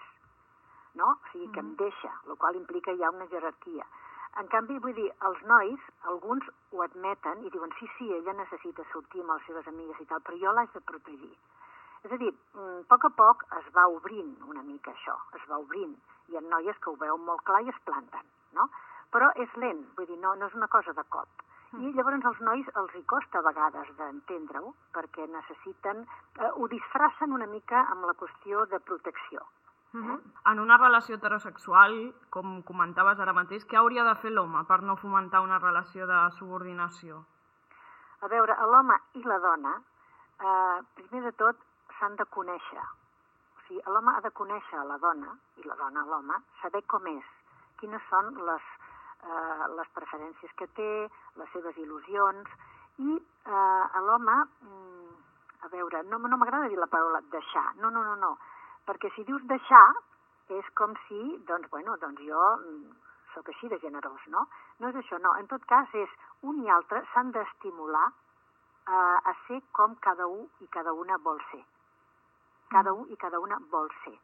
no? 0.96 1.12
O 1.14 1.32
sigui, 1.32 1.52
que 1.52 1.64
em 1.64 1.74
deixa, 1.80 2.14
el 2.28 2.40
qual 2.40 2.56
implica 2.60 2.96
ja 3.02 3.12
una 3.12 3.28
jerarquia. 3.34 3.86
En 4.38 4.48
canvi, 4.54 4.78
vull 4.80 4.94
dir, 4.94 5.10
els 5.30 5.44
nois, 5.50 5.86
alguns 6.14 6.46
ho 6.72 6.84
admeten 6.86 7.46
i 7.46 7.50
diuen 7.50 7.72
sí, 7.80 7.90
sí, 7.98 8.12
ella 8.14 8.38
necessita 8.38 8.86
sortir 8.92 9.24
amb 9.24 9.34
les 9.34 9.46
seves 9.50 9.68
amigues 9.68 10.00
i 10.02 10.06
tal, 10.06 10.22
però 10.22 10.38
jo 10.38 10.54
l'haig 10.54 10.74
de 10.74 10.84
protegir. 10.92 11.34
És 12.06 12.12
a 12.12 12.18
dir, 12.22 12.32
mm, 12.54 12.80
a 12.86 12.88
poc 12.94 13.06
a 13.06 13.10
poc 13.10 13.46
es 13.60 13.74
va 13.74 13.88
obrint 13.88 14.36
una 14.48 14.62
mica 14.62 14.92
això, 14.92 15.18
es 15.42 15.50
va 15.50 15.58
obrint. 15.58 15.98
Hi 16.30 16.38
ha 16.38 16.42
noies 16.42 16.78
que 16.78 16.92
ho 16.92 16.96
veuen 16.96 17.26
molt 17.26 17.42
clar 17.44 17.64
i 17.66 17.70
es 17.70 17.86
planten 17.86 18.28
no? 18.58 18.70
Però 19.14 19.30
és 19.44 19.60
lent, 19.64 19.84
vull 19.98 20.08
dir, 20.10 20.18
no, 20.24 20.34
no 20.40 20.50
és 20.50 20.56
una 20.58 20.70
cosa 20.72 20.94
de 20.94 21.06
cop. 21.16 21.44
I 21.74 21.78
Mm. 21.78 21.94
llavors 21.96 22.26
als 22.26 22.40
nois 22.48 22.68
els 22.82 22.94
hi 22.96 23.04
costa 23.12 23.40
a 23.40 23.46
vegades 23.48 23.90
d'entendre-ho, 23.98 24.74
perquè 24.94 25.28
necessiten... 25.30 26.06
Eh, 26.40 26.52
ho 26.56 26.68
disfracen 26.68 27.34
una 27.34 27.46
mica 27.46 27.86
amb 27.92 28.06
la 28.06 28.14
qüestió 28.14 28.66
de 28.72 28.80
protecció. 28.80 29.44
Uh 29.94 30.00
-huh. 30.00 30.22
En 30.52 30.60
una 30.60 30.78
relació 30.78 31.16
heterosexual, 31.16 32.14
com 32.30 32.62
comentaves 32.64 33.20
ara 33.20 33.34
mateix, 33.34 33.66
què 33.66 33.78
hauria 33.78 34.04
de 34.04 34.16
fer 34.16 34.32
l'home 34.32 34.64
per 34.66 34.82
no 34.84 34.96
fomentar 34.96 35.42
una 35.42 35.60
relació 35.60 36.08
de 36.08 36.32
subordinació? 36.32 37.24
A 38.22 38.28
veure, 38.28 38.56
l'home 38.72 39.00
i 39.14 39.24
la 39.24 39.40
dona, 39.40 39.82
eh, 40.40 40.84
primer 40.96 41.24
de 41.24 41.32
tot, 41.32 41.56
s'han 42.00 42.16
de 42.16 42.26
conèixer. 42.26 42.84
O 43.58 43.60
sigui, 43.68 43.82
l'home 43.86 44.12
ha 44.16 44.22
de 44.22 44.32
conèixer 44.32 44.84
la 44.84 44.98
dona, 44.98 45.38
i 45.58 45.64
la 45.64 45.76
dona 45.76 46.06
l'home, 46.06 46.42
saber 46.62 46.84
com 46.86 47.08
és, 47.08 47.26
quines 47.78 48.02
són 48.10 48.34
les, 48.50 48.64
eh, 49.24 49.68
les 49.78 49.88
preferències 49.94 50.54
que 50.56 50.68
té, 50.68 51.10
les 51.36 51.50
seves 51.54 51.76
il·lusions, 51.78 52.48
i 52.98 53.22
eh, 53.46 53.52
a 53.98 54.02
l'home, 54.02 54.38
mm, 54.62 55.16
a 55.62 55.68
veure, 55.68 56.04
no, 56.04 56.18
no 56.18 56.38
m'agrada 56.38 56.68
dir 56.68 56.78
la 56.78 56.88
paraula 56.88 57.22
deixar, 57.32 57.76
no, 57.76 57.90
no, 57.90 58.04
no, 58.04 58.16
no, 58.16 58.38
perquè 58.88 59.12
si 59.16 59.26
dius 59.28 59.44
deixar 59.52 59.88
és 60.58 60.70
com 60.80 60.94
si, 61.08 61.22
doncs, 61.48 61.68
bueno, 61.74 61.98
doncs 62.02 62.24
jo 62.24 62.44
mm, 62.56 62.94
sóc 63.34 63.50
així 63.52 63.68
de 63.72 63.80
generós, 63.84 64.22
no? 64.34 64.46
No 64.80 64.92
és 64.92 65.00
això, 65.02 65.20
no. 65.24 65.34
En 65.42 65.50
tot 65.52 65.66
cas, 65.68 65.92
és 65.94 66.14
un 66.48 66.64
i 66.64 66.72
altre 66.72 67.04
s'han 67.12 67.34
d'estimular 67.36 68.06
eh, 68.08 69.18
a 69.32 69.34
ser 69.48 69.60
com 69.80 69.98
cada 70.08 70.28
un 70.32 70.48
i 70.64 70.70
cada 70.78 70.94
una 70.94 71.20
vol 71.28 71.42
ser. 71.52 71.64
Cada 72.72 72.94
un 72.94 73.12
i 73.12 73.20
cada 73.20 73.40
una 73.44 73.60
vol 73.72 73.92
ser. 74.06 74.16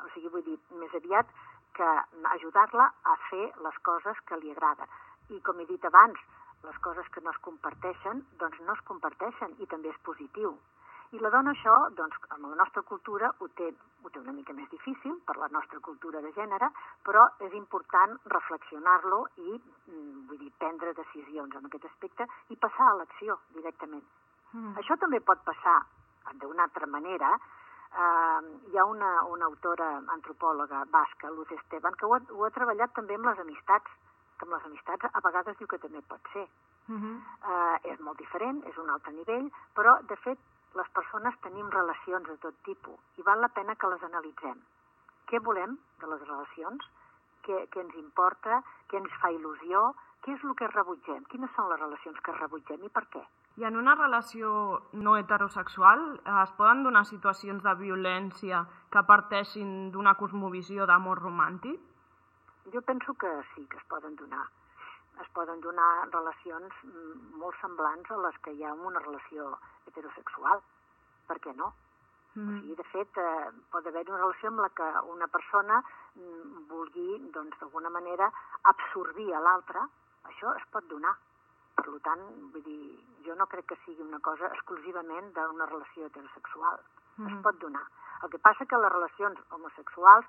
O 0.00 0.08
sigui, 0.14 0.32
vull 0.32 0.46
dir, 0.48 0.58
més 0.80 0.96
aviat 0.96 1.28
que 1.76 1.88
ajudar-la 2.34 2.88
a 3.04 3.16
fer 3.28 3.46
les 3.66 3.78
coses 3.86 4.20
que 4.28 4.40
li 4.40 4.50
agraden. 4.50 4.88
I 5.30 5.40
com 5.46 5.60
he 5.60 5.68
dit 5.68 5.84
abans, 5.84 6.18
les 6.64 6.78
coses 6.84 7.08
que 7.14 7.22
no 7.24 7.30
es 7.30 7.40
comparteixen, 7.44 8.24
doncs 8.40 8.60
no 8.66 8.74
es 8.76 8.82
comparteixen 8.88 9.54
i 9.60 9.68
també 9.70 9.92
és 9.92 10.02
positiu. 10.08 10.56
I 11.10 11.18
la 11.18 11.30
dona 11.34 11.50
això, 11.50 11.74
doncs, 11.98 12.14
amb 12.30 12.44
la 12.46 12.56
nostra 12.60 12.82
cultura 12.86 13.32
ho 13.42 13.48
té, 13.58 13.66
ho 14.02 14.10
té 14.14 14.20
una 14.20 14.34
mica 14.34 14.54
més 14.54 14.68
difícil 14.70 15.16
per 15.26 15.34
la 15.40 15.48
nostra 15.50 15.80
cultura 15.82 16.20
de 16.22 16.30
gènere, 16.36 16.68
però 17.02 17.24
és 17.46 17.54
important 17.58 18.14
reflexionar-lo 18.30 19.18
i, 19.42 19.56
mm, 19.58 20.26
vull 20.28 20.38
dir, 20.38 20.52
prendre 20.58 20.94
decisions 20.94 21.56
en 21.58 21.66
aquest 21.66 21.88
aspecte 21.88 22.26
i 22.54 22.56
passar 22.56 22.90
a 22.90 22.98
l'acció 23.00 23.38
directament. 23.56 24.04
Mm. 24.52 24.76
Això 24.78 24.96
també 25.02 25.20
pot 25.20 25.42
passar 25.42 25.80
d'una 26.38 26.62
altra 26.68 26.86
manera. 26.86 27.32
Uh, 27.90 28.46
hi 28.70 28.78
ha 28.78 28.84
una, 28.86 29.10
una 29.34 29.46
autora 29.50 29.88
antropòloga 30.14 30.84
basca, 30.94 31.30
Luz 31.30 31.50
Esteban, 31.50 31.94
que 31.98 32.06
ho 32.06 32.14
ha, 32.14 32.20
ho 32.30 32.46
ha 32.46 32.52
treballat 32.54 32.94
també 32.94 33.18
amb 33.18 33.26
les 33.32 33.42
amistats, 33.42 33.90
que 34.38 34.46
amb 34.46 34.54
les 34.54 34.70
amistats 34.70 35.10
a 35.10 35.24
vegades 35.26 35.58
diu 35.58 35.66
que 35.66 35.82
també 35.82 36.02
pot 36.06 36.22
ser. 36.32 36.46
Uh 36.86 36.94
-huh. 36.94 37.16
Uh, 37.42 37.76
és 37.82 37.98
molt 37.98 38.18
diferent, 38.18 38.62
és 38.66 38.78
un 38.78 38.90
altre 38.90 39.12
nivell, 39.12 39.50
però, 39.74 39.98
de 40.06 40.16
fet, 40.16 40.38
les 40.78 40.90
persones 40.96 41.38
tenim 41.46 41.70
relacions 41.74 42.28
de 42.28 42.36
tot 42.44 42.56
tipus 42.68 43.18
i 43.18 43.26
val 43.26 43.40
la 43.44 43.50
pena 43.56 43.74
que 43.74 43.90
les 43.92 44.04
analitzem. 44.10 44.60
Què 45.30 45.40
volem 45.46 45.76
de 46.02 46.10
les 46.12 46.22
relacions? 46.28 46.86
Què, 47.46 47.64
què 47.72 47.82
ens 47.82 47.98
importa? 47.98 48.62
Què 48.90 49.00
ens 49.00 49.18
fa 49.22 49.32
il·lusió? 49.34 49.90
Què 50.24 50.34
és 50.36 50.42
el 50.44 50.54
que 50.58 50.68
rebutgem? 50.68 51.22
Quines 51.32 51.52
són 51.56 51.70
les 51.72 51.80
relacions 51.80 52.18
que 52.24 52.34
rebutgem 52.36 52.82
i 52.84 52.90
per 52.96 53.06
què? 53.14 53.22
I 53.60 53.66
en 53.68 53.76
una 53.76 53.94
relació 53.96 54.50
no 55.04 55.16
heterosexual 55.18 56.02
eh, 56.18 56.34
es 56.42 56.52
poden 56.58 56.84
donar 56.86 57.04
situacions 57.08 57.64
de 57.64 57.74
violència 57.80 58.62
que 58.92 59.02
parteixin 59.08 59.90
d'una 59.94 60.14
cosmovisió 60.20 60.86
d'amor 60.86 61.22
romàntic? 61.24 61.80
Jo 62.72 62.82
penso 62.86 63.14
que 63.14 63.30
sí, 63.54 63.66
que 63.66 63.80
es 63.80 63.86
poden 63.90 64.14
donar. 64.16 64.44
Es 65.20 65.28
poden 65.36 65.60
donar 65.60 65.90
relacions 66.12 66.76
mm, 66.84 67.40
molt 67.40 67.56
semblants 67.60 68.10
a 68.10 68.20
les 68.26 68.38
que 68.44 68.54
hi 68.54 68.64
ha 68.64 68.74
en 68.76 68.86
una 68.92 69.02
relació 69.02 69.50
heterosexual. 69.90 70.62
Per 71.28 71.38
què 71.44 71.54
no? 71.58 71.72
Mm. 72.34 72.48
O 72.48 72.60
sigui, 72.60 72.76
de 72.78 72.86
fet, 72.92 73.18
eh, 73.18 73.50
pot 73.70 73.86
haver 73.86 74.04
una 74.08 74.20
relació 74.22 74.50
amb 74.50 74.62
la 74.62 74.68
que 74.70 74.88
una 75.12 75.26
persona 75.26 75.80
mm, 75.82 76.66
vulgui, 76.70 77.08
doncs, 77.34 77.58
d'alguna 77.58 77.90
manera, 77.90 78.30
absorbir 78.72 79.32
a 79.34 79.42
l'altra. 79.46 79.86
Això 80.30 80.54
es 80.56 80.66
pot 80.70 80.86
donar. 80.90 81.16
Per 81.80 81.96
tant, 82.04 82.22
vull 82.52 82.62
dir, 82.62 82.82
jo 83.26 83.34
no 83.34 83.46
crec 83.50 83.66
que 83.72 83.80
sigui 83.84 84.04
una 84.04 84.20
cosa 84.20 84.50
exclusivament 84.54 85.32
d'una 85.34 85.66
relació 85.66 86.06
heterosexual. 86.06 86.78
Mm. 87.16 87.32
Es 87.32 87.42
pot 87.42 87.58
donar. 87.58 87.86
El 88.22 88.30
que 88.30 88.38
passa 88.38 88.66
que 88.68 88.78
les 88.78 88.92
relacions 88.92 89.38
homosexuals 89.50 90.28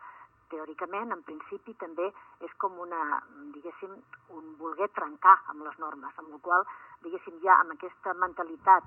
teòricament, 0.52 1.14
en 1.16 1.22
principi, 1.28 1.74
també 1.80 2.10
és 2.44 2.54
com 2.60 2.80
una, 2.84 3.22
diguéssim, 3.56 3.94
un 4.36 4.50
voler 4.60 4.90
trencar 4.98 5.38
amb 5.54 5.64
les 5.68 5.78
normes, 5.80 6.18
amb 6.20 6.34
la 6.34 6.40
qual, 6.44 6.66
diguéssim, 7.06 7.40
ja 7.46 7.60
amb 7.62 7.76
aquesta 7.78 8.16
mentalitat 8.20 8.84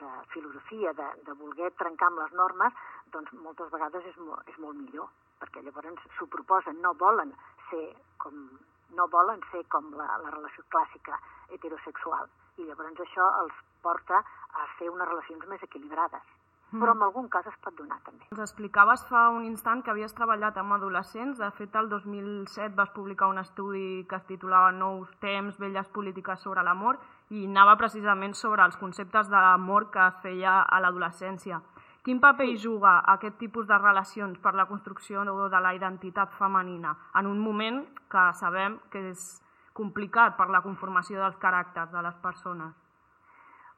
de 0.00 0.10
filosofia, 0.32 0.92
de, 0.92 1.08
de 1.26 1.34
voler 1.40 1.70
trencar 1.80 2.10
amb 2.10 2.22
les 2.22 2.36
normes, 2.40 2.84
doncs 3.14 3.32
moltes 3.46 3.70
vegades 3.72 4.06
és, 4.10 4.16
mo, 4.18 4.38
és 4.50 4.60
molt 4.62 4.78
millor, 4.78 5.10
perquè 5.40 5.62
llavors 5.64 6.06
s'ho 6.18 6.28
proposen, 6.30 6.80
no 6.82 6.94
volen 7.00 7.34
ser 7.70 7.84
com 8.22 8.46
no 8.94 9.08
volen 9.10 9.40
ser 9.50 9.64
com 9.72 9.90
la, 9.98 10.06
la 10.22 10.30
relació 10.30 10.62
clàssica 10.70 11.18
heterosexual, 11.50 12.28
i 12.62 12.68
llavors 12.68 13.00
això 13.02 13.26
els 13.42 13.60
porta 13.82 14.20
a 14.54 14.66
fer 14.78 14.90
unes 14.92 15.08
relacions 15.08 15.46
més 15.50 15.62
equilibrades. 15.66 16.34
Però 16.74 16.90
en 16.96 17.02
algun 17.06 17.28
cas 17.30 17.46
es 17.46 17.56
pot 17.62 17.74
donar 17.78 18.00
també. 18.02 18.24
Ens 18.32 18.40
explicaves 18.42 19.04
fa 19.06 19.28
un 19.30 19.44
instant 19.46 19.84
que 19.84 19.92
havies 19.92 20.14
treballat 20.18 20.56
amb 20.58 20.74
adolescents, 20.74 21.38
de 21.38 21.50
fet 21.54 21.76
el 21.78 21.90
2007 21.92 22.74
vas 22.74 22.90
publicar 22.96 23.28
un 23.30 23.38
estudi 23.38 24.02
que 24.10 24.18
es 24.18 24.26
titulava 24.26 24.72
Nous 24.74 25.12
temps, 25.22 25.60
velles 25.62 25.90
polítiques 25.94 26.42
sobre 26.42 26.64
l'amor 26.66 26.98
i 27.30 27.46
anava 27.46 27.76
precisament 27.80 28.34
sobre 28.36 28.64
els 28.64 28.76
conceptes 28.76 29.30
de 29.30 29.40
l'amor 29.40 29.90
que 29.90 30.02
es 30.06 30.20
feia 30.22 30.60
a 30.62 30.80
l'adolescència. 30.80 31.60
Quin 32.04 32.20
paper 32.20 32.44
hi 32.50 32.58
juga 32.60 32.98
aquest 33.14 33.38
tipus 33.40 33.66
de 33.66 33.78
relacions 33.78 34.38
per 34.38 34.52
la 34.54 34.66
construcció 34.68 35.24
de 35.24 35.60
la 35.60 35.74
identitat 35.74 36.34
femenina 36.36 36.94
en 37.14 37.26
un 37.26 37.40
moment 37.40 37.84
que 38.12 38.24
sabem 38.34 38.78
que 38.90 39.08
és 39.10 39.40
complicat 39.72 40.36
per 40.36 40.50
la 40.50 40.60
conformació 40.60 41.20
dels 41.22 41.40
caràcters 41.40 41.90
de 41.90 42.02
les 42.02 42.16
persones? 42.16 42.74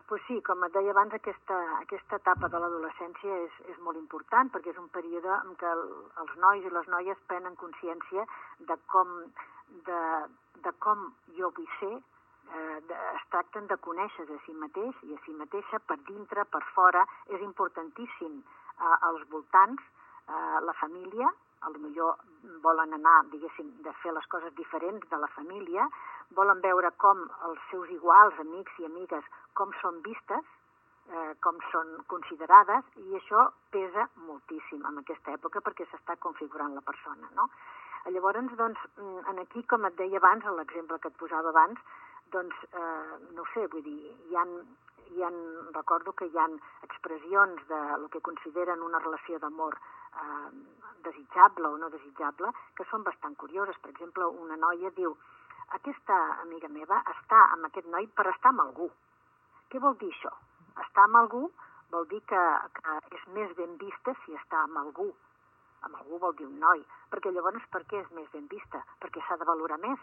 pues 0.08 0.22
sí, 0.26 0.40
com 0.46 0.62
et 0.62 0.72
deia 0.74 0.92
abans, 0.94 1.14
aquesta, 1.14 1.56
aquesta 1.80 2.18
etapa 2.20 2.48
de 2.48 2.58
l'adolescència 2.62 3.38
és, 3.42 3.54
és 3.72 3.78
molt 3.82 3.98
important 3.98 4.50
perquè 4.54 4.70
és 4.70 4.78
un 4.78 4.88
període 4.94 5.32
en 5.34 5.56
què 5.58 5.66
el, 5.66 5.82
els 6.22 6.36
nois 6.42 6.66
i 6.66 6.70
les 6.70 6.90
noies 6.92 7.22
prenen 7.30 7.58
consciència 7.58 8.26
de 8.68 8.76
com, 8.92 9.10
de, 9.88 10.02
de 10.62 10.72
com 10.86 11.08
jo 11.38 11.50
vull 11.56 11.66
ser, 11.80 11.96
eh, 12.54 12.78
es 13.14 13.24
tracten 13.30 13.66
de 13.66 13.76
conèixer 13.86 14.26
a 14.30 14.38
si 14.44 14.54
mateix 14.60 15.02
i 15.08 15.14
a 15.14 15.20
si 15.24 15.34
mateixa 15.38 15.80
per 15.86 15.98
dintre, 16.08 16.44
per 16.44 16.62
fora, 16.74 17.06
és 17.28 17.42
importantíssim 17.42 18.38
eh, 18.40 18.96
als 19.08 19.26
voltants, 19.30 19.82
eh, 20.28 20.60
la 20.62 20.74
família, 20.80 21.32
a 21.62 21.70
lo 21.70 21.78
millor 21.78 22.18
volen 22.62 22.92
anar, 22.92 23.24
diguéssim, 23.32 23.72
de 23.82 23.92
fer 24.02 24.12
les 24.12 24.26
coses 24.32 24.54
diferents 24.54 25.08
de 25.10 25.18
la 25.18 25.30
família, 25.38 25.88
volen 26.36 26.60
veure 26.60 26.90
com 27.02 27.24
els 27.48 27.64
seus 27.70 27.90
iguals, 27.90 28.38
amics 28.42 28.78
i 28.82 28.86
amigues, 28.86 29.24
com 29.54 29.72
són 29.80 30.02
vistes, 30.04 30.44
eh, 31.08 31.32
com 31.40 31.58
són 31.72 31.92
considerades 32.12 32.84
i 33.02 33.16
això 33.18 33.48
pesa 33.70 34.08
moltíssim 34.26 34.84
en 34.90 35.02
aquesta 35.02 35.34
època 35.38 35.62
perquè 35.62 35.86
s'està 35.90 36.16
configurant 36.18 36.74
la 36.74 36.84
persona, 36.86 37.30
no? 37.34 37.50
Llavors, 38.06 38.52
doncs, 38.54 38.78
mm, 38.96 39.22
en 39.30 39.38
aquí, 39.42 39.64
com 39.66 39.84
et 39.84 39.96
deia 39.96 40.18
abans, 40.18 40.44
l'exemple 40.44 40.98
que 41.00 41.08
et 41.08 41.16
posava 41.18 41.48
abans, 41.48 41.78
doncs, 42.32 42.56
eh, 42.72 43.18
no 43.36 43.44
sé, 43.52 43.66
vull 43.72 43.84
dir, 43.84 43.98
hi 44.30 44.36
ha, 44.36 44.44
hi 45.14 45.22
ha, 45.22 45.30
recordo 45.76 46.12
que 46.12 46.28
hi 46.30 46.38
ha 46.38 46.46
expressions 46.88 47.62
de 47.68 47.80
el 47.98 48.08
que 48.14 48.24
consideren 48.28 48.82
una 48.82 49.00
relació 49.04 49.38
d'amor 49.42 49.78
eh, 49.78 50.50
desitjable 51.08 51.68
o 51.68 51.78
no 51.82 51.90
desitjable 51.90 52.52
que 52.74 52.86
són 52.90 53.04
bastant 53.06 53.36
curioses. 53.42 53.78
Per 53.82 53.92
exemple, 53.94 54.26
una 54.46 54.56
noia 54.56 54.90
diu 54.96 55.16
aquesta 55.78 56.16
amiga 56.46 56.70
meva 56.72 57.02
està 57.16 57.44
amb 57.52 57.70
aquest 57.70 57.86
noi 57.92 58.08
per 58.18 58.26
estar 58.32 58.54
amb 58.54 58.66
algú. 58.66 58.90
Què 59.70 59.82
vol 59.82 59.96
dir 60.02 60.10
això? 60.14 60.32
Estar 60.86 61.06
amb 61.06 61.22
algú 61.22 61.46
vol 61.90 62.06
dir 62.10 62.20
que, 62.30 62.42
que 62.80 62.98
és 63.20 63.30
més 63.34 63.54
ben 63.58 63.78
vista 63.78 64.14
si 64.24 64.34
està 64.42 64.66
amb 64.66 64.82
algú 64.82 65.12
amb 65.86 65.98
algú 66.00 66.18
vol 66.18 66.34
dir 66.38 66.46
un 66.46 66.58
noi, 66.58 66.82
perquè 67.12 67.30
llavors 67.32 67.66
per 67.72 67.82
què 67.90 68.00
és 68.02 68.12
més 68.18 68.28
ben 68.32 68.46
vista? 68.50 68.82
Perquè 69.02 69.22
s'ha 69.26 69.38
de 69.40 69.48
valorar 69.48 69.78
més. 69.82 70.00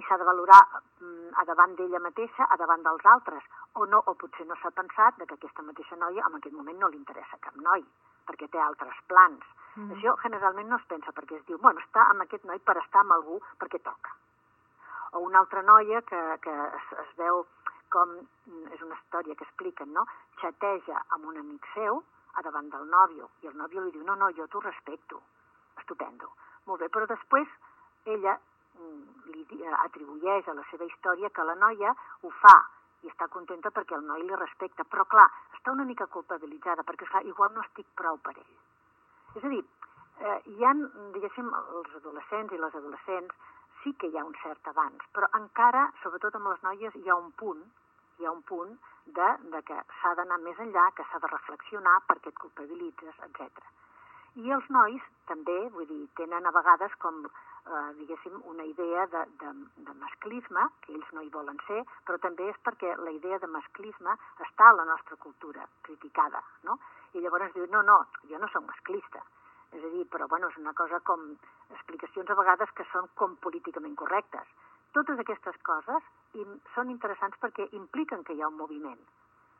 I 0.00 0.04
s'ha 0.06 0.16
de 0.16 0.24
valorar 0.24 0.60
mm, 0.72 1.32
a 1.40 1.44
davant 1.44 1.74
d'ella 1.76 2.00
mateixa, 2.00 2.46
a 2.48 2.56
davant 2.56 2.84
dels 2.86 3.04
altres, 3.14 3.44
o 3.74 3.86
no, 3.86 4.02
o 4.06 4.14
potser 4.14 4.46
no 4.48 4.56
s'ha 4.60 4.72
pensat 4.76 5.18
de 5.18 5.26
que 5.26 5.36
aquesta 5.36 5.64
mateixa 5.66 5.98
noia 6.00 6.24
en 6.28 6.38
aquest 6.38 6.56
moment 6.56 6.78
no 6.80 6.88
li 6.88 7.00
interessa 7.00 7.40
cap 7.44 7.56
noi, 7.56 7.84
perquè 8.28 8.48
té 8.48 8.60
altres 8.60 9.02
plans. 9.12 9.44
Mm. 9.76 9.92
Això 9.96 10.16
generalment 10.22 10.68
no 10.68 10.78
es 10.80 10.86
pensa 10.88 11.12
perquè 11.16 11.38
es 11.38 11.46
diu, 11.48 11.58
bueno, 11.58 11.80
està 11.84 12.06
amb 12.10 12.24
aquest 12.24 12.44
noi 12.48 12.60
per 12.60 12.78
estar 12.80 13.04
amb 13.04 13.16
algú 13.18 13.40
perquè 13.60 13.80
toca. 13.84 14.16
O 15.12 15.26
una 15.28 15.42
altra 15.44 15.62
noia 15.62 16.00
que, 16.08 16.22
que 16.44 16.54
es, 16.78 16.92
es 17.04 17.12
veu 17.20 17.44
com, 17.92 18.16
mm, 18.48 18.72
és 18.76 18.84
una 18.84 18.96
història 18.96 19.36
que 19.36 19.44
expliquen, 19.48 19.92
no? 19.92 20.06
Xateja 20.40 21.04
amb 21.16 21.28
un 21.28 21.40
amic 21.40 21.68
seu, 21.74 22.00
a 22.32 22.42
davant 22.44 22.70
del 22.72 22.88
nòvio, 22.88 23.28
i 23.42 23.50
el 23.50 23.56
nòvio 23.60 23.84
li 23.84 23.92
diu, 23.92 24.04
no, 24.08 24.16
no, 24.16 24.30
jo 24.36 24.46
t'ho 24.48 24.62
respecto, 24.64 25.20
estupendo. 25.80 26.30
Molt 26.66 26.80
bé, 26.80 26.88
però 26.88 27.04
després 27.10 27.48
ella 28.08 28.38
li 29.32 29.64
atribueix 29.84 30.48
a 30.48 30.54
la 30.58 30.64
seva 30.70 30.86
història 30.88 31.30
que 31.30 31.44
la 31.44 31.56
noia 31.58 31.94
ho 32.22 32.30
fa 32.42 32.56
i 33.02 33.10
està 33.10 33.28
contenta 33.28 33.70
perquè 33.74 33.96
el 33.98 34.04
noi 34.06 34.22
li 34.26 34.36
respecta, 34.38 34.84
però 34.84 35.04
clar, 35.10 35.28
està 35.56 35.72
una 35.74 35.86
mica 35.88 36.06
culpabilitzada 36.06 36.84
perquè 36.86 37.08
clar, 37.08 37.24
igual 37.26 37.52
no 37.54 37.64
estic 37.66 37.88
prou 37.98 38.18
per 38.22 38.36
ell. 38.36 38.54
És 39.34 39.44
a 39.44 39.50
dir, 39.50 39.62
eh, 40.20 40.38
hi 40.54 40.64
ha, 40.64 40.72
diguéssim, 41.16 41.50
els 41.78 41.96
adolescents 41.98 42.52
i 42.52 42.60
les 42.62 42.78
adolescents 42.80 43.34
sí 43.82 43.94
que 43.98 44.08
hi 44.08 44.18
ha 44.18 44.24
un 44.24 44.34
cert 44.42 44.68
avanç, 44.70 45.02
però 45.16 45.28
encara, 45.38 45.88
sobretot 46.02 46.38
amb 46.38 46.52
les 46.52 46.62
noies, 46.68 46.98
hi 47.02 47.10
ha 47.10 47.18
un 47.18 47.32
punt, 47.42 47.62
hi 48.20 48.26
ha 48.26 48.34
un 48.34 48.42
punt 48.46 48.76
de, 49.06 49.30
de 49.54 49.62
que 49.66 49.78
s'ha 50.00 50.14
d'anar 50.18 50.38
més 50.42 50.58
enllà, 50.62 50.90
que 50.96 51.06
s'ha 51.10 51.18
de 51.22 51.30
reflexionar 51.32 51.96
perquè 52.10 52.30
et 52.30 52.38
culpabilitzes, 52.44 53.24
etc. 53.26 53.64
I 54.42 54.52
els 54.56 54.68
nois 54.70 55.08
també, 55.30 55.58
vull 55.74 55.88
dir, 55.88 56.04
tenen 56.20 56.46
a 56.46 56.54
vegades 56.54 56.94
com, 57.02 57.24
eh, 57.66 57.94
diguéssim, 57.98 58.40
una 58.44 58.64
idea 58.64 59.06
de, 59.06 59.22
de, 59.40 59.52
de 59.86 59.94
masclisme, 60.00 60.64
que 60.82 60.94
ells 60.96 61.12
no 61.12 61.22
hi 61.22 61.30
volen 61.34 61.58
ser, 61.66 61.82
però 62.06 62.18
també 62.22 62.48
és 62.50 62.58
perquè 62.66 62.94
la 62.98 63.14
idea 63.14 63.38
de 63.38 63.50
masclisme 63.50 64.16
està 64.46 64.70
a 64.70 64.76
la 64.80 64.86
nostra 64.88 65.16
cultura, 65.16 65.66
criticada, 65.82 66.42
no? 66.68 66.78
I 67.14 67.22
llavors 67.22 67.54
diu, 67.54 67.68
no, 67.70 67.82
no, 67.86 68.00
jo 68.28 68.40
no 68.40 68.48
sóc 68.52 68.66
masclista. 68.66 69.22
És 69.72 69.84
a 69.84 69.90
dir, 69.94 70.04
però 70.12 70.26
bueno, 70.28 70.50
és 70.52 70.58
una 70.60 70.74
cosa 70.76 71.00
com 71.00 71.22
explicacions 71.70 72.28
a 72.30 72.36
vegades 72.36 72.72
que 72.76 72.84
són 72.92 73.08
com 73.16 73.38
políticament 73.40 73.94
correctes. 73.96 74.48
Totes 74.92 75.20
aquestes 75.22 75.56
coses 75.64 76.08
són 76.74 76.90
interessants 76.92 77.38
perquè 77.40 77.70
impliquen 77.78 78.24
que 78.24 78.36
hi 78.36 78.42
ha 78.42 78.50
un 78.52 78.58
moviment, 78.58 79.00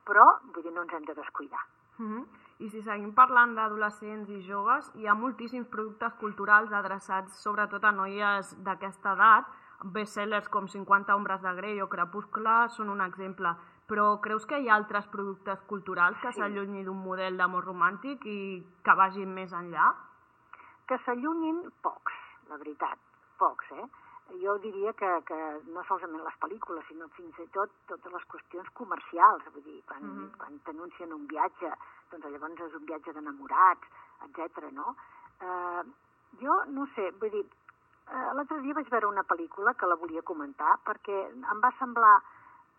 però 0.04 0.26
vull 0.50 0.64
dir, 0.66 0.72
no 0.74 0.84
ens 0.84 0.92
hem 0.92 1.08
de 1.08 1.16
descuidar. 1.16 1.64
Mm 1.98 2.08
-hmm. 2.10 2.24
I 2.62 2.68
si 2.70 2.80
seguim 2.86 3.10
parlant 3.16 3.56
d'adolescents 3.56 4.28
i 4.30 4.38
joves, 4.46 4.92
hi 4.94 5.08
ha 5.08 5.16
moltíssims 5.18 5.66
productes 5.72 6.14
culturals 6.20 6.70
adreçats 6.78 7.40
sobretot 7.42 7.82
a 7.88 7.90
noies 7.96 8.52
d'aquesta 8.68 9.16
edat. 9.16 9.48
Bestsellers 9.96 10.46
com 10.54 10.68
50 10.70 11.16
ombres 11.18 11.42
de 11.42 11.52
Grey 11.58 11.80
o 11.82 11.88
Crepuscle 11.90 12.54
són 12.76 12.92
un 12.92 13.02
exemple. 13.02 13.50
Però 13.90 14.04
creus 14.22 14.46
que 14.46 14.60
hi 14.62 14.70
ha 14.70 14.76
altres 14.78 15.08
productes 15.10 15.64
culturals 15.72 16.20
que 16.22 16.30
s'allunyin 16.36 16.84
sí. 16.84 16.86
d'un 16.86 17.02
model 17.02 17.40
d'amor 17.40 17.66
romàntic 17.66 18.22
i 18.30 18.38
que 18.86 18.94
vagin 19.00 19.34
més 19.34 19.50
enllà? 19.58 19.88
Que 20.86 21.00
s'allunyin 21.02 21.64
pocs, 21.82 22.22
la 22.52 22.60
veritat, 22.62 23.02
pocs, 23.42 23.74
eh? 23.74 23.88
jo 24.40 24.56
diria 24.58 24.92
que, 24.92 25.08
que 25.26 25.38
no 25.74 25.82
solament 25.88 26.22
les 26.24 26.36
pel·lícules, 26.40 26.84
sinó 26.88 27.08
fins 27.16 27.38
i 27.42 27.46
tot 27.54 27.72
totes 27.90 28.14
les 28.14 28.24
qüestions 28.32 28.70
comercials, 28.78 29.44
vull 29.54 29.64
dir, 29.66 29.82
quan, 29.90 30.02
mm 30.02 30.14
-hmm. 30.16 30.36
quan 30.38 30.58
t'anuncien 30.64 31.12
un 31.12 31.26
viatge, 31.26 31.72
doncs 32.12 32.30
llavors 32.30 32.60
és 32.68 32.78
un 32.78 32.86
viatge 32.88 33.12
d'enamorats, 33.16 33.88
etc. 34.28 34.70
no? 34.76 34.94
Eh, 35.40 35.82
jo 36.40 36.58
no 36.76 36.86
sé, 36.94 37.10
vull 37.20 37.32
dir, 37.34 37.44
eh, 38.08 38.28
l'altre 38.36 38.60
dia 38.60 38.76
vaig 38.78 38.90
veure 38.92 39.10
una 39.10 39.24
pel·lícula 39.24 39.74
que 39.74 39.88
la 39.90 39.98
volia 40.00 40.22
comentar 40.22 40.76
perquè 40.86 41.18
em 41.32 41.64
va 41.64 41.72
semblar 41.78 42.14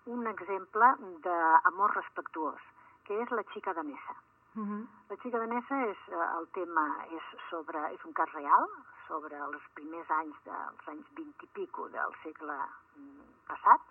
un 0.05 0.27
exemple 0.27 0.93
d'amor 1.25 1.95
respectuós, 1.95 2.61
que 3.07 3.19
és 3.23 3.31
La 3.31 3.43
xica 3.53 3.73
danesa. 3.73 4.15
Uh 4.55 4.61
-huh. 4.61 4.87
La 5.09 5.15
xica 5.17 5.39
danesa 5.39 5.75
és, 5.85 5.97
eh, 6.07 6.27
el 6.37 6.47
tema 6.51 6.85
és 7.09 7.23
sobre, 7.49 7.79
és 7.93 8.03
un 8.05 8.13
cas 8.13 8.31
real, 8.33 8.67
sobre 9.07 9.35
els 9.37 9.63
primers 9.73 10.09
anys 10.09 10.35
dels 10.45 10.87
anys 10.87 11.07
20 11.15 11.43
i 11.43 11.47
pico 11.47 11.89
del 11.89 12.13
segle 12.23 12.57
mm, 12.95 13.21
passat, 13.47 13.81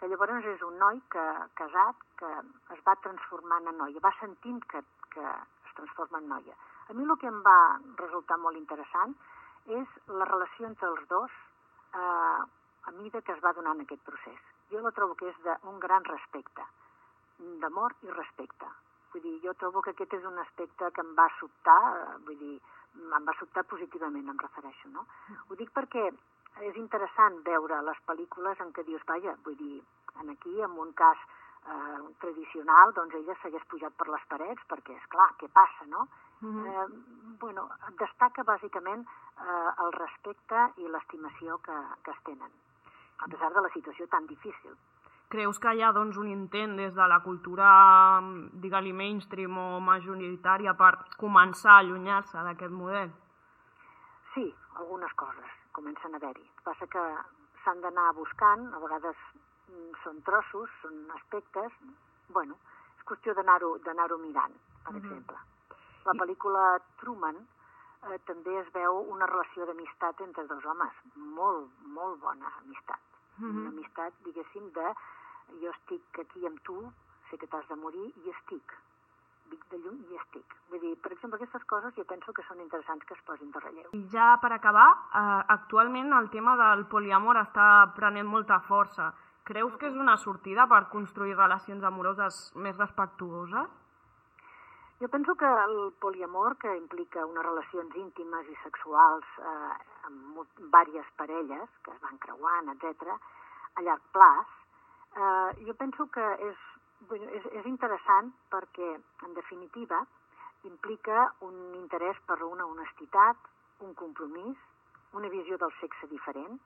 que 0.00 0.08
llavors 0.08 0.46
és 0.48 0.62
un 0.64 0.78
noi 0.80 1.00
que, 1.12 1.22
casat 1.60 2.04
que 2.20 2.28
es 2.74 2.80
va 2.86 2.96
transformant 3.04 3.68
en 3.68 3.76
noia, 3.82 4.00
va 4.00 4.14
sentint 4.16 4.62
que, 4.72 4.80
que 5.12 5.26
es 5.28 5.74
transforma 5.76 6.22
en 6.22 6.30
noia. 6.32 6.56
A 6.88 6.96
mi 6.96 7.04
el 7.04 7.18
que 7.20 7.28
em 7.28 7.42
va 7.44 7.58
resultar 8.00 8.38
molt 8.40 8.56
interessant 8.56 9.12
és 9.68 9.92
la 10.08 10.28
relació 10.30 10.70
entre 10.70 10.88
els 10.88 11.04
dos 11.12 11.36
eh, 11.92 12.40
a 12.88 12.94
mida 12.96 13.20
que 13.20 13.36
es 13.36 13.44
va 13.44 13.52
donant 13.52 13.84
aquest 13.84 14.02
procés. 14.08 14.40
Jo 14.72 14.80
la 14.80 14.94
trobo 14.96 15.18
que 15.20 15.28
és 15.28 15.38
d'un 15.44 15.78
gran 15.84 16.08
respecte, 16.08 16.64
d'amor 17.60 17.94
i 18.06 18.10
respecte. 18.16 18.72
Vull 19.12 19.24
dir, 19.26 19.36
jo 19.44 19.54
trobo 19.60 19.84
que 19.84 19.92
aquest 19.92 20.16
és 20.16 20.24
un 20.24 20.38
aspecte 20.38 20.90
que 20.96 21.04
em 21.04 21.14
va 21.18 21.28
sobtar, 21.38 21.80
eh, 22.00 22.18
vull 22.26 22.40
dir, 22.40 22.56
em 22.96 23.28
va 23.28 23.36
sobtar 23.38 23.68
positivament, 23.68 24.28
em 24.32 24.44
refereixo, 24.48 24.88
no? 24.96 25.04
Ho 25.48 25.58
dic 25.60 25.70
perquè 25.76 26.08
és 26.68 26.76
interessant 26.76 27.40
veure 27.46 27.82
les 27.86 28.00
pel·lícules 28.08 28.60
en 28.60 28.72
què 28.76 28.84
dius, 28.86 29.02
vaja, 29.08 29.34
vull 29.44 29.56
dir, 29.56 29.80
en 30.20 30.32
aquí, 30.32 30.56
en 30.60 30.76
un 30.84 30.92
cas 30.98 31.18
eh, 31.66 32.00
tradicional, 32.20 32.92
doncs 32.96 33.16
ella 33.18 33.36
s'hagués 33.40 33.66
pujat 33.72 33.96
per 33.96 34.08
les 34.10 34.26
parets, 34.32 34.66
perquè, 34.68 34.96
és 34.96 35.08
clar, 35.14 35.30
què 35.40 35.48
passa, 35.52 35.86
no? 35.86 36.06
Mm 36.40 36.52
-hmm. 36.52 36.66
eh, 36.68 37.36
bueno, 37.40 37.68
destaca 37.98 38.42
bàsicament 38.42 39.06
eh, 39.06 39.70
el 39.84 39.92
respecte 39.92 40.72
i 40.76 40.88
l'estimació 40.88 41.58
que, 41.58 41.78
que 42.04 42.10
es 42.10 42.22
tenen, 42.24 42.52
a 43.18 43.26
pesar 43.28 43.52
de 43.52 43.60
la 43.60 43.68
situació 43.68 44.06
tan 44.06 44.26
difícil. 44.26 44.76
Creus 45.28 45.60
que 45.60 45.74
hi 45.74 45.82
ha 45.82 45.92
doncs, 45.92 46.16
un 46.16 46.26
intent 46.26 46.76
des 46.76 46.94
de 46.94 47.06
la 47.06 47.20
cultura, 47.20 48.20
digue-li, 48.52 48.92
mainstream 48.92 49.58
o 49.58 49.80
majoritària 49.80 50.74
per 50.74 50.98
començar 51.16 51.72
a 51.72 51.78
allunyar-se 51.78 52.38
d'aquest 52.38 52.72
model? 52.72 53.10
Sí, 54.34 54.54
algunes 54.74 55.12
coses 55.14 55.59
comencen 55.72 56.14
a 56.14 56.16
haver-hi. 56.20 56.46
Passa 56.64 56.86
que 56.86 57.04
s'han 57.64 57.80
d'anar 57.84 58.12
buscant, 58.14 58.66
a 58.74 58.78
vegades 58.82 59.16
mm, 59.68 59.92
són 60.04 60.22
trossos, 60.22 60.70
són 60.82 61.06
aspectes... 61.18 61.72
Bueno, 62.30 62.54
és 62.96 63.06
qüestió 63.08 63.32
d'anar-ho 63.34 64.18
mirant, 64.22 64.52
per 64.84 64.92
mm 64.92 64.96
-hmm. 64.96 65.04
exemple. 65.04 65.38
La 66.04 66.14
pel·lícula 66.14 66.80
Truman 67.00 67.36
eh, 67.36 68.18
també 68.24 68.54
es 68.60 68.68
veu 68.72 69.00
una 69.14 69.26
relació 69.26 69.66
d'amistat 69.66 70.20
entre 70.20 70.46
dos 70.46 70.64
homes, 70.64 70.92
molt, 71.14 71.68
molt 71.96 72.20
bona 72.20 72.52
amistat. 72.60 73.00
Mm 73.36 73.44
-hmm. 73.44 73.58
Una 73.60 73.68
amistat, 73.68 74.12
diguéssim, 74.24 74.70
de 74.72 74.94
jo 75.60 75.70
estic 75.70 76.18
aquí 76.18 76.46
amb 76.46 76.62
tu, 76.62 76.92
sé 77.30 77.38
que 77.38 77.46
t'has 77.46 77.68
de 77.68 77.76
morir 77.76 78.06
i 78.24 78.30
estic. 78.30 78.76
Vic 79.50 79.64
de 79.70 79.78
llum 79.82 79.96
i 80.10 80.18
estic. 80.20 80.54
Vull 80.70 80.82
dir, 80.84 80.92
per 81.02 81.12
exemple, 81.14 81.38
aquestes 81.40 81.64
coses 81.72 81.94
jo 81.96 82.04
penso 82.08 82.32
que 82.36 82.44
són 82.48 82.60
interessants 82.62 83.06
que 83.06 83.16
es 83.16 83.24
posin 83.26 83.50
de 83.54 83.62
relleu. 83.64 83.90
I 83.98 84.02
ja 84.12 84.28
per 84.42 84.52
acabar, 84.56 84.86
eh, 85.20 85.42
actualment 85.56 86.12
el 86.18 86.30
tema 86.30 86.56
del 86.60 86.86
poliamor 86.94 87.40
està 87.42 87.66
prenent 87.96 88.26
molta 88.26 88.60
força. 88.68 89.12
Creus 89.50 89.76
que 89.76 89.88
és 89.88 89.96
una 89.96 90.16
sortida 90.16 90.66
per 90.68 90.88
construir 90.92 91.36
relacions 91.36 91.84
amoroses 91.84 92.40
més 92.54 92.76
respectuoses? 92.78 93.76
Jo 95.00 95.08
penso 95.08 95.34
que 95.34 95.50
el 95.64 95.92
poliamor, 95.98 96.56
que 96.58 96.76
implica 96.76 97.24
unes 97.26 97.44
relacions 97.44 97.96
íntimes 97.96 98.48
i 98.52 98.56
sexuals 98.62 99.26
eh, 99.38 99.74
amb 100.06 100.46
diverses 100.58 101.12
parelles 101.16 101.68
que 101.82 101.94
es 101.94 102.00
van 102.04 102.18
creuant, 102.18 102.74
etc, 102.76 103.16
a 103.74 103.82
llarg 103.86 104.02
plaç, 104.12 104.60
Eh, 105.16 105.64
jo 105.66 105.74
penso 105.74 106.06
que 106.14 106.22
és, 106.46 106.58
és, 107.08 107.46
és 107.60 107.66
interessant 107.66 108.32
perquè, 108.52 108.90
en 109.26 109.34
definitiva, 109.34 110.02
implica 110.68 111.30
un 111.46 111.56
interès 111.78 112.18
per 112.26 112.42
una 112.44 112.66
honestitat, 112.66 113.36
un 113.80 113.94
compromís, 113.94 114.58
una 115.16 115.28
visió 115.32 115.56
del 115.58 115.72
sexe 115.80 116.08
diferent, 116.10 116.58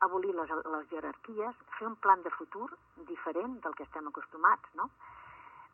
abolir 0.00 0.34
les, 0.34 0.50
les 0.50 0.88
jerarquies, 0.90 1.62
fer 1.78 1.86
un 1.86 1.96
plan 2.02 2.22
de 2.22 2.30
futur 2.34 2.68
diferent 3.08 3.58
del 3.62 3.74
que 3.74 3.86
estem 3.86 4.06
acostumats, 4.10 4.74
no? 4.74 4.90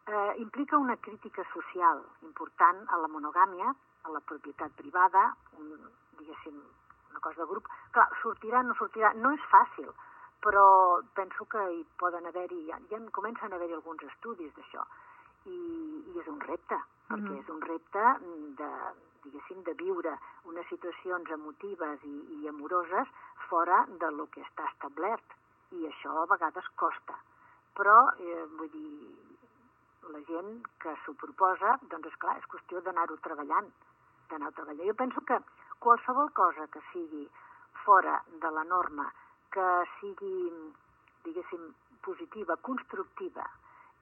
eh, 0.07 0.35
implica 0.39 0.79
una 0.79 0.97
crítica 0.97 1.45
social 1.53 2.03
important 2.23 2.85
a 2.89 3.01
la 3.01 3.09
monogàmia, 3.09 3.75
a 4.05 4.13
la 4.13 4.21
propietat 4.21 4.73
privada, 4.77 5.31
un, 5.59 5.71
diguéssim, 6.19 6.61
una 7.11 7.21
cosa 7.21 7.43
de 7.43 7.49
grup. 7.51 7.69
Clar, 7.93 8.09
sortirà, 8.23 8.63
no 8.63 8.77
sortirà, 8.81 9.15
no 9.17 9.33
és 9.33 9.47
fàcil, 9.53 9.89
però 10.45 11.01
penso 11.17 11.47
que 11.49 11.63
hi 11.73 11.83
poden 11.97 12.27
haver-hi, 12.29 12.67
ja, 12.69 12.79
ja 12.91 13.01
comencen 13.17 13.53
a 13.53 13.57
haver-hi 13.57 13.79
alguns 13.79 14.03
estudis 14.11 14.53
d'això, 14.57 14.85
i, 15.49 15.57
i 16.13 16.19
és 16.21 16.29
un 16.29 16.41
repte, 16.41 16.79
perquè 17.09 17.33
Mhm. 17.33 17.41
és 17.41 17.49
un 17.49 17.61
repte 17.63 18.05
de, 18.61 18.71
diguéssim, 19.25 19.63
de 19.65 19.75
viure 19.81 20.13
unes 20.45 20.67
situacions 20.69 21.31
emotives 21.31 22.05
i, 22.05 22.17
i 22.41 22.49
amoroses 22.49 23.09
fora 23.49 23.87
de 23.89 24.11
lo 24.11 24.27
que 24.27 24.43
està 24.45 24.69
establert, 24.73 25.25
i 25.73 25.87
això 25.89 26.13
a 26.23 26.27
vegades 26.27 26.69
costa. 26.77 27.17
Però, 27.75 27.97
eh, 28.19 28.45
vull 28.59 28.71
dir, 28.71 29.17
la 30.13 30.21
gent 30.29 30.63
que 30.79 30.95
s'ho 31.05 31.15
proposa, 31.15 31.79
doncs 31.89 32.07
és 32.07 32.17
clar, 32.21 32.37
és 32.39 32.47
qüestió 32.53 32.81
d'anar-ho 32.85 33.17
treballant, 33.25 33.73
d'anar-ho 34.29 34.53
treballant. 34.53 34.87
Jo 34.87 34.95
penso 34.95 35.21
que 35.25 35.41
qualsevol 35.81 36.31
cosa 36.33 36.67
que 36.69 36.81
sigui 36.93 37.29
fora 37.85 38.23
de 38.41 38.51
la 38.51 38.65
norma, 38.65 39.11
que 39.55 39.67
sigui, 39.99 40.35
diguéssim, 41.25 41.69
positiva, 42.05 42.57
constructiva, 42.69 43.47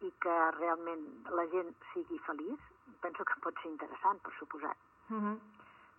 i 0.02 0.10
que 0.22 0.36
realment 0.58 1.02
la 1.38 1.46
gent 1.52 1.74
sigui 1.92 2.18
feliç, 2.26 2.70
penso 3.02 3.24
que 3.24 3.38
pot 3.44 3.58
ser 3.62 3.70
interessant, 3.70 4.18
per 4.22 4.32
suposat. 4.38 4.76
Mhm. 5.08 5.36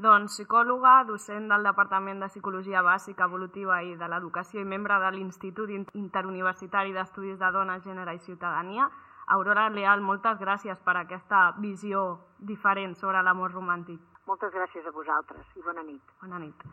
Doncs 0.03 0.33
psicòloga, 0.33 1.03
docent 1.05 1.47
del 1.47 1.63
Departament 1.63 2.19
de 2.19 2.27
Psicologia 2.27 2.81
Bàsica, 2.81 3.25
Evolutiva 3.29 3.81
i 3.83 3.95
de 3.95 4.07
l'Educació 4.07 4.59
i 4.59 4.65
membre 4.65 4.97
de 4.99 5.11
l'Institut 5.11 5.69
Interuniversitari 5.93 6.91
d'Estudis 6.93 7.37
de 7.39 7.51
Dones, 7.51 7.83
Gènere 7.83 8.15
i 8.15 8.19
Ciutadania, 8.19 8.89
Aurora 9.27 9.69
Leal, 9.69 10.01
moltes 10.01 10.39
gràcies 10.39 10.81
per 10.83 10.97
aquesta 10.97 11.53
visió 11.59 12.19
diferent 12.39 12.95
sobre 12.95 13.21
l'amor 13.21 13.53
romàntic. 13.53 14.01
Moltes 14.25 14.51
gràcies 14.51 14.85
a 14.87 14.91
vosaltres 14.91 15.45
i 15.55 15.61
bona 15.61 15.83
nit. 15.83 16.01
Bona 16.21 16.39
nit. 16.39 16.65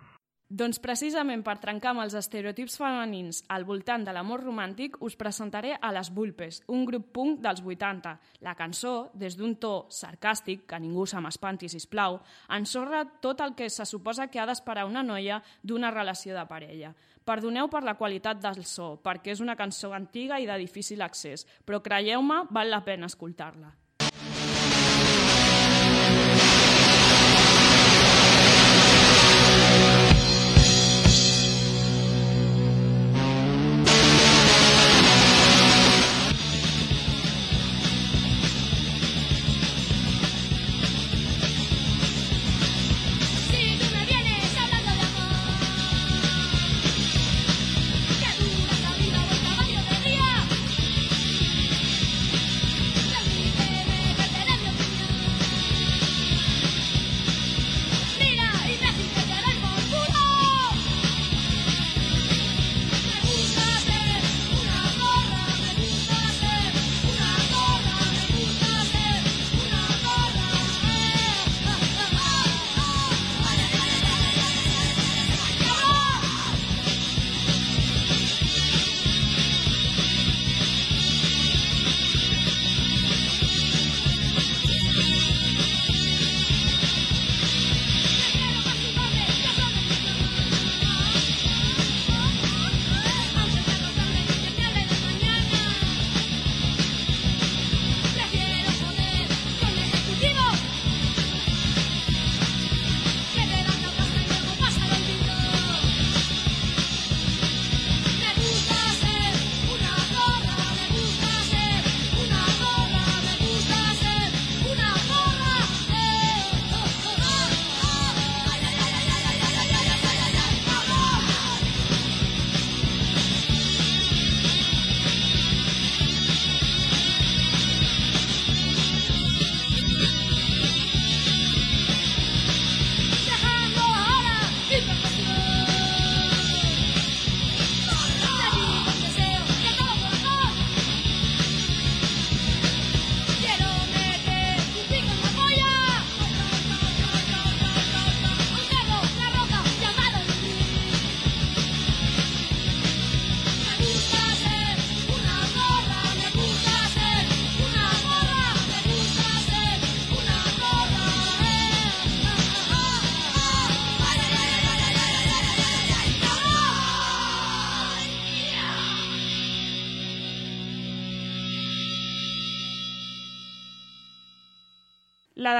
Doncs 0.50 0.80
precisament 0.82 1.44
per 1.46 1.60
trencar 1.62 1.92
amb 1.92 2.02
els 2.02 2.14
estereotips 2.18 2.74
femenins 2.80 3.36
al 3.54 3.62
voltant 3.68 4.02
de 4.02 4.10
l'amor 4.10 4.40
romàntic 4.42 4.96
us 5.06 5.14
presentaré 5.14 5.76
a 5.78 5.92
Les 5.94 6.08
Vulpes, 6.10 6.56
un 6.66 6.80
grup 6.88 7.04
punk 7.14 7.36
dels 7.44 7.60
80. 7.62 8.16
La 8.42 8.56
cançó, 8.58 9.12
des 9.14 9.36
d'un 9.38 9.54
to 9.62 9.86
sarcàstic, 9.94 10.64
que 10.66 10.80
ningú 10.82 11.04
se 11.06 11.20
m'espanti, 11.22 11.68
sisplau, 11.70 12.18
ensorra 12.56 13.04
tot 13.22 13.44
el 13.46 13.54
que 13.54 13.68
se 13.70 13.86
suposa 13.86 14.26
que 14.26 14.40
ha 14.42 14.46
d'esperar 14.50 14.88
una 14.88 15.04
noia 15.06 15.38
d'una 15.62 15.92
relació 15.94 16.34
de 16.34 16.42
parella. 16.50 16.90
Perdoneu 17.22 17.70
per 17.70 17.84
la 17.86 17.94
qualitat 17.94 18.42
del 18.42 18.64
so, 18.66 18.96
perquè 19.04 19.30
és 19.36 19.44
una 19.46 19.54
cançó 19.54 19.92
antiga 19.94 20.40
i 20.42 20.50
de 20.50 20.58
difícil 20.58 21.06
accés, 21.06 21.46
però 21.64 21.78
creieu-me, 21.78 22.48
val 22.50 22.74
la 22.74 22.82
pena 22.82 23.06
escoltar-la. 23.06 23.70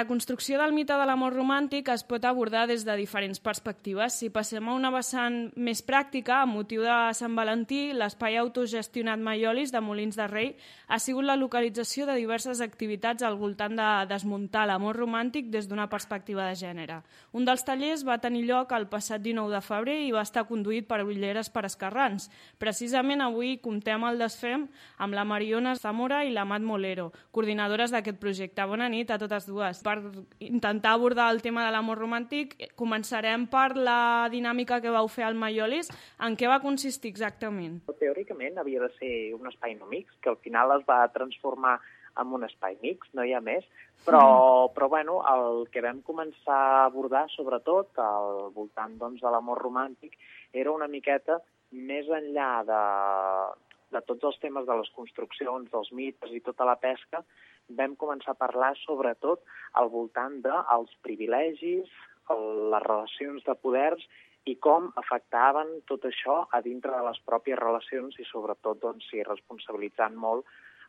La 0.00 0.04
deconstrucció 0.04 0.56
del 0.56 0.72
mite 0.72 0.94
de 0.96 1.04
l'amor 1.04 1.34
romàntic 1.36 1.90
es 1.92 2.06
pot 2.08 2.24
abordar 2.24 2.62
des 2.64 2.86
de 2.88 2.94
diferents 2.96 3.36
perspectives. 3.44 4.14
Si 4.16 4.30
passem 4.32 4.64
a 4.64 4.72
una 4.72 4.88
vessant 4.94 5.34
més 5.60 5.82
pràctica, 5.84 6.38
amb 6.40 6.56
motiu 6.56 6.80
de 6.86 6.94
Sant 7.18 7.34
Valentí, 7.36 7.90
l'espai 7.92 8.38
autogestionat 8.40 9.20
Maiolis 9.20 9.74
de 9.74 9.82
Molins 9.84 10.16
de 10.16 10.24
Rei 10.30 10.54
ha 10.88 10.98
sigut 10.98 11.26
la 11.28 11.36
localització 11.36 12.06
de 12.08 12.14
diverses 12.16 12.62
activitats 12.64 13.26
al 13.28 13.36
voltant 13.36 13.76
de 13.76 13.88
desmuntar 14.08 14.62
l'amor 14.70 14.96
romàntic 14.96 15.50
des 15.52 15.68
d'una 15.68 15.90
perspectiva 15.92 16.48
de 16.48 16.56
gènere. 16.56 17.02
Un 17.36 17.44
dels 17.44 17.66
tallers 17.68 18.06
va 18.08 18.16
tenir 18.24 18.46
lloc 18.48 18.72
el 18.72 18.88
passat 18.88 19.20
19 19.20 19.52
de 19.52 19.60
febrer 19.60 19.98
i 20.06 20.16
va 20.16 20.24
estar 20.24 20.46
conduït 20.48 20.88
per 20.88 21.02
Ulleres 21.04 21.52
per 21.52 21.66
Escarrans. 21.68 22.30
Precisament 22.56 23.20
avui 23.20 23.58
comptem 23.60 24.08
al 24.08 24.16
Desfem 24.16 24.64
amb 24.96 25.12
la 25.12 25.28
Mariona 25.28 25.76
Zamora 25.76 26.24
i 26.24 26.32
la 26.32 26.48
Mat 26.48 26.64
Molero, 26.64 27.10
coordinadores 27.36 27.92
d'aquest 27.92 28.16
projecte. 28.16 28.64
Bona 28.64 28.88
nit 28.88 29.12
a 29.12 29.20
totes 29.20 29.44
dues. 29.44 29.84
Per 29.90 29.98
intentar 30.46 30.92
abordar 30.94 31.32
el 31.34 31.40
tema 31.42 31.64
de 31.66 31.70
l'amor 31.74 31.98
romàntic, 31.98 32.52
començarem 32.78 33.48
per 33.50 33.74
la 33.74 34.28
dinàmica 34.30 34.78
que 34.84 34.92
vau 34.94 35.08
fer 35.10 35.24
al 35.26 35.34
Maiolis. 35.34 35.90
En 36.22 36.36
què 36.38 36.46
va 36.46 36.60
consistir 36.62 37.10
exactament? 37.10 37.80
Teòricament 37.98 38.60
havia 38.62 38.84
de 38.84 38.90
ser 39.00 39.14
un 39.34 39.50
espai 39.50 39.74
no 39.80 39.88
mix, 39.90 40.14
que 40.22 40.30
al 40.30 40.38
final 40.44 40.76
es 40.76 40.86
va 40.86 41.00
transformar 41.10 41.80
en 42.20 42.34
un 42.36 42.46
espai 42.46 42.76
mix, 42.84 43.10
no 43.18 43.24
hi 43.26 43.34
ha 43.34 43.40
més, 43.42 43.66
però, 44.06 44.70
però 44.74 44.88
bueno, 44.92 45.20
el 45.32 45.66
que 45.74 45.82
vam 45.82 46.02
començar 46.06 46.58
a 46.58 46.84
abordar, 46.84 47.26
sobretot 47.34 47.98
al 48.02 48.50
voltant 48.54 48.96
doncs, 49.00 49.22
de 49.24 49.32
l'amor 49.32 49.58
romàntic, 49.62 50.14
era 50.52 50.72
una 50.72 50.88
miqueta 50.90 51.40
més 51.70 52.08
enllà 52.10 52.50
de, 52.66 52.80
de 53.94 54.02
tots 54.06 54.30
els 54.30 54.40
temes 54.42 54.66
de 54.66 54.78
les 54.80 54.90
construccions, 54.96 55.70
dels 55.70 55.92
mites 55.96 56.34
i 56.34 56.42
tota 56.46 56.66
la 56.68 56.78
pesca, 56.78 57.24
vam 57.78 57.96
començar 57.96 58.34
a 58.34 58.40
parlar 58.40 58.72
sobretot 58.84 59.42
al 59.80 59.90
voltant 59.92 60.40
dels 60.44 60.96
privilegis, 61.02 61.88
les 62.30 62.84
relacions 62.86 63.44
de 63.46 63.54
poders 63.58 64.02
i 64.48 64.56
com 64.62 64.88
afectaven 64.96 65.80
tot 65.90 66.04
això 66.08 66.44
a 66.50 66.60
dintre 66.64 66.92
de 66.94 67.06
les 67.06 67.18
pròpies 67.26 67.58
relacions 67.60 68.16
i 68.18 68.26
sobretot 68.28 68.80
doncs, 68.82 69.08
sí, 69.10 69.22
responsabilitzant 69.26 70.16
molt 70.16 70.46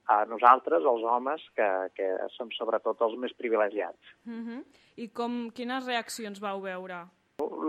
a 0.09 0.23
nosaltres, 0.25 0.85
els 0.87 1.03
homes, 1.05 1.43
que, 1.55 1.67
que 1.95 2.07
som 2.35 2.49
sobretot 2.55 3.01
els 3.05 3.17
més 3.21 3.33
privilegiats. 3.37 4.15
Uh 4.25 4.39
-huh. 4.45 4.61
I 4.97 5.09
com, 5.09 5.51
quines 5.51 5.85
reaccions 5.85 6.39
vau 6.39 6.61
veure? 6.61 7.05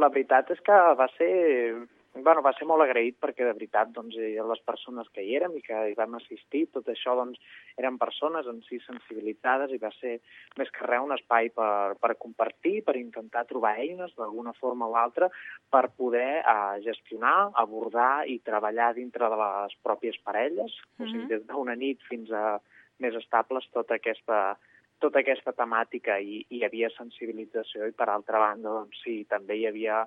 La 0.00 0.08
veritat 0.08 0.50
és 0.50 0.60
que 0.60 0.78
va 0.96 1.08
ser, 1.18 1.86
bueno, 2.14 2.42
va 2.44 2.52
ser 2.52 2.66
molt 2.68 2.84
agraït 2.84 3.16
perquè 3.20 3.46
de 3.46 3.54
veritat 3.56 3.92
doncs, 3.94 4.16
eh, 4.20 4.36
les 4.36 4.60
persones 4.68 5.08
que 5.14 5.22
hi 5.24 5.36
érem 5.38 5.54
i 5.56 5.62
que 5.64 5.78
hi 5.88 5.94
vam 5.96 6.14
assistir, 6.18 6.66
tot 6.74 6.88
això 6.92 7.14
doncs, 7.16 7.40
eren 7.80 7.96
persones 7.98 8.46
en 8.46 8.60
si 8.66 8.80
sensibilitzades 8.84 9.72
i 9.72 9.80
va 9.80 9.90
ser 9.96 10.18
més 10.60 10.70
que 10.70 10.84
res 10.86 11.00
un 11.00 11.14
espai 11.16 11.48
per, 11.56 11.96
per 12.02 12.12
compartir, 12.20 12.82
per 12.84 12.98
intentar 13.00 13.46
trobar 13.48 13.76
eines 13.80 14.12
d'alguna 14.18 14.52
forma 14.60 14.86
o 14.86 14.96
altra 15.00 15.30
per 15.70 15.88
poder 15.96 16.42
eh, 16.42 16.80
gestionar, 16.84 17.50
abordar 17.54 18.26
i 18.28 18.38
treballar 18.44 18.92
dintre 18.94 19.30
de 19.32 19.40
les 19.40 19.78
pròpies 19.82 20.20
parelles, 20.24 20.76
o 20.98 21.06
sigui, 21.06 21.22
Mhm. 21.22 21.28
des 21.28 21.46
d'una 21.46 21.74
nit 21.74 22.00
fins 22.08 22.30
a 22.30 22.60
més 22.98 23.14
estables, 23.14 23.64
tota 23.72 23.94
aquesta, 23.94 24.56
tota 25.00 25.18
aquesta 25.20 25.52
temàtica 25.52 26.18
i 26.20 26.44
hi 26.50 26.64
havia 26.64 26.90
sensibilització 26.90 27.86
i 27.88 27.92
per 27.92 28.08
altra 28.08 28.38
banda 28.38 28.68
doncs 28.68 29.00
sí, 29.02 29.24
també 29.24 29.56
hi 29.56 29.66
havia 29.66 30.06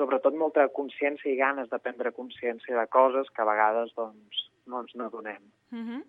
sobretot 0.00 0.36
molta 0.40 0.66
consciència 0.72 1.28
i 1.30 1.38
ganes 1.38 1.68
de 1.70 1.78
prendre 1.78 2.14
consciència 2.16 2.76
de 2.78 2.86
coses 2.88 3.28
que 3.34 3.44
a 3.44 3.48
vegades 3.52 3.92
doncs, 3.98 4.44
no 4.66 4.84
ens 4.84 4.94
n'adonem. 4.96 5.42
Uh 5.72 5.84
-huh. 5.86 6.04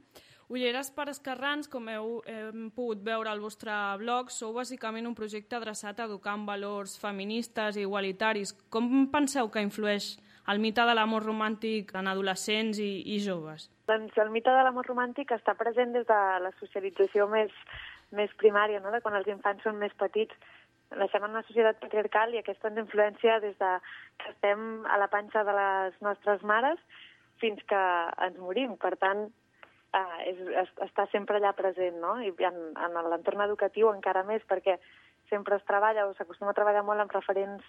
Ulleres 0.52 0.89
per 0.92 1.06
Esquerrans, 1.08 1.70
com 1.72 1.86
heu 1.88 2.08
hem 2.28 2.72
pogut 2.76 3.00
veure 3.06 3.30
al 3.32 3.39
vostre 3.39 3.72
blog, 4.02 4.30
sou 4.30 4.52
bàsicament 4.54 5.08
un 5.08 5.16
projecte 5.16 5.56
adreçat 5.56 6.00
a 6.00 6.08
educar 6.10 6.34
en 6.36 6.46
valors 6.46 6.98
feministes 7.00 7.78
i 7.78 7.86
igualitaris. 7.88 8.52
Com 8.70 9.08
penseu 9.14 9.50
que 9.50 9.64
influeix 9.64 10.18
el 10.52 10.60
mite 10.60 10.82
de 10.82 10.94
l'amor 10.94 11.24
romàntic 11.24 11.96
en 11.96 12.08
adolescents 12.08 12.80
i, 12.80 12.92
i 13.16 13.20
joves? 13.20 13.70
Doncs 13.88 14.18
el 14.18 14.30
mite 14.30 14.52
de 14.52 14.64
l'amor 14.66 14.86
romàntic 14.92 15.32
està 15.32 15.56
present 15.56 15.94
des 15.94 16.06
de 16.10 16.20
la 16.44 16.52
socialització 16.60 17.28
més, 17.32 17.52
més 18.12 18.30
primària, 18.36 18.82
no? 18.84 18.92
de 18.92 19.00
quan 19.00 19.16
els 19.16 19.32
infants 19.32 19.64
són 19.64 19.80
més 19.80 19.96
petits. 20.04 20.36
Naixem 21.00 21.24
en 21.24 21.36
una 21.36 21.46
societat 21.48 21.80
patriarcal 21.80 22.34
i 22.34 22.42
aquesta 22.42 22.68
ens 22.72 22.82
influencia 22.82 23.39
des 23.44 23.58
de 23.60 23.72
que 24.20 24.34
estem 24.34 24.66
a 24.92 24.98
la 25.00 25.08
panxa 25.12 25.46
de 25.48 25.54
les 25.56 26.02
nostres 26.04 26.44
mares 26.44 26.82
fins 27.44 27.62
que 27.70 27.84
ens 28.28 28.38
morim. 28.39 28.76
Per 28.82 28.96
tant, 29.00 29.30
eh, 29.96 30.18
és, 30.32 30.42
és, 30.64 30.74
està 30.88 31.08
sempre 31.14 31.39
allà 31.39 31.54
present, 31.58 31.98
no? 32.04 32.18
I 32.22 32.34
en, 32.48 32.60
en 32.76 33.00
l'entorn 33.10 33.46
educatiu 33.48 33.92
encara 33.94 34.26
més, 34.28 34.44
perquè 34.50 34.78
sempre 35.32 35.56
es 35.58 35.66
treballa 35.68 36.08
o 36.08 36.14
s'acostuma 36.18 36.52
a 36.52 36.60
treballar 36.60 36.84
molt 36.84 37.04
amb 37.04 37.16
referents 37.16 37.66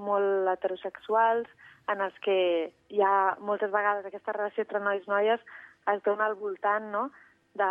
molt 0.00 0.48
heterosexuals, 0.52 1.48
en 1.92 2.02
els 2.04 2.16
que 2.24 2.38
hi 2.92 3.02
ha 3.04 3.36
moltes 3.40 3.70
vegades 3.72 4.08
aquesta 4.08 4.34
relació 4.34 4.64
entre 4.64 4.82
nois 4.82 5.04
i 5.06 5.10
noies 5.10 5.44
es 5.92 6.02
dona 6.04 6.26
al 6.26 6.34
voltant 6.40 6.90
no? 6.90 7.04
de, 7.54 7.68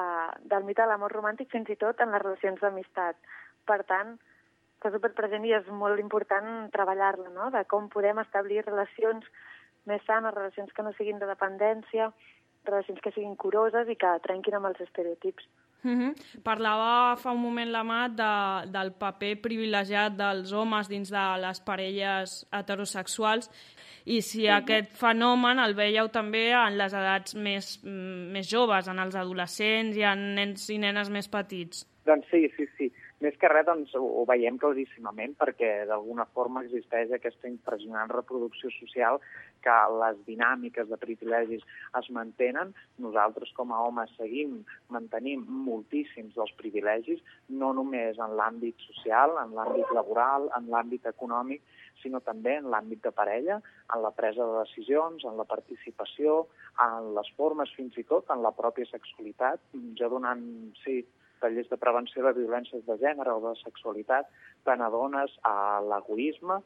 del 0.52 0.64
mite 0.64 0.82
de 0.82 0.88
l'amor 0.90 1.14
romàntic, 1.14 1.52
fins 1.52 1.70
i 1.70 1.78
tot 1.82 2.00
en 2.02 2.14
les 2.16 2.24
relacions 2.24 2.62
d'amistat. 2.62 3.20
Per 3.70 3.82
tant, 3.90 4.16
està 4.86 4.94
superpresent 4.94 5.46
i 5.46 5.54
és 5.58 5.68
molt 5.74 5.98
important 5.98 6.70
treballar-la, 6.74 7.32
no? 7.34 7.50
de 7.50 7.64
com 7.66 7.90
podem 7.90 8.20
establir 8.22 8.62
relacions 8.62 9.26
més 9.90 10.02
sanes, 10.06 10.34
relacions 10.34 10.72
que 10.74 10.84
no 10.86 10.94
siguin 10.94 11.18
de 11.18 11.30
dependència, 11.30 12.12
relacions 12.66 13.02
que 13.02 13.14
siguin 13.14 13.36
curoses 13.36 13.90
i 13.90 13.96
que 13.98 14.12
trenquin 14.22 14.58
amb 14.60 14.70
els 14.70 14.82
estereotips. 14.86 15.48
Uh 15.86 15.92
-huh. 15.92 16.42
Parlava 16.44 17.16
fa 17.16 17.32
un 17.32 17.42
moment 17.42 17.72
la 17.72 17.84
Mat 17.84 18.12
de, 18.12 18.72
del 18.72 18.92
paper 18.94 19.42
privilegiat 19.42 20.14
dels 20.18 20.52
homes 20.52 20.88
dins 20.90 21.10
de 21.10 21.26
les 21.42 21.60
parelles 21.62 22.48
heterosexuals 22.52 23.50
i 24.06 24.22
si 24.22 24.48
aquest 24.48 24.90
fenomen 24.98 25.60
el 25.60 25.74
veieu 25.74 26.10
també 26.10 26.52
en 26.54 26.78
les 26.78 26.94
edats 26.94 27.36
més, 27.36 27.84
mm, 27.84 28.32
més 28.34 28.50
joves, 28.50 28.88
en 28.88 29.00
els 29.00 29.16
adolescents 29.16 29.98
i 29.98 30.04
en 30.04 30.36
nens 30.36 30.70
i 30.70 30.78
nenes 30.78 31.10
més 31.10 31.28
petits. 31.28 31.86
Doncs 32.06 32.26
sí, 32.32 32.50
sí, 32.58 32.66
sí. 32.78 32.92
Més 33.24 33.38
que 33.39 33.47
res, 33.47 33.63
doncs, 33.68 33.93
ho, 33.95 34.03
ho 34.20 34.24
veiem 34.28 34.57
claríssimament 34.59 35.38
perquè 35.39 35.70
d'alguna 35.88 36.26
forma 36.36 36.66
existeix 36.66 37.13
aquesta 37.16 37.47
impressionant 37.47 38.11
reproducció 38.11 38.72
social 38.76 39.22
que 39.63 39.76
les 40.01 40.20
dinàmiques 40.28 40.89
de 40.91 40.99
privilegis 40.99 41.63
es 41.99 42.09
mantenen. 42.18 42.74
Nosaltres, 43.05 43.53
com 43.55 43.72
a 43.72 43.80
homes, 43.88 44.11
seguim 44.20 44.59
mantenim 44.91 45.47
moltíssims 45.47 46.36
dels 46.36 46.51
privilegis, 46.59 47.24
no 47.47 47.72
només 47.80 48.20
en 48.20 48.36
l'àmbit 48.36 48.84
social, 48.89 49.39
en 49.41 49.55
l'àmbit 49.55 49.95
laboral, 49.95 50.51
en 50.59 50.70
l'àmbit 50.76 51.07
econòmic, 51.16 51.63
sinó 52.03 52.20
també 52.22 52.59
en 52.59 52.70
l'àmbit 52.70 53.01
de 53.07 53.16
parella, 53.16 53.61
en 53.95 54.03
la 54.03 54.11
presa 54.13 54.43
de 54.43 54.61
decisions, 54.61 55.24
en 55.24 55.39
la 55.39 55.47
participació, 55.49 56.41
en 56.84 57.13
les 57.18 57.32
formes, 57.39 57.72
fins 57.80 57.95
i 57.97 58.03
tot 58.03 58.30
en 58.36 58.43
la 58.43 58.53
pròpia 58.53 58.91
sexualitat. 58.91 59.63
Ja 59.97 60.11
donant, 60.11 60.43
sí, 60.84 60.99
tallers 61.42 61.70
de 61.72 61.80
prevenció 61.82 62.24
de 62.26 62.34
violències 62.40 62.86
de 62.88 62.98
gènere 63.02 63.36
o 63.36 63.44
de 63.44 63.54
sexualitat, 63.62 64.30
te 64.66 64.76
n'adones 64.76 65.36
a 65.44 65.82
l'egoisme, 65.86 66.62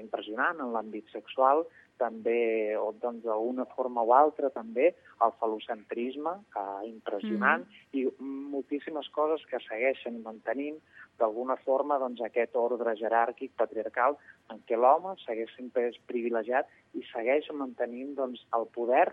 impressionant 0.00 0.58
en 0.60 0.72
l'àmbit 0.74 1.06
sexual, 1.14 1.64
també, 2.00 2.74
o 2.80 2.90
doncs 2.96 3.26
d'una 3.26 3.66
forma 3.74 4.02
o 4.02 4.14
altra, 4.16 4.48
també 4.54 4.88
el 5.24 5.34
falocentrisme, 5.40 6.32
eh, 6.56 6.88
impressionant, 6.88 7.66
mm. 7.66 7.98
i 8.00 8.30
moltíssimes 8.54 9.10
coses 9.16 9.44
que 9.50 9.60
segueixen 9.66 10.22
mantenint 10.24 10.80
d'alguna 11.20 11.58
forma 11.66 11.98
doncs, 12.00 12.22
aquest 12.24 12.56
ordre 12.56 12.96
jeràrquic 12.96 13.52
patriarcal 13.60 14.16
en 14.52 14.62
què 14.68 14.78
l'home 14.80 15.12
segueix 15.26 15.52
sempre 15.56 15.90
és 15.90 15.98
privilegiat 16.08 16.70
i 16.96 17.04
segueix 17.12 17.50
mantenint 17.52 18.14
doncs, 18.16 18.46
el 18.56 18.64
poder 18.76 19.08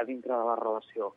a 0.00 0.06
dintre 0.08 0.32
de 0.32 0.46
la 0.48 0.56
relació. 0.56 1.12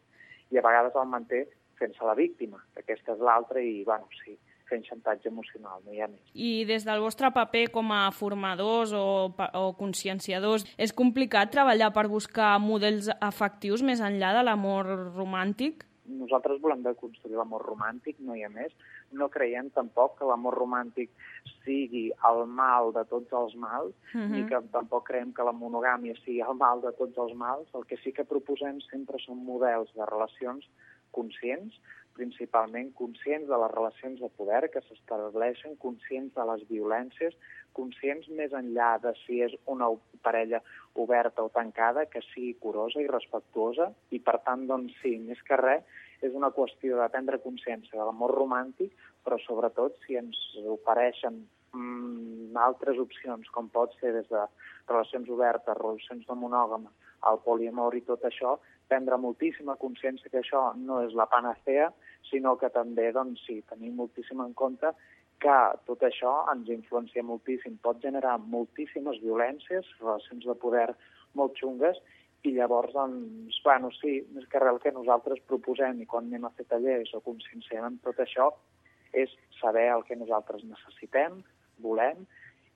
I 0.52 0.60
a 0.60 0.66
vegades 0.68 1.00
el 1.00 1.08
manté 1.10 1.46
fent-se 1.80 2.04
la 2.06 2.16
víctima, 2.16 2.60
que 2.74 2.84
aquesta 2.84 3.14
és 3.14 3.20
l'altra, 3.20 3.62
i, 3.62 3.84
bueno, 3.88 4.08
sí, 4.24 4.38
fent 4.70 4.84
xantatge 4.88 5.30
emocional, 5.30 5.82
no 5.86 5.94
hi 5.94 6.02
ha 6.02 6.08
més. 6.10 6.22
I 6.34 6.66
des 6.66 6.86
del 6.88 7.02
vostre 7.04 7.30
paper 7.32 7.68
com 7.72 7.92
a 7.94 8.10
formadors 8.12 8.94
o, 8.98 9.32
o 9.54 9.66
conscienciadors, 9.78 10.66
és 10.78 10.94
complicat 10.94 11.52
treballar 11.54 11.92
per 11.94 12.08
buscar 12.10 12.56
models 12.60 13.12
afectius 13.22 13.84
més 13.86 14.02
enllà 14.02 14.34
de 14.40 14.46
l'amor 14.48 14.90
romàntic? 15.16 15.86
Nosaltres 16.06 16.60
volem 16.62 16.84
construir 17.00 17.34
l'amor 17.38 17.64
romàntic, 17.66 18.20
no 18.22 18.36
hi 18.36 18.44
ha 18.46 18.50
més. 18.50 18.74
No 19.12 19.26
creiem 19.34 19.72
tampoc 19.74 20.20
que 20.20 20.28
l'amor 20.30 20.54
romàntic 20.54 21.10
sigui 21.64 22.12
el 22.30 22.44
mal 22.46 22.92
de 22.94 23.04
tots 23.10 23.34
els 23.34 23.56
mals, 23.56 23.94
Mhm. 24.14 24.32
ni 24.32 24.44
que 24.46 24.62
tampoc 24.72 25.08
creiem 25.08 25.34
que 25.34 25.44
la 25.44 25.52
monogàmia 25.52 26.14
sigui 26.24 26.42
el 26.42 26.54
mal 26.54 26.82
de 26.82 26.92
tots 26.94 27.18
els 27.18 27.34
mals. 27.34 27.68
El 27.74 27.86
que 27.86 27.98
sí 27.98 28.14
que 28.14 28.24
proposem 28.24 28.82
sempre 28.82 29.18
són 29.26 29.44
models 29.46 29.90
de 29.96 30.06
relacions 30.06 30.66
conscients, 31.18 31.76
principalment 32.16 32.94
conscients 32.96 33.48
de 33.50 33.58
les 33.62 33.72
relacions 33.74 34.22
de 34.24 34.30
poder 34.40 34.70
que 34.72 34.82
s'estableixen, 34.86 35.76
conscients 35.84 36.32
de 36.38 36.46
les 36.52 36.64
violències, 36.70 37.36
conscients 37.76 38.30
més 38.40 38.56
enllà 38.56 38.94
de 39.04 39.12
si 39.26 39.42
és 39.44 39.56
una 39.72 39.90
parella 40.24 40.62
oberta 41.04 41.44
o 41.44 41.52
tancada, 41.58 42.06
que 42.12 42.24
sigui 42.32 42.56
curosa 42.64 43.04
i 43.04 43.10
respectuosa, 43.12 43.92
i 44.16 44.22
per 44.24 44.40
tant, 44.48 44.64
doncs 44.72 44.96
sí, 45.02 45.18
més 45.28 45.42
que 45.48 45.60
res, 45.60 45.84
és 46.24 46.34
una 46.40 46.54
qüestió 46.56 47.02
de 47.02 47.10
prendre 47.12 47.42
consciència 47.44 48.00
de 48.00 48.06
l'amor 48.08 48.34
romàntic, 48.40 48.94
però 49.26 49.38
sobretot 49.44 50.00
si 50.06 50.16
ens 50.20 50.40
ofereixen 50.78 51.42
mm, 51.76 52.56
altres 52.68 53.02
opcions, 53.02 53.50
com 53.52 53.68
pot 53.74 53.94
ser 54.00 54.14
des 54.16 54.30
de 54.32 54.46
relacions 54.88 55.30
obertes, 55.36 55.82
relacions 55.82 56.24
no 56.30 56.40
monògames, 56.40 56.94
el 57.30 57.42
poliamor 57.44 57.96
i 57.98 58.04
tot 58.08 58.24
això, 58.30 58.56
prendre 58.90 59.18
moltíssima 59.18 59.76
consciència 59.82 60.30
que 60.32 60.42
això 60.42 60.68
no 60.78 61.02
és 61.06 61.16
la 61.18 61.28
panacea, 61.32 61.92
sinó 62.30 62.56
que 62.62 62.70
també, 62.74 63.12
doncs 63.16 63.44
sí, 63.48 63.62
tenim 63.70 63.96
moltíssim 64.00 64.42
en 64.44 64.54
compte 64.54 64.92
que 65.44 65.56
tot 65.88 66.04
això 66.08 66.34
ens 66.54 66.70
influencia 66.72 67.24
moltíssim, 67.24 67.78
pot 67.84 68.02
generar 68.02 68.38
moltíssimes 68.40 69.20
violències, 69.24 69.88
relacions 70.00 70.46
de 70.48 70.56
poder 70.62 70.88
molt 71.36 71.58
xungues, 71.60 72.00
i 72.46 72.54
llavors, 72.54 72.94
doncs, 72.94 73.58
bueno, 73.66 73.90
sí, 73.98 74.20
més 74.36 74.46
que 74.52 74.62
res 74.62 74.76
el 74.76 74.82
que 74.84 74.94
nosaltres 74.94 75.42
proposem 75.50 76.02
i 76.02 76.08
quan 76.10 76.30
anem 76.30 76.46
a 76.46 76.54
fer 76.58 76.68
tallers 76.70 77.14
o 77.18 77.22
conscienciem 77.26 77.88
amb 77.88 78.02
tot 78.06 78.22
això 78.22 78.52
és 79.18 79.32
saber 79.60 79.88
el 79.90 80.04
que 80.06 80.18
nosaltres 80.20 80.66
necessitem, 80.68 81.40
volem, 81.82 82.26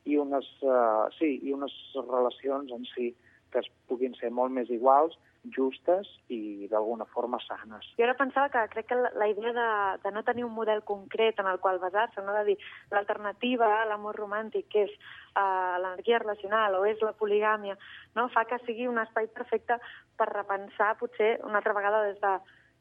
i 0.10 0.18
unes, 0.18 0.48
uh, 0.66 1.06
sí, 1.20 1.36
i 1.46 1.54
unes 1.54 1.74
relacions 2.00 2.72
en 2.74 2.86
si 2.96 3.12
que 3.54 3.62
es 3.62 3.70
puguin 3.90 4.16
ser 4.18 4.32
molt 4.34 4.54
més 4.56 4.70
iguals, 4.74 5.18
justes 5.56 6.08
i 6.28 6.68
d'alguna 6.72 7.06
forma 7.14 7.40
sanes. 7.46 7.88
Jo 7.98 8.06
ara 8.06 8.18
pensava 8.20 8.50
que 8.52 8.66
crec 8.74 8.90
que 8.90 8.98
la, 9.00 9.28
idea 9.32 9.54
de, 9.56 9.70
de 10.04 10.12
no 10.12 10.24
tenir 10.28 10.46
un 10.46 10.54
model 10.54 10.84
concret 10.84 11.40
en 11.40 11.48
el 11.48 11.60
qual 11.60 11.80
basar-se, 11.80 12.22
no 12.22 12.36
de 12.36 12.44
dir 12.52 12.58
l'alternativa 12.92 13.70
a 13.80 13.88
l'amor 13.90 14.20
romàntic, 14.20 14.68
que 14.70 14.86
és 14.88 14.94
uh, 15.36 15.80
l'energia 15.80 16.20
relacional 16.20 16.76
o 16.76 16.86
és 16.86 17.02
la 17.06 17.16
poligàmia, 17.16 17.78
no? 18.16 18.30
fa 18.36 18.46
que 18.46 18.60
sigui 18.66 18.88
un 18.88 19.00
espai 19.00 19.30
perfecte 19.34 19.80
per 20.20 20.30
repensar 20.34 20.98
potser 21.00 21.38
una 21.44 21.62
altra 21.62 21.78
vegada 21.78 22.06
des 22.08 22.20
de 22.22 22.38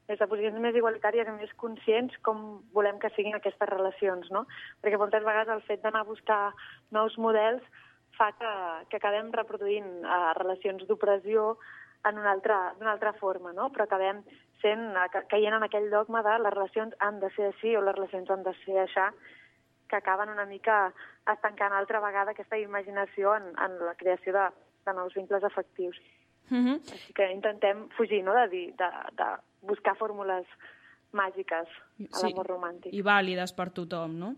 des 0.08 0.16
de 0.16 0.24
posicions 0.24 0.56
més 0.64 0.72
igualitàries 0.72 1.28
i 1.28 1.32
més 1.36 1.50
conscients 1.60 2.14
com 2.24 2.62
volem 2.72 2.96
que 2.98 3.10
siguin 3.12 3.34
aquestes 3.36 3.68
relacions, 3.68 4.30
no? 4.32 4.46
Perquè 4.80 4.96
moltes 4.96 5.20
vegades 5.20 5.52
el 5.52 5.60
fet 5.66 5.82
d'anar 5.82 6.00
a 6.00 6.08
buscar 6.08 6.54
nous 6.96 7.18
models 7.20 7.60
fa 8.16 8.30
que, 8.38 8.52
que 8.88 8.96
acabem 8.96 9.28
reproduint 9.36 9.90
uh, 10.00 10.32
relacions 10.40 10.86
d'opressió 10.88 11.52
en 12.08 12.18
una 12.18 12.30
altra, 12.32 12.74
altra 12.80 13.12
forma, 13.12 13.52
no? 13.52 13.70
Però 13.72 13.84
acabem 13.84 14.22
sent, 14.62 14.94
ca- 15.12 15.24
caient 15.30 15.54
en 15.54 15.62
aquell 15.62 15.90
dogma 15.90 16.22
de 16.22 16.38
les 16.42 16.52
relacions 16.54 16.94
han 17.00 17.20
de 17.20 17.30
ser 17.36 17.46
així 17.52 17.76
o 17.76 17.82
les 17.82 17.94
relacions 17.94 18.30
han 18.30 18.42
de 18.42 18.54
ser 18.64 18.78
aixà, 18.84 19.12
que 19.88 19.96
acaben 19.96 20.28
una 20.28 20.44
mica 20.44 20.92
estancant 21.32 21.72
altra 21.72 22.00
vegada 22.00 22.32
aquesta 22.32 22.58
imaginació 22.58 23.34
en, 23.36 23.54
en 23.56 23.78
la 23.86 23.94
creació 23.94 24.32
de, 24.32 24.48
de 24.86 24.92
nous 24.94 25.14
vincles 25.14 25.44
afectius. 25.44 25.96
Mm 26.50 26.64
-hmm. 26.64 26.92
Així 26.92 27.12
que 27.12 27.30
intentem 27.32 27.88
fugir, 27.96 28.22
no?, 28.24 28.34
de, 28.34 28.48
dir, 28.48 28.74
de, 28.76 28.90
de 29.16 29.28
buscar 29.62 29.96
fórmules 29.96 30.46
màgiques 31.12 31.68
a 32.12 32.20
l'amor 32.22 32.46
romàntic. 32.46 32.92
I 32.92 33.02
vàlides 33.02 33.52
per 33.56 33.70
tothom, 33.70 34.18
no? 34.18 34.34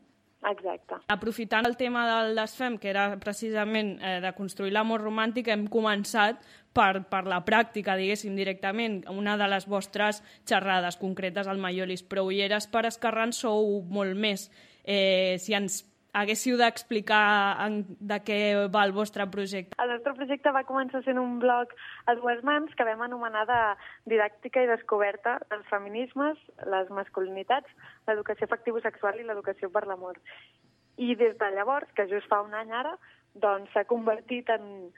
Exacte. 0.49 0.95
Aprofitant 1.13 1.67
el 1.67 1.77
tema 1.77 2.07
del 2.09 2.35
desfem, 2.39 2.79
que 2.79 2.89
era 2.89 3.19
precisament 3.21 3.99
eh, 4.01 4.21
de 4.23 4.33
construir 4.33 4.73
l'amor 4.73 5.03
romàntic, 5.03 5.49
hem 5.49 5.67
començat 5.69 6.41
per, 6.73 7.03
per 7.11 7.25
la 7.29 7.43
pràctica, 7.47 7.97
diguéssim, 7.99 8.37
directament. 8.39 9.03
Una 9.11 9.37
de 9.41 9.49
les 9.51 9.67
vostres 9.69 10.23
xerrades 10.49 10.99
concretes 11.01 11.51
al 11.51 11.59
Maiolis, 11.63 12.03
però 12.07 12.27
ulleres 12.29 12.69
per 12.71 12.87
esquerrans 12.89 13.43
sou 13.45 13.81
molt 13.91 14.17
més. 14.17 14.49
Eh, 14.85 15.37
si 15.39 15.55
ens 15.55 15.83
haguéssiu 16.13 16.57
d'explicar 16.59 17.69
de 18.01 18.19
què 18.27 18.39
va 18.73 18.83
el 18.87 18.93
vostre 18.93 19.27
projecte. 19.31 19.77
El 19.79 19.93
nostre 19.95 20.15
projecte 20.19 20.53
va 20.55 20.65
començar 20.67 21.03
sent 21.05 21.21
un 21.21 21.39
blog 21.43 21.71
a 22.11 22.17
dues 22.19 22.43
mans 22.47 22.73
que 22.75 22.87
vam 22.87 23.05
anomenar 23.07 23.45
de 23.47 23.61
didàctica 24.11 24.65
i 24.65 24.71
descoberta 24.71 25.39
dels 25.51 25.69
feminismes, 25.71 26.39
les 26.67 26.91
masculinitats, 26.91 27.71
l'educació 28.09 28.49
afectivo-sexual 28.49 29.21
i 29.21 29.29
l'educació 29.29 29.71
per 29.71 29.87
l'amor. 29.87 30.19
I 30.99 31.15
des 31.15 31.39
de 31.39 31.55
llavors, 31.55 31.89
que 31.95 32.09
just 32.11 32.29
fa 32.29 32.43
un 32.43 32.55
any 32.59 32.75
ara, 32.75 32.97
doncs 33.39 33.71
s'ha 33.73 33.87
convertit 33.87 34.51
en, 34.51 34.91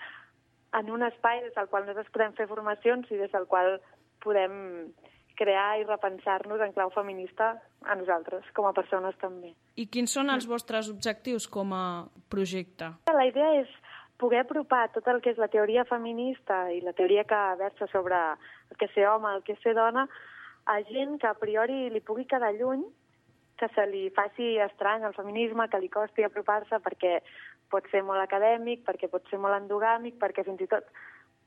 en 0.78 0.90
un 0.90 1.02
espai 1.06 1.42
des 1.44 1.54
del 1.54 1.68
qual 1.68 1.86
nosaltres 1.86 2.12
podem 2.14 2.36
fer 2.38 2.48
formacions 2.50 3.10
i 3.12 3.20
des 3.20 3.32
del 3.32 3.46
qual 3.46 3.78
podem 4.24 4.92
crear 5.36 5.80
i 5.80 5.84
repensar-nos 5.88 6.60
en 6.60 6.72
clau 6.72 6.90
feminista 6.94 7.54
a 7.82 7.96
nosaltres, 7.98 8.44
com 8.54 8.68
a 8.68 8.74
persones 8.76 9.16
també. 9.20 9.54
I 9.76 9.88
quins 9.90 10.12
són 10.12 10.30
els 10.30 10.46
vostres 10.46 10.90
objectius 10.92 11.48
com 11.48 11.72
a 11.74 11.86
projecte? 12.30 12.92
La 13.10 13.26
idea 13.26 13.54
és 13.62 13.70
poder 14.22 14.44
apropar 14.44 14.86
tot 14.94 15.08
el 15.10 15.20
que 15.22 15.32
és 15.32 15.40
la 15.40 15.50
teoria 15.50 15.84
feminista 15.88 16.68
i 16.70 16.80
la 16.84 16.94
teoria 16.94 17.24
que 17.24 17.40
versa 17.58 17.88
sobre 17.90 18.18
el 18.70 18.78
que 18.78 18.88
ser 18.94 19.08
home, 19.10 19.32
el 19.34 19.42
que 19.42 19.56
ser 19.64 19.74
dona, 19.74 20.06
a 20.66 20.78
gent 20.86 21.18
que 21.18 21.26
a 21.26 21.34
priori 21.34 21.88
li 21.90 22.00
pugui 22.00 22.28
quedar 22.30 22.52
lluny, 22.54 22.84
que 23.58 23.68
se 23.74 23.86
li 23.86 24.08
faci 24.14 24.56
estrany 24.62 25.04
el 25.06 25.14
feminisme, 25.14 25.68
que 25.70 25.80
li 25.82 25.90
costi 25.90 26.24
apropar-se 26.26 26.78
perquè 26.82 27.18
pot 27.72 27.88
ser 27.90 28.04
molt 28.06 28.22
acadèmic, 28.22 28.84
perquè 28.86 29.08
pot 29.10 29.24
ser 29.30 29.40
molt 29.40 29.56
endogàmic, 29.56 30.20
perquè 30.20 30.44
fins 30.46 30.60
i 30.60 30.70
tot 30.70 30.86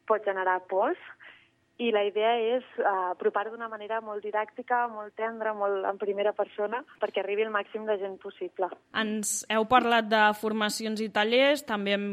pot 0.09 0.25
generar 0.25 0.59
pors, 0.69 1.01
i 1.77 1.89
la 1.91 2.05
idea 2.07 2.31
és 2.55 2.63
uh, 2.79 3.11
apropar 3.11 3.49
d'una 3.49 3.67
manera 3.67 3.97
molt 4.03 4.23
didàctica, 4.23 4.85
molt 4.87 5.15
tendra, 5.19 5.51
molt 5.57 5.83
en 5.89 5.97
primera 5.99 6.31
persona, 6.35 6.79
perquè 7.01 7.19
arribi 7.19 7.43
el 7.43 7.51
màxim 7.51 7.83
de 7.87 7.97
gent 7.99 8.15
possible. 8.21 8.69
Ens 8.95 9.41
heu 9.51 9.67
parlat 9.67 10.07
de 10.07 10.21
formacions 10.39 11.03
i 11.03 11.09
tallers, 11.11 11.65
també 11.67 11.97
hem, 11.97 12.07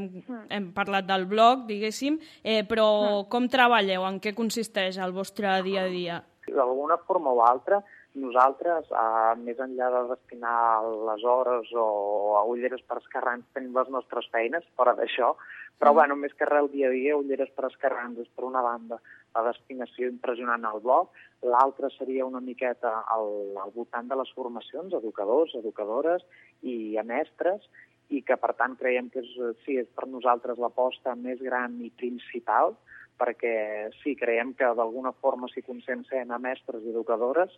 hem 0.51 0.69
parlat 0.75 1.07
del 1.07 1.29
blog, 1.31 1.67
diguéssim, 1.71 2.19
eh, 2.43 2.63
però 2.67 3.23
com 3.31 3.47
treballeu? 3.51 4.07
En 4.09 4.19
què 4.23 4.35
consisteix 4.35 4.99
el 4.99 5.15
vostre 5.15 5.61
dia 5.63 5.87
a 5.87 5.93
dia? 5.93 6.21
D'alguna 6.51 6.99
forma 7.07 7.31
o 7.31 7.45
altra, 7.47 7.79
nosaltres, 8.15 8.91
eh, 8.91 9.35
més 9.41 9.59
enllà 9.59 9.89
de 9.95 10.03
destinar 10.11 10.83
les 11.09 11.25
hores 11.25 11.71
o 11.73 12.37
a 12.39 12.45
ulleres 12.45 12.83
per 12.89 12.99
esquerrans, 12.99 13.45
tenim 13.55 13.75
les 13.77 13.89
nostres 13.89 14.29
feines 14.33 14.65
fora 14.77 14.95
d'això, 14.95 15.35
però, 15.79 15.91
Mm. 15.91 15.95
bueno, 15.95 16.17
més 16.17 16.35
que 16.35 16.45
res 16.45 16.63
el 16.63 16.71
dia 16.71 16.89
a 16.89 16.91
dia, 16.91 17.17
ulleres 17.17 17.51
per 17.51 17.67
esquerrans 17.67 18.19
és, 18.19 18.29
per 18.37 18.45
una 18.45 18.63
banda, 18.63 19.01
la 19.35 19.43
destinació 19.43 20.09
impressionant 20.09 20.65
al 20.65 20.81
blog, 20.81 21.11
l'altra 21.43 21.89
seria 21.91 22.27
una 22.27 22.41
miqueta 22.41 23.05
al, 23.09 23.57
al 23.59 23.71
voltant 23.75 24.07
de 24.09 24.15
les 24.15 24.31
formacions, 24.33 24.93
educadors, 24.93 25.55
educadores 25.55 26.23
i 26.63 26.97
a 26.99 27.03
mestres, 27.03 27.63
i 28.11 28.23
que, 28.23 28.37
per 28.37 28.53
tant, 28.55 28.77
creiem 28.77 29.09
que 29.11 29.21
és, 29.21 29.31
sí, 29.65 29.79
és 29.79 29.89
per 29.97 30.07
nosaltres 30.07 30.59
l'aposta 30.59 31.15
més 31.15 31.41
gran 31.41 31.81
i 31.81 31.91
principal, 31.91 32.77
perquè 33.19 33.91
sí, 34.03 34.15
creiem 34.17 34.53
que 34.55 34.69
d'alguna 34.77 35.13
forma 35.13 35.49
si 35.49 35.63
conscienciem 35.63 36.31
a 36.31 36.39
mestres 36.39 36.83
i 36.83 36.91
educadores 36.91 37.55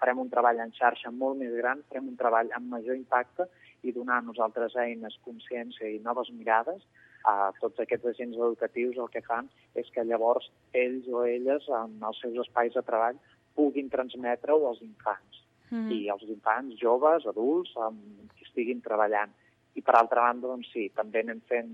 farem 0.00 0.18
un 0.20 0.30
treball 0.32 0.60
en 0.60 0.72
xarxa 0.76 1.10
molt 1.10 1.38
més 1.40 1.52
gran, 1.56 1.82
farem 1.88 2.08
un 2.12 2.16
treball 2.16 2.50
amb 2.56 2.70
major 2.76 2.96
impacte 2.96 3.46
i 3.82 3.92
donar 3.96 4.18
a 4.20 4.26
nosaltres 4.26 4.76
eines, 4.76 5.16
consciència 5.24 5.88
i 5.88 6.00
noves 6.04 6.30
mirades 6.36 6.84
a 7.24 7.50
tots 7.60 7.80
aquests 7.80 8.12
agents 8.14 8.36
educatius 8.36 8.96
el 8.96 9.08
que 9.12 9.22
fan 9.24 9.48
és 9.74 9.88
que 9.94 10.04
llavors 10.04 10.50
ells 10.72 11.08
o 11.08 11.24
elles 11.24 11.68
en 11.82 11.98
els 12.00 12.20
seus 12.20 12.36
espais 12.46 12.76
de 12.76 12.82
treball 12.82 13.20
puguin 13.56 13.90
transmetre-ho 13.92 14.66
als 14.68 14.82
infants 14.82 15.40
Mhm. 15.70 15.90
i 15.92 16.08
als 16.10 16.22
infants, 16.26 16.74
joves, 16.80 17.26
adults, 17.26 17.76
amb 17.76 18.32
qui 18.34 18.44
estiguin 18.44 18.80
treballant. 18.82 19.30
I 19.78 19.82
per 19.82 19.94
altra 19.94 20.26
banda, 20.26 20.48
doncs 20.48 20.70
sí, 20.72 20.88
també 20.90 21.20
anem 21.22 21.40
fent 21.46 21.70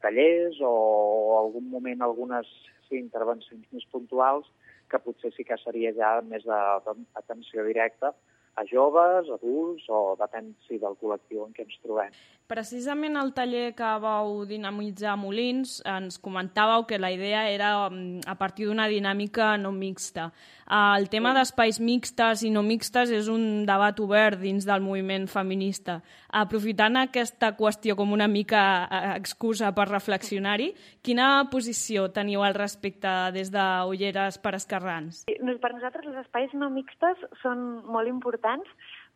tallers 0.00 0.60
o 0.62 1.38
algun 1.40 1.68
moment 1.68 2.00
algunes 2.00 2.46
sí, 2.88 2.96
intervencions 2.96 3.66
més 3.72 3.84
puntuals 3.90 4.46
que 4.90 5.00
potser 5.04 5.32
sí 5.36 5.44
que 5.44 5.58
seria 5.62 5.92
ja 5.96 6.18
més 6.24 6.46
d'atenció 6.48 7.66
directa 7.66 8.14
a 8.58 8.64
joves, 8.66 9.28
adults 9.30 9.86
o 9.88 10.16
depèn 10.18 10.50
sí, 10.66 10.80
del 10.82 10.96
col·lectiu 10.98 11.44
en 11.44 11.54
què 11.54 11.64
ens 11.64 11.78
trobem. 11.84 12.14
Precisament 12.48 13.18
al 13.20 13.30
taller 13.36 13.74
que 13.76 13.88
vau 14.02 14.42
dinamitzar 14.48 15.12
a 15.12 15.18
Molins 15.20 15.76
ens 15.86 16.16
comentàveu 16.24 16.86
que 16.88 16.98
la 16.98 17.10
idea 17.12 17.44
era 17.52 17.70
mm, 17.90 18.24
a 18.26 18.34
partir 18.40 18.66
d'una 18.66 18.88
dinàmica 18.88 19.52
no 19.60 19.70
mixta. 19.76 20.30
Eh, 20.64 20.94
El 20.98 21.10
tema 21.12 21.34
d'espais 21.36 21.78
mixtes 21.78 22.42
i 22.48 22.50
no 22.50 22.64
mixtes 22.64 23.12
és 23.14 23.28
un 23.28 23.66
debat 23.68 24.00
obert 24.00 24.40
dins 24.40 24.66
del 24.66 24.82
moviment 24.82 25.28
feminista. 25.28 26.00
Aprofitant 26.28 26.98
aquesta 27.00 27.54
qüestió 27.56 27.94
com 27.96 28.12
una 28.12 28.26
mica 28.28 28.62
eh, 28.84 28.98
excusa 29.16 29.70
per 29.72 29.86
reflexionar-hi, 29.88 30.74
quina 31.00 31.48
posició 31.48 32.10
teniu 32.12 32.42
al 32.44 32.56
respecte 32.56 33.12
des 33.32 33.48
de 33.54 33.64
Ulleres 33.88 34.36
per 34.42 34.52
Esquerrans? 34.58 35.24
Per 35.24 35.72
nosaltres 35.72 36.04
els 36.10 36.18
espais 36.26 36.52
no 36.52 36.68
mixtes 36.68 37.22
són 37.40 37.62
molt 37.88 38.12
importants, 38.12 38.68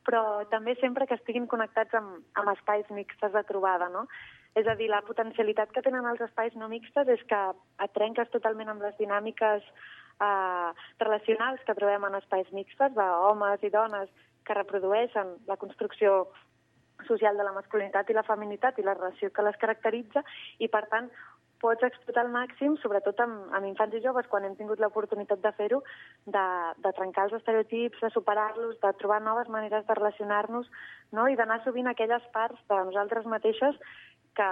però 0.08 0.42
també 0.50 0.74
sempre 0.80 1.06
que 1.06 1.18
estiguin 1.20 1.46
connectats 1.46 1.92
amb, 1.94 2.22
amb 2.40 2.52
espais 2.56 2.88
mixtes 2.90 3.34
de 3.36 3.42
trobada, 3.44 3.90
no? 3.92 4.06
És 4.56 4.66
a 4.68 4.74
dir, 4.76 4.88
la 4.88 5.02
potencialitat 5.04 5.70
que 5.72 5.82
tenen 5.84 6.08
els 6.08 6.20
espais 6.24 6.56
no 6.56 6.68
mixtes 6.68 7.08
és 7.12 7.20
que 7.28 7.40
et 7.84 7.92
trenques 7.96 8.32
totalment 8.32 8.72
amb 8.72 8.84
les 8.84 8.96
dinàmiques 8.96 9.68
eh, 9.68 10.70
relacionals 11.00 11.60
que 11.66 11.76
trobem 11.76 12.08
en 12.08 12.16
espais 12.20 12.48
mixtes, 12.56 12.96
d'homes 12.96 13.68
i 13.68 13.72
dones 13.72 14.08
que 14.44 14.56
reprodueixen 14.58 15.36
la 15.46 15.56
construcció 15.60 16.24
social 17.08 17.36
de 17.36 17.46
la 17.46 17.54
masculinitat 17.56 18.10
i 18.10 18.16
la 18.16 18.26
feminitat 18.26 18.78
i 18.78 18.86
la 18.86 18.96
relació 18.98 19.30
que 19.30 19.44
les 19.46 19.58
caracteritza 19.60 20.24
i, 20.58 20.68
per 20.68 20.86
tant, 20.90 21.10
pots 21.62 21.84
explotar 21.86 22.24
al 22.26 22.32
màxim, 22.34 22.74
sobretot 22.82 23.20
amb, 23.22 23.52
amb 23.54 23.68
infants 23.68 23.94
i 23.94 24.02
joves, 24.02 24.26
quan 24.30 24.44
hem 24.46 24.56
tingut 24.58 24.82
l'oportunitat 24.82 25.42
de 25.44 25.52
fer-ho, 25.58 25.78
de, 26.36 26.46
de 26.84 26.92
trencar 26.98 27.28
els 27.28 27.36
estereotips, 27.38 28.00
de 28.02 28.10
superar-los, 28.14 28.80
de 28.82 28.92
trobar 28.98 29.20
noves 29.22 29.50
maneres 29.52 29.86
de 29.86 29.98
relacionar-nos 29.98 30.66
no? 31.14 31.28
i 31.30 31.38
d'anar 31.38 31.62
sovint 31.62 31.90
aquelles 31.90 32.26
parts 32.34 32.58
de 32.66 32.80
nosaltres 32.90 33.28
mateixes 33.30 33.78
que, 34.34 34.48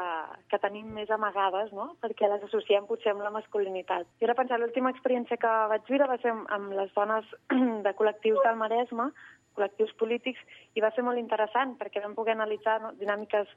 que 0.53 0.61
tenim 0.63 0.93
més 0.95 1.11
amagades, 1.11 1.73
no? 1.75 1.91
perquè 2.05 2.31
les 2.31 2.47
associem 2.47 2.87
potser 2.87 3.15
amb 3.15 3.25
la 3.27 3.35
masculinitat. 3.35 4.07
I 4.21 4.29
ara 4.29 4.39
pensar, 4.39 4.61
l'última 4.61 4.93
experiència 4.95 5.41
que 5.41 5.53
vaig 5.73 5.91
viure 5.91 6.09
va 6.11 6.19
ser 6.23 6.35
amb, 6.35 6.47
amb 6.55 6.79
les 6.79 6.95
dones 6.95 7.35
de 7.87 7.95
col·lectius 7.99 8.43
del 8.47 8.61
Maresme, 8.61 9.11
col·lectius 9.57 9.93
polítics, 9.99 10.41
i 10.75 10.81
va 10.81 10.91
ser 10.95 11.03
molt 11.07 11.19
interessant 11.19 11.77
perquè 11.79 12.03
vam 12.03 12.15
poder 12.15 12.37
analitzar 12.37 12.81
no, 12.83 12.93
dinàmiques 13.01 13.49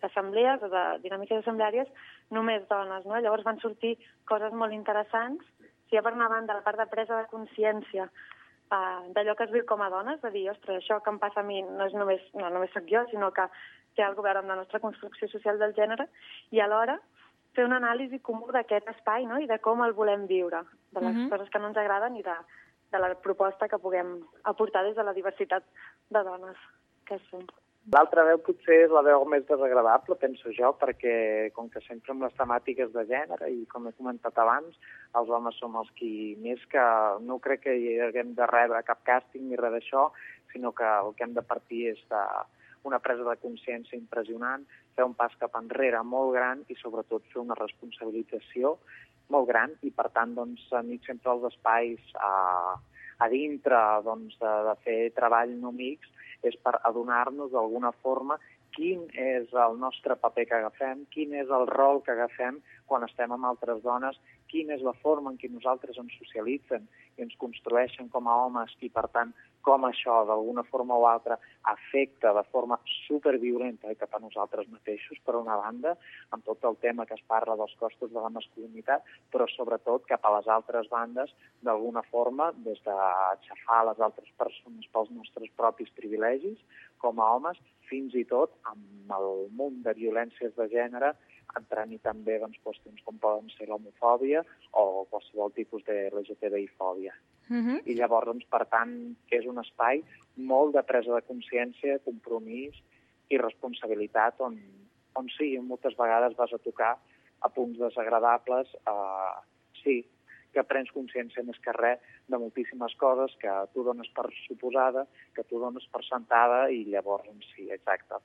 d'assemblees 0.00 0.62
o 0.62 0.68
de 0.72 0.82
dinàmiques 1.04 1.42
assembleàries 1.42 1.88
només 2.30 2.66
dones. 2.68 3.04
No? 3.04 3.18
Llavors 3.20 3.44
van 3.44 3.60
sortir 3.60 3.96
coses 4.28 4.52
molt 4.52 4.72
interessants, 4.72 5.44
si 5.88 5.96
ja 5.98 6.02
per 6.02 6.14
una 6.14 6.28
banda 6.28 6.54
la 6.54 6.64
part 6.64 6.78
de 6.78 6.86
presa 6.86 7.18
de 7.18 7.28
consciència 7.28 8.06
uh, 8.06 9.02
d'allò 9.12 9.34
que 9.36 9.44
es 9.48 9.52
viu 9.52 9.64
com 9.66 9.82
a 9.82 9.90
dones, 9.90 10.20
de 10.22 10.30
dir, 10.30 10.48
ostres, 10.52 10.82
això 10.84 11.00
que 11.02 11.10
em 11.10 11.18
passa 11.18 11.42
a 11.42 11.46
mi 11.46 11.62
no 11.66 11.86
és 11.86 11.96
només, 11.98 12.22
no, 12.38 12.48
només 12.48 12.70
sóc 12.72 12.86
jo, 12.88 13.04
sinó 13.10 13.32
que 13.34 13.48
té 13.98 14.04
a 14.06 14.12
veure 14.14 14.38
amb 14.38 14.48
la 14.48 14.60
nostra 14.62 14.78
construcció 14.78 15.28
social 15.28 15.58
del 15.58 15.74
gènere, 15.74 16.06
i 16.54 16.62
alhora 16.62 17.00
fer 17.56 17.64
una 17.66 17.80
anàlisi 17.82 18.20
comú 18.22 18.52
d'aquest 18.54 18.88
espai 18.92 19.26
no? 19.26 19.40
i 19.42 19.48
de 19.50 19.58
com 19.58 19.82
el 19.82 19.92
volem 19.92 20.28
viure, 20.30 20.62
de 20.94 21.00
les 21.00 21.16
Mhm. 21.16 21.28
coses 21.30 21.50
que 21.50 21.58
no 21.58 21.68
ens 21.68 21.76
agraden 21.76 22.16
i 22.16 22.22
de, 22.22 22.36
de 22.92 22.98
la 22.98 23.14
proposta 23.14 23.68
que 23.68 23.78
puguem 23.78 24.18
aportar 24.44 24.84
des 24.84 24.96
de 24.96 25.04
la 25.06 25.16
diversitat 25.16 25.66
de 26.10 26.22
dones 26.26 26.56
que 27.06 27.18
som. 27.30 27.46
L'altra 27.90 28.26
veu 28.28 28.38
potser 28.44 28.76
és 28.84 28.92
la 28.92 29.00
veu 29.02 29.24
més 29.24 29.46
desagradable, 29.48 30.14
penso 30.20 30.52
jo, 30.52 30.74
perquè 30.78 31.14
com 31.56 31.70
que 31.72 31.80
sempre 31.86 32.12
amb 32.12 32.26
les 32.26 32.36
temàtiques 32.36 32.92
de 32.92 33.06
gènere 33.08 33.48
i 33.50 33.64
com 33.72 33.88
he 33.88 33.94
comentat 33.96 34.36
abans, 34.38 34.76
els 35.16 35.32
homes 35.32 35.56
som 35.58 35.78
els 35.80 35.88
qui 35.96 36.36
més 36.44 36.60
que 36.70 36.84
no 37.24 37.40
crec 37.40 37.64
que 37.64 37.74
hi 37.80 37.96
haguem 38.04 38.34
de 38.36 38.46
rebre 38.52 38.84
cap 38.86 39.00
càsting 39.08 39.48
ni 39.48 39.58
res 39.58 39.72
d'això, 39.78 40.10
sinó 40.52 40.74
que 40.76 40.84
el 40.84 41.14
que 41.16 41.24
hem 41.24 41.34
de 41.34 41.46
partir 41.54 41.86
és 41.94 42.04
de 42.12 42.22
una 42.84 43.00
presa 43.00 43.24
de 43.24 43.36
consciència 43.40 43.98
impressionant, 43.98 44.62
fer 44.96 45.04
un 45.08 45.16
pas 45.16 45.32
cap 45.40 45.56
enrere 45.58 46.04
molt 46.04 46.34
gran 46.36 46.62
i 46.68 46.76
sobretot 46.80 47.26
fer 47.32 47.40
una 47.42 47.56
responsabilització 47.58 48.76
molt 49.30 49.48
gran 49.48 49.74
i 49.86 49.90
per 49.90 50.08
tant 50.14 50.34
doncs 50.36 50.68
enmig 50.80 51.06
sempre 51.06 51.32
els 51.34 51.46
espais 51.52 52.14
a, 52.20 52.32
a 53.18 53.28
dintre 53.32 53.80
doncs, 54.06 54.38
de, 54.40 54.54
de 54.68 54.74
fer 54.86 55.00
treball 55.16 55.54
no 55.62 55.72
mix 55.72 56.08
és 56.46 56.56
per 56.64 56.78
adonar-nos 56.88 57.52
d'alguna 57.52 57.92
forma 58.00 58.38
quin 58.74 59.02
és 59.18 59.50
el 59.52 59.78
nostre 59.78 60.16
paper 60.16 60.46
que 60.48 60.58
agafem, 60.58 61.02
quin 61.14 61.34
és 61.34 61.50
el 61.50 61.66
rol 61.68 62.00
que 62.06 62.14
agafem 62.14 62.60
quan 62.86 63.04
estem 63.06 63.32
amb 63.34 63.48
altres 63.48 63.82
dones, 63.82 64.18
quina 64.50 64.76
és 64.76 64.84
la 64.86 64.94
forma 65.02 65.32
en 65.32 65.38
què 65.40 65.50
nosaltres 65.50 65.98
ens 66.00 66.14
socialitzen 66.22 66.86
i 67.18 67.26
ens 67.26 67.36
construeixen 67.42 68.08
com 68.14 68.28
a 68.28 68.36
homes 68.44 68.74
i, 68.80 68.88
per 68.88 69.06
tant, 69.14 69.34
com 69.66 69.84
això, 69.86 70.20
d'alguna 70.28 70.64
forma 70.68 70.96
o 70.96 71.06
altra, 71.08 71.38
afecta 71.72 72.32
de 72.36 72.42
forma 72.50 72.78
superviolenta 73.06 73.94
cap 74.00 74.14
a 74.16 74.22
nosaltres 74.22 74.68
mateixos, 74.72 75.20
per 75.24 75.36
una 75.38 75.56
banda, 75.60 75.96
amb 76.34 76.44
tot 76.44 76.64
el 76.64 76.78
tema 76.84 77.06
que 77.06 77.16
es 77.18 77.24
parla 77.28 77.56
dels 77.60 77.74
costos 77.80 78.12
de 78.12 78.20
la 78.20 78.32
masculinitat, 78.32 79.04
però 79.32 79.48
sobretot 79.52 80.06
cap 80.08 80.24
a 80.24 80.34
les 80.38 80.48
altres 80.48 80.88
bandes, 80.92 81.34
d'alguna 81.62 82.02
forma, 82.10 82.50
des 82.66 82.80
d'aixafar 82.86 83.82
les 83.90 84.00
altres 84.00 84.30
persones 84.38 84.88
pels 84.92 85.10
nostres 85.16 85.52
propis 85.56 85.92
privilegis, 85.96 86.58
com 87.00 87.20
a 87.20 87.32
homes, 87.34 87.60
fins 87.90 88.14
i 88.14 88.24
tot 88.28 88.54
amb 88.70 89.12
el 89.16 89.48
munt 89.58 89.80
de 89.86 89.94
violències 89.98 90.54
de 90.56 90.68
gènere 90.70 91.14
entrant-hi 91.58 91.98
també 92.04 92.38
doncs, 92.42 92.60
qüestions 92.64 93.02
com 93.06 93.18
poden 93.22 93.50
ser 93.56 93.68
l'homofòbia 93.70 94.44
o 94.82 95.04
qualsevol 95.10 95.52
tipus 95.56 95.84
de 95.88 95.96
LGTBI-fòbia. 96.12 97.14
Uh 97.50 97.56
-huh. 97.56 97.82
I 97.84 97.94
llavors, 97.98 98.26
doncs, 98.26 98.46
per 98.46 98.66
tant, 98.66 99.16
és 99.28 99.46
un 99.46 99.58
espai 99.58 100.04
molt 100.36 100.74
de 100.74 100.82
presa 100.82 101.14
de 101.14 101.26
consciència, 101.26 101.98
compromís 102.04 102.76
i 103.28 103.38
responsabilitat 103.38 104.40
on, 104.40 104.58
on 105.14 105.28
sí, 105.36 105.58
moltes 105.58 105.96
vegades 105.96 106.36
vas 106.36 106.52
a 106.52 106.58
tocar 106.58 106.96
a 107.40 107.48
punts 107.48 107.78
desagradables, 107.78 108.68
eh, 108.86 109.34
sí, 109.82 110.06
que 110.52 110.64
prens 110.66 110.90
consciència 110.94 111.42
més 111.46 111.58
que 111.62 111.72
res 111.76 111.98
de 112.28 112.38
moltíssimes 112.38 112.94
coses 112.98 113.34
que 113.42 113.52
tu 113.74 113.84
dones 113.86 114.08
per 114.14 114.26
suposada, 114.46 115.06
que 115.34 115.44
tu 115.44 115.60
dones 115.62 115.86
per 115.92 116.02
sentada 116.04 116.68
i 116.70 116.84
llavors, 116.84 117.26
doncs, 117.26 117.46
sí, 117.54 117.70
exacte. 117.70 118.18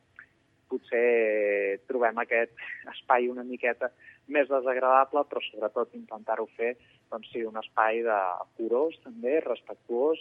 Potser 0.70 1.80
trobem 1.88 2.18
aquest 2.18 2.54
espai 2.94 3.30
una 3.30 3.44
miqueta 3.44 3.92
més 4.28 4.50
desagradable, 4.50 5.26
però 5.30 5.42
sobretot 5.46 5.94
intentar-ho 5.94 6.48
fer 6.58 6.74
doncs 7.16 7.32
sí, 7.32 7.46
un 7.48 7.56
espai 7.62 8.04
de 8.04 8.20
curós 8.60 8.98
també, 9.08 9.40
respectuós, 9.46 10.20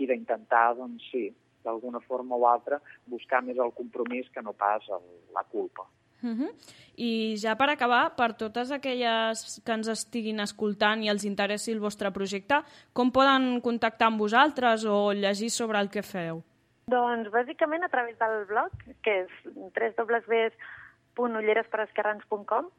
i 0.00 0.08
d'intentar, 0.10 0.70
doncs 0.78 1.04
sí, 1.12 1.28
d'alguna 1.64 2.00
forma 2.04 2.36
o 2.36 2.46
altra, 2.48 2.80
buscar 3.06 3.42
més 3.44 3.58
el 3.60 3.72
compromís 3.76 4.30
que 4.32 4.42
no 4.42 4.52
pas 4.56 4.88
el, 4.88 5.04
la 5.36 5.44
culpa. 5.44 5.84
Uh 6.24 6.30
-huh. 6.30 6.50
I 6.96 7.36
ja 7.36 7.56
per 7.56 7.70
acabar, 7.70 8.16
per 8.16 8.32
totes 8.32 8.70
aquelles 8.70 9.62
que 9.64 9.72
ens 9.72 9.88
estiguin 9.88 10.40
escoltant 10.40 11.02
i 11.02 11.08
els 11.08 11.24
interessi 11.24 11.72
el 11.72 11.80
vostre 11.80 12.10
projecte, 12.10 12.62
com 12.92 13.10
poden 13.10 13.60
contactar 13.60 14.06
amb 14.06 14.18
vosaltres 14.18 14.84
o 14.84 15.12
llegir 15.12 15.50
sobre 15.50 15.80
el 15.80 15.90
que 15.90 16.02
feu? 16.02 16.42
Doncs 16.86 17.30
bàsicament 17.30 17.84
a 17.84 17.88
través 17.88 18.18
del 18.18 18.44
blog, 18.46 18.70
que 19.02 19.24
és 19.24 19.30
www.ulleresperesquerrans.com, 19.74 22.70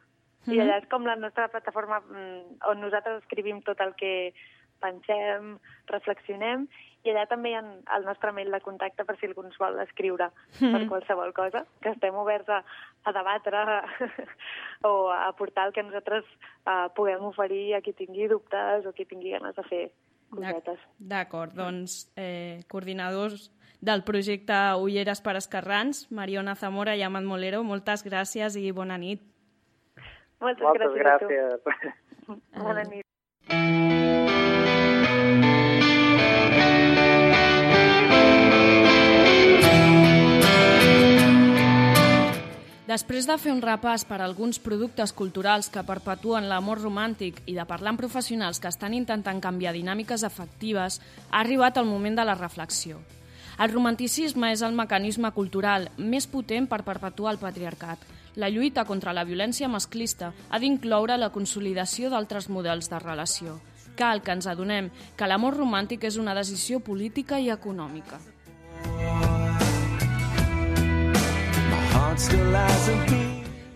Mm 0.46 0.54
-hmm. 0.54 0.56
I 0.56 0.60
allà 0.62 0.78
és 0.82 0.90
com 0.90 1.06
la 1.06 1.16
nostra 1.16 1.48
plataforma 1.48 2.02
on 2.70 2.82
nosaltres 2.82 3.24
escrivim 3.24 3.62
tot 3.62 3.80
el 3.82 3.96
que 3.96 4.34
pensem, 4.80 5.58
reflexionem, 5.88 6.68
i 7.06 7.12
allà 7.12 7.26
també 7.30 7.52
hi 7.52 7.58
ha 7.58 7.64
el 7.98 8.06
nostre 8.08 8.32
mail 8.34 8.52
de 8.52 8.60
contacte 8.66 9.06
per 9.06 9.16
si 9.20 9.28
algú 9.30 9.44
ens 9.46 9.58
vol 9.62 9.80
escriure 9.80 10.28
mm 10.28 10.58
-hmm. 10.60 10.72
per 10.74 10.88
qualsevol 10.88 11.34
cosa, 11.34 11.66
que 11.82 11.90
estem 11.90 12.16
oberts 12.16 12.50
a, 12.50 12.64
a 13.04 13.12
debatre 13.12 13.60
o 14.90 15.10
a 15.12 15.28
aportar 15.28 15.68
el 15.68 15.74
que 15.74 15.84
nosaltres 15.84 16.26
uh, 16.66 16.90
puguem 16.96 17.24
oferir 17.24 17.76
a 17.76 17.82
qui 17.82 17.94
tingui 17.94 18.28
dubtes 18.28 18.86
o 18.86 18.94
qui 18.94 19.06
tingui 19.06 19.32
ganes 19.32 19.56
de 19.56 19.64
fer 19.64 19.92
cosetes. 20.30 20.80
D'acord, 20.98 21.54
doncs 21.54 22.12
eh, 22.16 22.64
coordinadors 22.68 23.52
del 23.82 24.04
projecte 24.04 24.76
Ulleres 24.82 25.22
per 25.22 25.36
Esquerrans, 25.36 26.12
Mariona 26.12 26.56
Zamora 26.56 26.96
i 26.96 27.04
Amat 27.04 27.24
Molero, 27.24 27.64
moltes 27.64 28.04
gràcies 28.04 28.56
i 28.56 28.72
bona 28.72 28.98
nit. 28.98 29.22
Moltes, 30.46 30.62
Moltes 30.62 30.94
gràcies. 30.94 31.60
gràcies. 31.66 32.06
Bona 32.62 32.84
nit. 32.86 33.02
Després 42.86 43.26
de 43.26 43.36
fer 43.42 43.52
un 43.52 43.64
repàs 43.66 44.06
per 44.06 44.22
alguns 44.22 44.60
productes 44.62 45.12
culturals 45.12 45.72
que 45.74 45.82
perpetuen 45.84 46.46
l'amor 46.48 46.80
romàntic 46.84 47.42
i 47.50 47.56
de 47.58 47.66
parlar 47.66 47.96
amb 47.96 48.00
professionals 48.00 48.62
que 48.62 48.70
estan 48.70 48.94
intentant 48.94 49.42
canviar 49.42 49.74
dinàmiques 49.74 50.24
afectives, 50.24 51.02
ha 51.32 51.42
arribat 51.42 51.82
el 51.82 51.90
moment 51.90 52.16
de 52.16 52.24
la 52.30 52.38
reflexió. 52.38 53.02
El 53.58 53.74
romanticisme 53.74 54.52
és 54.54 54.62
el 54.62 54.78
mecanisme 54.78 55.32
cultural 55.34 55.90
més 55.98 56.30
potent 56.30 56.70
per 56.70 56.84
perpetuar 56.86 57.34
el 57.34 57.42
patriarcat. 57.42 58.06
La 58.36 58.50
lluita 58.50 58.84
contra 58.84 59.14
la 59.16 59.24
violència 59.24 59.70
masclista 59.72 60.34
ha 60.50 60.60
d'incloure 60.60 61.16
la 61.18 61.32
consolidació 61.32 62.10
d'altres 62.12 62.50
models 62.52 62.90
de 62.92 63.00
relació. 63.00 63.60
Cal 63.96 64.20
que 64.22 64.34
ens 64.36 64.48
adonem 64.52 64.90
que 65.16 65.28
l'amor 65.30 65.56
romàntic 65.56 66.04
és 66.04 66.18
una 66.20 66.36
decisió 66.36 66.82
política 66.84 67.40
i 67.40 67.48
econòmica. 67.54 68.20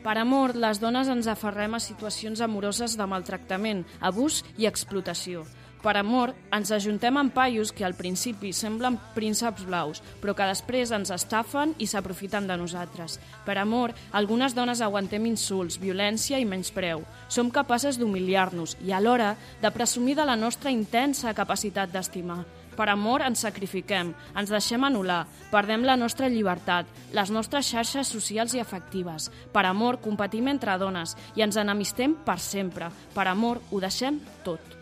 Per 0.03 0.17
amor, 0.17 0.55
les 0.55 0.79
dones 0.83 1.07
ens 1.07 1.27
aferrem 1.31 1.75
a 1.75 1.79
situacions 1.79 2.41
amoroses 2.41 2.97
de 2.99 3.07
maltractament, 3.07 3.85
abús 3.99 4.43
i 4.57 4.67
explotació. 4.67 5.45
Per 5.79 5.93
amor, 5.95 6.33
ens 6.51 6.73
ajuntem 6.75 7.15
amb 7.15 7.31
paios 7.31 7.69
que 7.71 7.85
al 7.87 7.93
principi 7.95 8.51
semblen 8.51 8.97
prínceps 9.15 9.63
blaus, 9.63 10.01
però 10.19 10.33
que 10.35 10.47
després 10.49 10.91
ens 10.91 11.11
estafen 11.15 11.71
i 11.79 11.87
s'aprofiten 11.87 12.49
de 12.49 12.57
nosaltres. 12.59 13.15
Per 13.45 13.55
amor, 13.61 13.93
algunes 14.11 14.55
dones 14.57 14.81
aguantem 14.83 15.29
insults, 15.29 15.79
violència 15.79 16.39
i 16.39 16.47
menyspreu. 16.47 17.05
Som 17.31 17.51
capaces 17.55 17.95
d'humiliar-nos 17.95 18.75
i, 18.83 18.91
alhora, 18.91 19.37
de 19.61 19.71
presumir 19.71 20.17
de 20.19 20.25
la 20.27 20.35
nostra 20.35 20.73
intensa 20.75 21.31
capacitat 21.33 21.93
d'estimar. 21.93 22.41
Per 22.75 22.87
amor 22.91 23.23
ens 23.23 23.41
sacrifiquem, 23.43 24.11
ens 24.39 24.51
deixem 24.51 24.83
anul·lar, 24.87 25.25
perdem 25.51 25.83
la 25.87 25.97
nostra 25.99 26.29
llibertat, 26.31 26.87
les 27.15 27.31
nostres 27.31 27.67
xarxes 27.71 28.11
socials 28.11 28.55
i 28.55 28.63
afectives. 28.63 29.27
Per 29.55 29.63
amor 29.67 29.99
competim 30.03 30.47
entre 30.51 30.75
dones 30.79 31.15
i 31.35 31.43
ens 31.43 31.59
enemistem 31.59 32.15
per 32.27 32.39
sempre. 32.39 32.91
Per 33.15 33.27
amor 33.27 33.63
ho 33.71 33.83
deixem 33.83 34.19
tot. 34.47 34.78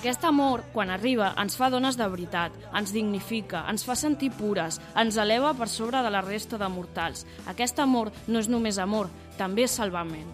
Aquest 0.00 0.24
amor, 0.24 0.62
quan 0.72 0.88
arriba, 0.88 1.34
ens 1.36 1.58
fa 1.60 1.68
dones 1.68 1.98
de 1.98 2.06
veritat, 2.08 2.54
ens 2.78 2.92
dignifica, 2.94 3.66
ens 3.68 3.84
fa 3.84 3.92
sentir 3.98 4.30
pures, 4.32 4.78
ens 4.96 5.18
eleva 5.20 5.50
per 5.58 5.68
sobre 5.68 6.00
de 6.00 6.10
la 6.14 6.22
resta 6.24 6.56
de 6.56 6.68
mortals. 6.72 7.26
Aquest 7.52 7.78
amor 7.84 8.08
no 8.26 8.40
és 8.40 8.48
només 8.48 8.78
amor, 8.80 9.10
també 9.36 9.66
és 9.68 9.76
salvament. 9.76 10.30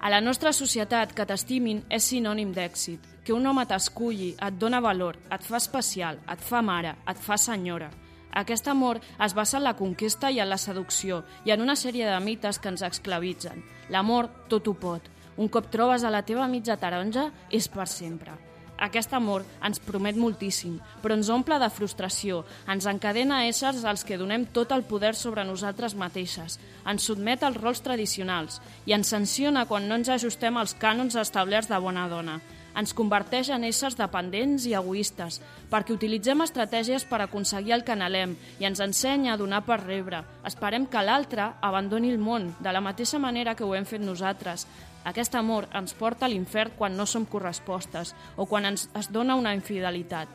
A 0.00 0.08
la 0.08 0.20
nostra 0.24 0.54
societat, 0.56 1.12
que 1.12 1.26
t'estimin 1.28 1.84
és 1.92 2.06
sinònim 2.08 2.54
d'èxit. 2.56 3.04
Que 3.26 3.36
un 3.36 3.44
home 3.46 3.66
t'esculli, 3.68 4.32
et 4.40 4.56
dona 4.56 4.80
valor, 4.80 5.20
et 5.30 5.44
fa 5.44 5.60
especial, 5.60 6.22
et 6.32 6.40
fa 6.40 6.62
mare, 6.64 6.96
et 7.06 7.20
fa 7.20 7.36
senyora. 7.36 7.90
Aquest 8.32 8.68
amor 8.68 9.00
es 9.24 9.34
basa 9.34 9.58
en 9.58 9.64
la 9.64 9.76
conquesta 9.78 10.30
i 10.30 10.38
en 10.40 10.50
la 10.50 10.58
seducció 10.58 11.24
i 11.44 11.50
en 11.50 11.62
una 11.64 11.76
sèrie 11.76 12.06
de 12.06 12.20
mites 12.22 12.58
que 12.58 12.70
ens 12.70 12.84
esclavitzen. 12.86 13.64
L'amor 13.90 14.30
tot 14.48 14.68
ho 14.68 14.74
pot. 14.74 15.08
Un 15.36 15.48
cop 15.48 15.70
trobes 15.72 16.04
a 16.04 16.12
la 16.12 16.22
teva 16.22 16.46
mitja 16.46 16.76
taronja, 16.76 17.30
és 17.50 17.66
per 17.68 17.88
sempre. 17.88 18.36
Aquest 18.80 19.12
amor 19.12 19.42
ens 19.66 19.80
promet 19.84 20.16
moltíssim, 20.16 20.78
però 21.02 21.12
ens 21.18 21.28
omple 21.28 21.58
de 21.60 21.68
frustració, 21.68 22.44
ens 22.72 22.86
encadena 22.88 23.40
a 23.40 23.48
éssers 23.50 23.84
als 23.84 24.06
que 24.08 24.16
donem 24.16 24.46
tot 24.56 24.72
el 24.72 24.86
poder 24.88 25.12
sobre 25.18 25.44
nosaltres 25.44 25.94
mateixes, 26.00 26.56
ens 26.88 27.04
sotmet 27.04 27.44
als 27.44 27.60
rols 27.60 27.84
tradicionals 27.84 28.56
i 28.88 28.96
ens 28.96 29.12
sanciona 29.12 29.66
quan 29.68 29.88
no 29.88 30.00
ens 30.00 30.08
ajustem 30.08 30.56
als 30.56 30.72
cànons 30.80 31.18
establerts 31.20 31.68
de 31.68 31.76
bona 31.76 32.08
dona. 32.08 32.38
Ens 32.78 32.94
converteix 32.94 33.50
en 33.50 33.64
éssers 33.66 33.96
dependents 33.98 34.66
i 34.68 34.74
egoistes, 34.78 35.40
perquè 35.70 35.94
utilitzem 35.96 36.44
estratègies 36.44 37.06
per 37.08 37.22
aconseguir 37.24 37.74
el 37.74 37.84
que 37.84 37.96
anhelem 37.96 38.36
i 38.60 38.68
ens 38.68 38.80
ensenya 38.84 39.34
a 39.34 39.40
donar 39.40 39.64
per 39.66 39.80
rebre. 39.82 40.22
Esperem 40.46 40.86
que 40.86 41.02
l'altre 41.02 41.50
abandoni 41.60 42.12
el 42.12 42.22
món, 42.22 42.54
de 42.60 42.72
la 42.72 42.84
mateixa 42.84 43.18
manera 43.18 43.56
que 43.56 43.64
ho 43.64 43.74
hem 43.74 43.88
fet 43.88 44.04
nosaltres. 44.04 44.66
Aquest 45.04 45.34
amor 45.34 45.66
ens 45.74 45.94
porta 45.96 46.26
a 46.26 46.30
l'infern 46.30 46.76
quan 46.76 46.96
no 46.96 47.06
som 47.06 47.24
correspostes 47.26 48.14
o 48.36 48.46
quan 48.46 48.68
ens 48.68 48.88
es 48.94 49.10
dona 49.10 49.36
una 49.36 49.54
infidelitat. 49.56 50.28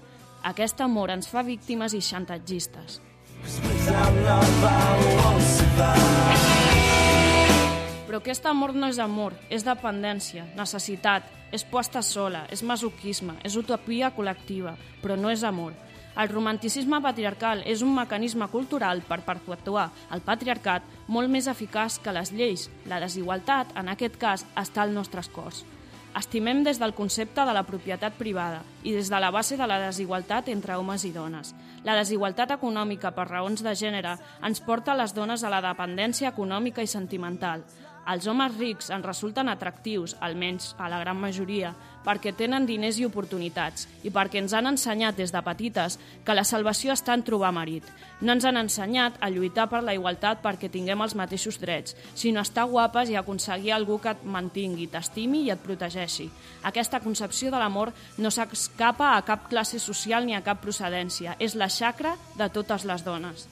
Aquest 0.46 0.82
amor 0.82 1.10
ens 1.14 1.30
fa 1.30 1.42
víctimes 1.46 1.94
i 1.94 2.02
xantatgistes. 2.02 3.00
Però 8.06 8.20
aquest 8.22 8.46
amor 8.46 8.74
no 8.74 8.90
és 8.90 9.00
amor, 9.02 9.34
és 9.50 9.66
dependència, 9.66 10.46
necessitat, 10.58 11.26
és 11.56 11.64
posta 11.64 12.04
sola, 12.04 12.44
és 12.52 12.64
masoquisme, 12.64 13.38
és 13.48 13.56
utopia 13.56 14.12
col·lectiva, 14.16 14.76
però 15.02 15.16
no 15.16 15.32
és 15.32 15.44
amor. 15.48 15.74
El 16.16 16.30
romanticisme 16.32 17.02
patriarcal 17.04 17.64
és 17.68 17.82
un 17.84 17.92
mecanisme 17.96 18.48
cultural 18.48 19.02
per 19.04 19.20
perpetuar 19.28 19.90
el 20.16 20.24
patriarcat 20.24 20.86
molt 21.12 21.32
més 21.32 21.50
eficaç 21.52 22.00
que 22.00 22.14
les 22.16 22.32
lleis. 22.32 22.70
La 22.88 23.02
desigualtat, 23.04 23.74
en 23.76 23.92
aquest 23.92 24.16
cas, 24.22 24.46
està 24.56 24.86
als 24.86 24.96
nostres 24.96 25.28
cors. 25.28 25.66
Estimem 26.16 26.62
des 26.64 26.80
del 26.80 26.94
concepte 26.96 27.44
de 27.44 27.52
la 27.52 27.66
propietat 27.68 28.16
privada 28.16 28.62
i 28.88 28.94
des 28.96 29.10
de 29.12 29.20
la 29.20 29.34
base 29.36 29.58
de 29.60 29.68
la 29.68 29.82
desigualtat 29.82 30.48
entre 30.54 30.78
homes 30.80 31.04
i 31.04 31.12
dones. 31.12 31.52
La 31.84 31.98
desigualtat 32.00 32.54
econòmica 32.56 33.12
per 33.12 33.28
raons 33.28 33.60
de 33.66 33.74
gènere 33.76 34.16
ens 34.48 34.64
porta 34.64 34.96
les 34.96 35.12
dones 35.12 35.44
a 35.44 35.52
la 35.52 35.60
dependència 35.66 36.32
econòmica 36.32 36.82
i 36.82 36.88
sentimental. 36.88 37.68
Els 38.06 38.28
homes 38.30 38.54
rics 38.60 38.92
ens 38.94 39.06
resulten 39.06 39.50
atractius, 39.50 40.14
almenys 40.22 40.74
a 40.78 40.90
la 40.92 41.00
gran 41.02 41.18
majoria, 41.18 41.72
perquè 42.06 42.36
tenen 42.38 42.68
diners 42.70 43.00
i 43.02 43.08
oportunitats 43.08 43.88
i 44.06 44.12
perquè 44.14 44.38
ens 44.44 44.54
han 44.54 44.70
ensenyat 44.70 45.18
des 45.18 45.34
de 45.34 45.42
petites 45.42 45.98
que 46.26 46.36
la 46.38 46.46
salvació 46.46 46.94
està 46.94 47.16
en 47.18 47.26
trobar 47.26 47.52
marit. 47.56 47.88
No 48.22 48.36
ens 48.36 48.46
han 48.46 48.62
ensenyat 48.62 49.18
a 49.20 49.32
lluitar 49.34 49.66
per 49.72 49.82
la 49.84 49.96
igualtat 49.98 50.44
perquè 50.46 50.70
tinguem 50.70 51.02
els 51.02 51.18
mateixos 51.18 51.58
drets, 51.62 51.98
sinó 52.14 52.44
a 52.44 52.46
estar 52.46 52.68
guapes 52.70 53.10
i 53.10 53.18
aconseguir 53.18 53.74
algú 53.74 53.98
que 54.02 54.14
et 54.14 54.24
mantingui, 54.24 54.88
t'estimi 54.94 55.48
i 55.48 55.52
et 55.56 55.66
protegeixi. 55.66 56.30
Aquesta 56.70 57.02
concepció 57.02 57.50
de 57.50 57.62
l'amor 57.62 57.94
no 58.22 58.30
s'escapa 58.30 59.16
a 59.16 59.22
cap 59.26 59.50
classe 59.50 59.82
social 59.82 60.30
ni 60.30 60.38
a 60.38 60.46
cap 60.46 60.62
procedència. 60.62 61.40
És 61.40 61.58
la 61.58 61.70
xacra 61.74 62.16
de 62.38 62.50
totes 62.54 62.86
les 62.86 63.04
dones. 63.04 63.50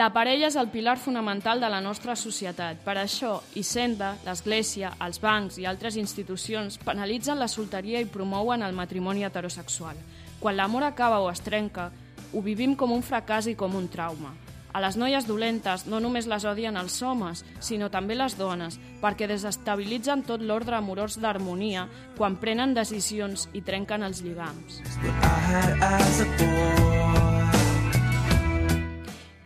La 0.00 0.08
parella 0.14 0.48
és 0.48 0.54
el 0.56 0.70
pilar 0.72 0.94
fonamental 0.96 1.60
de 1.60 1.68
la 1.68 1.80
nostra 1.84 2.14
societat. 2.16 2.78
Per 2.86 2.94
això, 2.96 3.34
Hisenda, 3.54 4.14
l'Església, 4.24 4.94
els 5.04 5.20
bancs 5.20 5.58
i 5.60 5.66
altres 5.68 5.98
institucions 6.00 6.78
penalitzen 6.80 7.36
la 7.38 7.50
solteria 7.52 8.00
i 8.00 8.08
promouen 8.08 8.64
el 8.64 8.72
matrimoni 8.72 9.26
heterosexual. 9.28 9.98
Quan 10.40 10.56
l'amor 10.56 10.86
acaba 10.88 11.20
o 11.20 11.28
es 11.28 11.44
trenca, 11.44 11.90
ho 12.32 12.40
vivim 12.40 12.72
com 12.74 12.94
un 12.96 13.04
fracàs 13.04 13.50
i 13.52 13.58
com 13.58 13.76
un 13.76 13.90
trauma. 13.92 14.32
A 14.72 14.80
les 14.82 14.94
noies 14.94 15.26
dolentes 15.26 15.86
no 15.90 15.98
només 15.98 16.28
les 16.30 16.44
odien 16.46 16.76
els 16.78 17.00
homes, 17.02 17.42
sinó 17.58 17.88
també 17.90 18.14
les 18.14 18.36
dones, 18.38 18.78
perquè 19.02 19.26
desestabilitzen 19.26 20.22
tot 20.28 20.44
l'ordre 20.46 20.78
amorós 20.78 21.18
d'harmonia 21.18 21.88
quan 22.16 22.38
prenen 22.38 22.74
decisions 22.76 23.48
i 23.52 23.64
trenquen 23.66 24.06
els 24.06 24.22
lligams. 24.22 24.78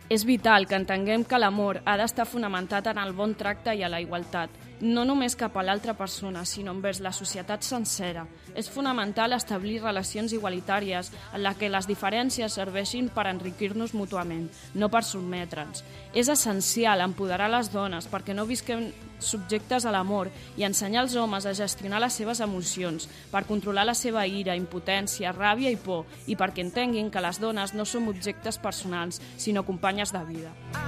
És 0.05 0.27
vital 0.29 0.67
que 0.69 0.77
entenguem 0.77 1.25
que 1.25 1.41
l'amor 1.41 1.81
ha 1.85 1.97
d'estar 1.97 2.27
fonamentat 2.29 2.91
en 2.91 3.01
el 3.01 3.15
bon 3.17 3.33
tracte 3.33 3.73
i 3.73 3.81
a 3.81 3.89
la 3.89 4.03
igualtat, 4.03 4.53
no 4.81 5.05
només 5.05 5.35
cap 5.39 5.55
a 5.57 5.63
l'altra 5.63 5.93
persona, 5.95 6.43
sinó 6.45 6.73
envers 6.75 6.99
la 6.99 7.13
societat 7.15 7.63
sencera. 7.63 8.25
És 8.55 8.69
fonamental 8.71 9.35
establir 9.35 9.81
relacions 9.81 10.33
igualitàries 10.33 11.11
en 11.33 11.43
la 11.43 11.53
que 11.55 11.69
les 11.71 11.87
diferències 11.87 12.55
serveixin 12.55 13.09
per 13.13 13.27
enriquir-nos 13.31 13.93
mútuament, 13.95 14.49
no 14.73 14.89
per 14.89 15.03
sotmetre'ns. 15.03 15.83
És 16.13 16.29
essencial 16.31 17.03
empoderar 17.03 17.49
les 17.51 17.71
dones 17.73 18.07
perquè 18.11 18.35
no 18.35 18.47
visquem 18.47 18.89
subjectes 19.19 19.85
a 19.85 19.93
l'amor 19.95 20.29
i 20.57 20.65
ensenyar 20.67 21.05
als 21.05 21.15
homes 21.15 21.45
a 21.45 21.55
gestionar 21.55 22.01
les 22.03 22.13
seves 22.13 22.41
emocions, 22.43 23.09
per 23.31 23.45
controlar 23.47 23.85
la 23.87 23.95
seva 23.95 24.25
ira, 24.27 24.55
impotència, 24.55 25.33
ràbia 25.35 25.71
i 25.71 25.79
por, 25.79 26.05
i 26.27 26.35
perquè 26.35 26.65
entenguin 26.65 27.11
que 27.11 27.23
les 27.23 27.39
dones 27.39 27.73
no 27.73 27.85
som 27.85 28.11
objectes 28.11 28.59
personals, 28.59 29.21
sinó 29.37 29.65
companyes 29.65 30.13
de 30.15 30.25
vida. 30.27 30.84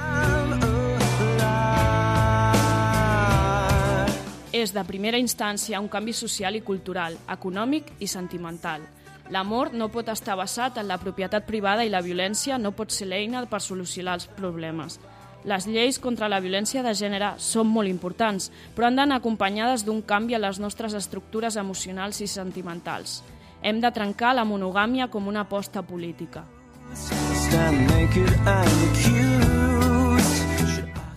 És 4.57 4.71
de 4.73 4.81
primera 4.87 5.19
instància 5.21 5.77
un 5.77 5.89
canvi 5.91 6.15
social 6.17 6.55
i 6.57 6.63
cultural, 6.65 7.13
econòmic 7.29 7.91
i 8.01 8.07
sentimental. 8.09 8.81
L'amor 9.29 9.69
no 9.75 9.89
pot 9.93 10.07
estar 10.09 10.37
basat 10.39 10.79
en 10.81 10.87
la 10.89 10.97
propietat 10.97 11.45
privada 11.45 11.83
i 11.85 11.91
la 11.93 12.01
violència 12.01 12.57
no 12.57 12.71
pot 12.73 12.95
ser 12.95 13.05
l'eina 13.11 13.43
per 13.45 13.59
solucionar 13.61 14.15
els 14.17 14.25
problemes. 14.39 14.97
Les 15.45 15.67
lleis 15.69 15.99
contra 16.01 16.29
la 16.31 16.39
violència 16.41 16.81
de 16.81 16.95
gènere 16.97 17.35
són 17.37 17.69
molt 17.69 17.91
importants, 17.91 18.49
però 18.73 18.87
han 18.87 18.97
d'anar 18.97 19.19
acompanyades 19.21 19.85
d'un 19.85 20.01
canvi 20.01 20.33
a 20.33 20.41
les 20.41 20.57
nostres 20.63 20.97
estructures 20.97 21.55
emocionals 21.55 22.23
i 22.25 22.27
sentimentals. 22.27 23.21
Hem 23.61 23.83
de 23.83 23.93
trencar 23.93 24.33
la 24.33 24.47
monogàmia 24.47 25.11
com 25.13 25.27
una 25.27 25.45
aposta 25.45 25.85
política. 25.85 26.47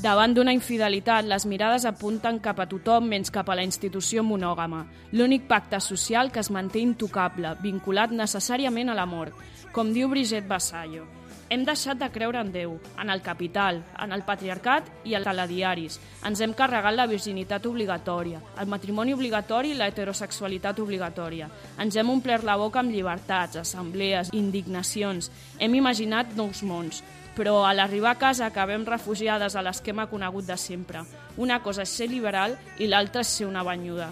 Davant 0.01 0.33
d'una 0.33 0.55
infidelitat, 0.57 1.27
les 1.29 1.45
mirades 1.45 1.85
apunten 1.85 2.39
cap 2.41 2.63
a 2.63 2.65
tothom 2.71 3.05
menys 3.13 3.29
cap 3.35 3.51
a 3.53 3.57
la 3.59 3.67
institució 3.67 4.23
monògama, 4.25 4.87
l'únic 5.13 5.45
pacte 5.51 5.77
social 5.85 6.33
que 6.33 6.41
es 6.41 6.49
manté 6.49 6.81
intocable, 6.81 7.53
vinculat 7.61 8.15
necessàriament 8.17 8.89
a 8.89 8.97
l'amor. 8.97 9.35
Com 9.77 9.93
diu 9.93 10.09
Brigitte 10.09 10.49
Vassallo, 10.49 11.05
hem 11.53 11.67
deixat 11.69 12.01
de 12.01 12.09
creure 12.15 12.41
en 12.41 12.49
Déu, 12.55 12.79
en 13.03 13.13
el 13.13 13.21
capital, 13.27 13.83
en 14.01 14.17
el 14.17 14.25
patriarcat 14.25 14.89
i 15.05 15.17
els 15.19 15.27
telediaris. 15.27 16.01
Ens 16.25 16.41
hem 16.41 16.57
carregat 16.57 16.97
la 16.97 17.09
virginitat 17.11 17.69
obligatòria, 17.69 18.41
el 18.63 18.73
matrimoni 18.73 19.13
obligatori 19.13 19.75
i 19.75 19.79
la 19.79 19.91
heterosexualitat 19.91 20.81
obligatòria. 20.81 21.51
Ens 21.83 22.01
hem 22.01 22.17
omplert 22.17 22.47
la 22.49 22.57
boca 22.57 22.81
amb 22.81 22.95
llibertats, 22.95 23.61
assemblees, 23.67 24.31
indignacions. 24.33 25.29
Hem 25.59 25.75
imaginat 25.75 26.37
nous 26.39 26.63
mons, 26.63 27.03
però 27.37 27.65
a 27.67 27.73
l'arribar 27.75 28.15
a 28.15 28.19
casa 28.19 28.47
acabem 28.47 28.85
refugiades 28.87 29.57
a 29.57 29.63
l'esquema 29.63 30.09
conegut 30.11 30.47
de 30.47 30.57
sempre. 30.57 31.05
Una 31.37 31.61
cosa 31.63 31.83
és 31.87 31.95
ser 31.95 32.11
liberal 32.11 32.57
i 32.79 32.89
l'altra 32.91 33.23
és 33.25 33.33
ser 33.39 33.47
una 33.47 33.63
banyuda. 33.63 34.11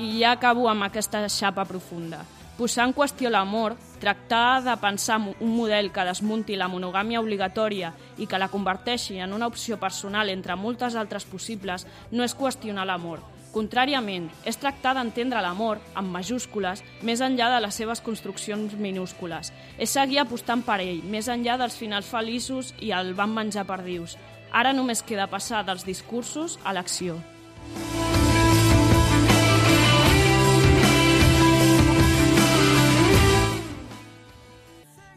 I 0.00 0.10
ja 0.20 0.32
acabo 0.32 0.68
amb 0.68 0.88
aquesta 0.88 1.26
xapa 1.28 1.64
profunda. 1.64 2.24
Posar 2.60 2.84
en 2.84 2.92
qüestió 2.92 3.30
l'amor, 3.32 3.72
tractar 4.02 4.60
de 4.60 4.74
pensar 4.76 5.16
un 5.16 5.52
model 5.56 5.88
que 5.94 6.04
desmunti 6.04 6.58
la 6.60 6.68
monogàmia 6.68 7.22
obligatòria 7.22 7.94
i 8.20 8.28
que 8.28 8.40
la 8.40 8.50
converteixi 8.52 9.16
en 9.16 9.32
una 9.32 9.48
opció 9.48 9.78
personal 9.80 10.28
entre 10.28 10.58
moltes 10.60 10.92
altres 10.92 11.24
possibles 11.24 11.86
no 12.12 12.20
és 12.20 12.36
qüestionar 12.36 12.84
l'amor, 12.84 13.24
Contràriament, 13.50 14.28
és 14.46 14.58
tractar 14.62 14.92
d'entendre 14.94 15.40
l'amor, 15.42 15.80
amb 15.98 16.12
majúscules, 16.14 16.84
més 17.02 17.22
enllà 17.24 17.48
de 17.50 17.58
les 17.64 17.74
seves 17.74 18.02
construccions 18.06 18.76
minúscules. 18.78 19.50
És 19.76 19.90
seguir 19.96 20.20
apostant 20.22 20.62
per 20.62 20.78
ell, 20.84 21.02
més 21.02 21.26
enllà 21.26 21.56
dels 21.58 21.74
finals 21.74 22.06
feliços 22.06 22.70
i 22.78 22.92
el 22.94 23.10
van 23.18 23.34
menjar 23.34 23.66
perdius. 23.66 24.14
Ara 24.54 24.70
només 24.72 25.02
queda 25.02 25.26
passar 25.30 25.64
dels 25.66 25.82
discursos 25.86 26.60
a 26.62 26.74
l'acció. 26.76 27.18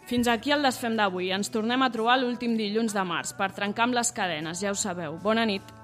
Fins 0.09 0.27
aquí 0.27 0.51
el 0.53 0.65
desfem 0.65 0.97
d'avui. 0.97 1.29
Ens 1.33 1.53
tornem 1.53 1.81
a 1.81 1.89
trobar 1.93 2.19
l'últim 2.21 2.57
dilluns 2.57 2.93
de 2.97 3.05
març 3.07 3.37
per 3.37 3.53
trencar 3.53 3.87
amb 3.87 3.97
les 3.97 4.11
cadenes, 4.13 4.61
ja 4.61 4.73
ho 4.73 4.77
sabeu. 4.77 5.21
Bona 5.21 5.45
nit. 5.49 5.82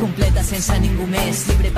Completa 0.00 0.42
sense 0.42 0.78
ningú 0.80 1.06
més, 1.06 1.46
llibre 1.48 1.70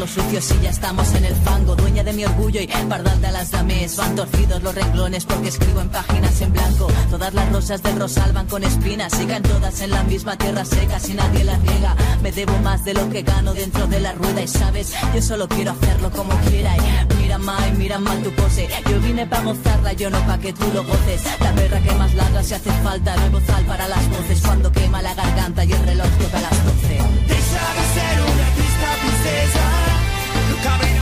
los 0.00 0.10
sucios 0.10 0.50
y 0.52 0.64
ya 0.64 0.70
estamos 0.70 1.12
en 1.14 1.24
el 1.26 1.34
fango. 1.36 1.76
Dueña 1.76 2.02
de 2.02 2.12
mi 2.12 2.24
orgullo 2.24 2.60
y 2.60 2.66
pardal 2.66 3.20
de 3.20 3.30
las 3.30 3.50
dames. 3.50 3.96
Van 3.96 4.16
torcidos 4.16 4.62
los 4.62 4.74
renglones 4.74 5.24
porque 5.26 5.48
escribo 5.48 5.80
en 5.80 5.90
páginas 5.90 6.40
en 6.40 6.52
blanco. 6.52 6.88
Todas 7.10 7.34
las 7.34 7.52
rosas 7.52 7.82
del 7.82 8.00
rosal 8.00 8.32
van 8.32 8.46
con 8.46 8.64
espinas. 8.64 9.12
Sigan 9.12 9.42
todas 9.42 9.80
en 9.82 9.90
la 9.90 10.02
misma 10.04 10.36
tierra 10.36 10.64
seca 10.64 10.98
si 10.98 11.14
nadie 11.14 11.44
las 11.44 11.60
riega. 11.60 11.94
Me 12.22 12.32
debo 12.32 12.56
más 12.60 12.84
de 12.84 12.94
lo 12.94 13.08
que 13.10 13.22
gano 13.22 13.52
dentro 13.52 13.86
de 13.86 14.00
la 14.00 14.12
rueda 14.12 14.42
y 14.42 14.48
sabes, 14.48 14.92
yo 15.14 15.22
solo 15.22 15.48
quiero 15.48 15.72
hacerlo 15.72 16.10
como 16.10 16.34
quiera. 16.48 16.74
Y 16.76 17.14
mira 17.16 17.38
mal, 17.38 17.72
mira 17.76 17.98
mal 17.98 18.22
tu 18.22 18.30
pose. 18.30 18.68
Yo 18.90 19.00
vine 19.00 19.26
para 19.26 19.44
gozarla, 19.44 19.92
yo 19.92 20.08
no 20.08 20.18
pa' 20.26 20.38
que 20.38 20.52
tú 20.52 20.64
lo 20.72 20.82
goces. 20.84 21.22
La 21.40 21.52
perra 21.52 21.80
que 21.80 21.92
más 21.92 22.14
ladra 22.14 22.42
si 22.42 22.54
hace 22.54 22.70
falta. 22.82 23.16
Nuevo 23.16 23.40
zal 23.46 23.64
para 23.66 23.86
las 23.86 24.08
voces 24.08 24.40
cuando 24.40 24.72
quema 24.72 25.02
la 25.02 25.14
garganta 25.14 25.64
y 25.64 25.72
el 25.72 25.84
reloj 25.84 26.08
toca 26.18 26.40
las 26.40 26.64
12. 26.64 27.09
princesa 29.30 30.94
do. 30.94 30.99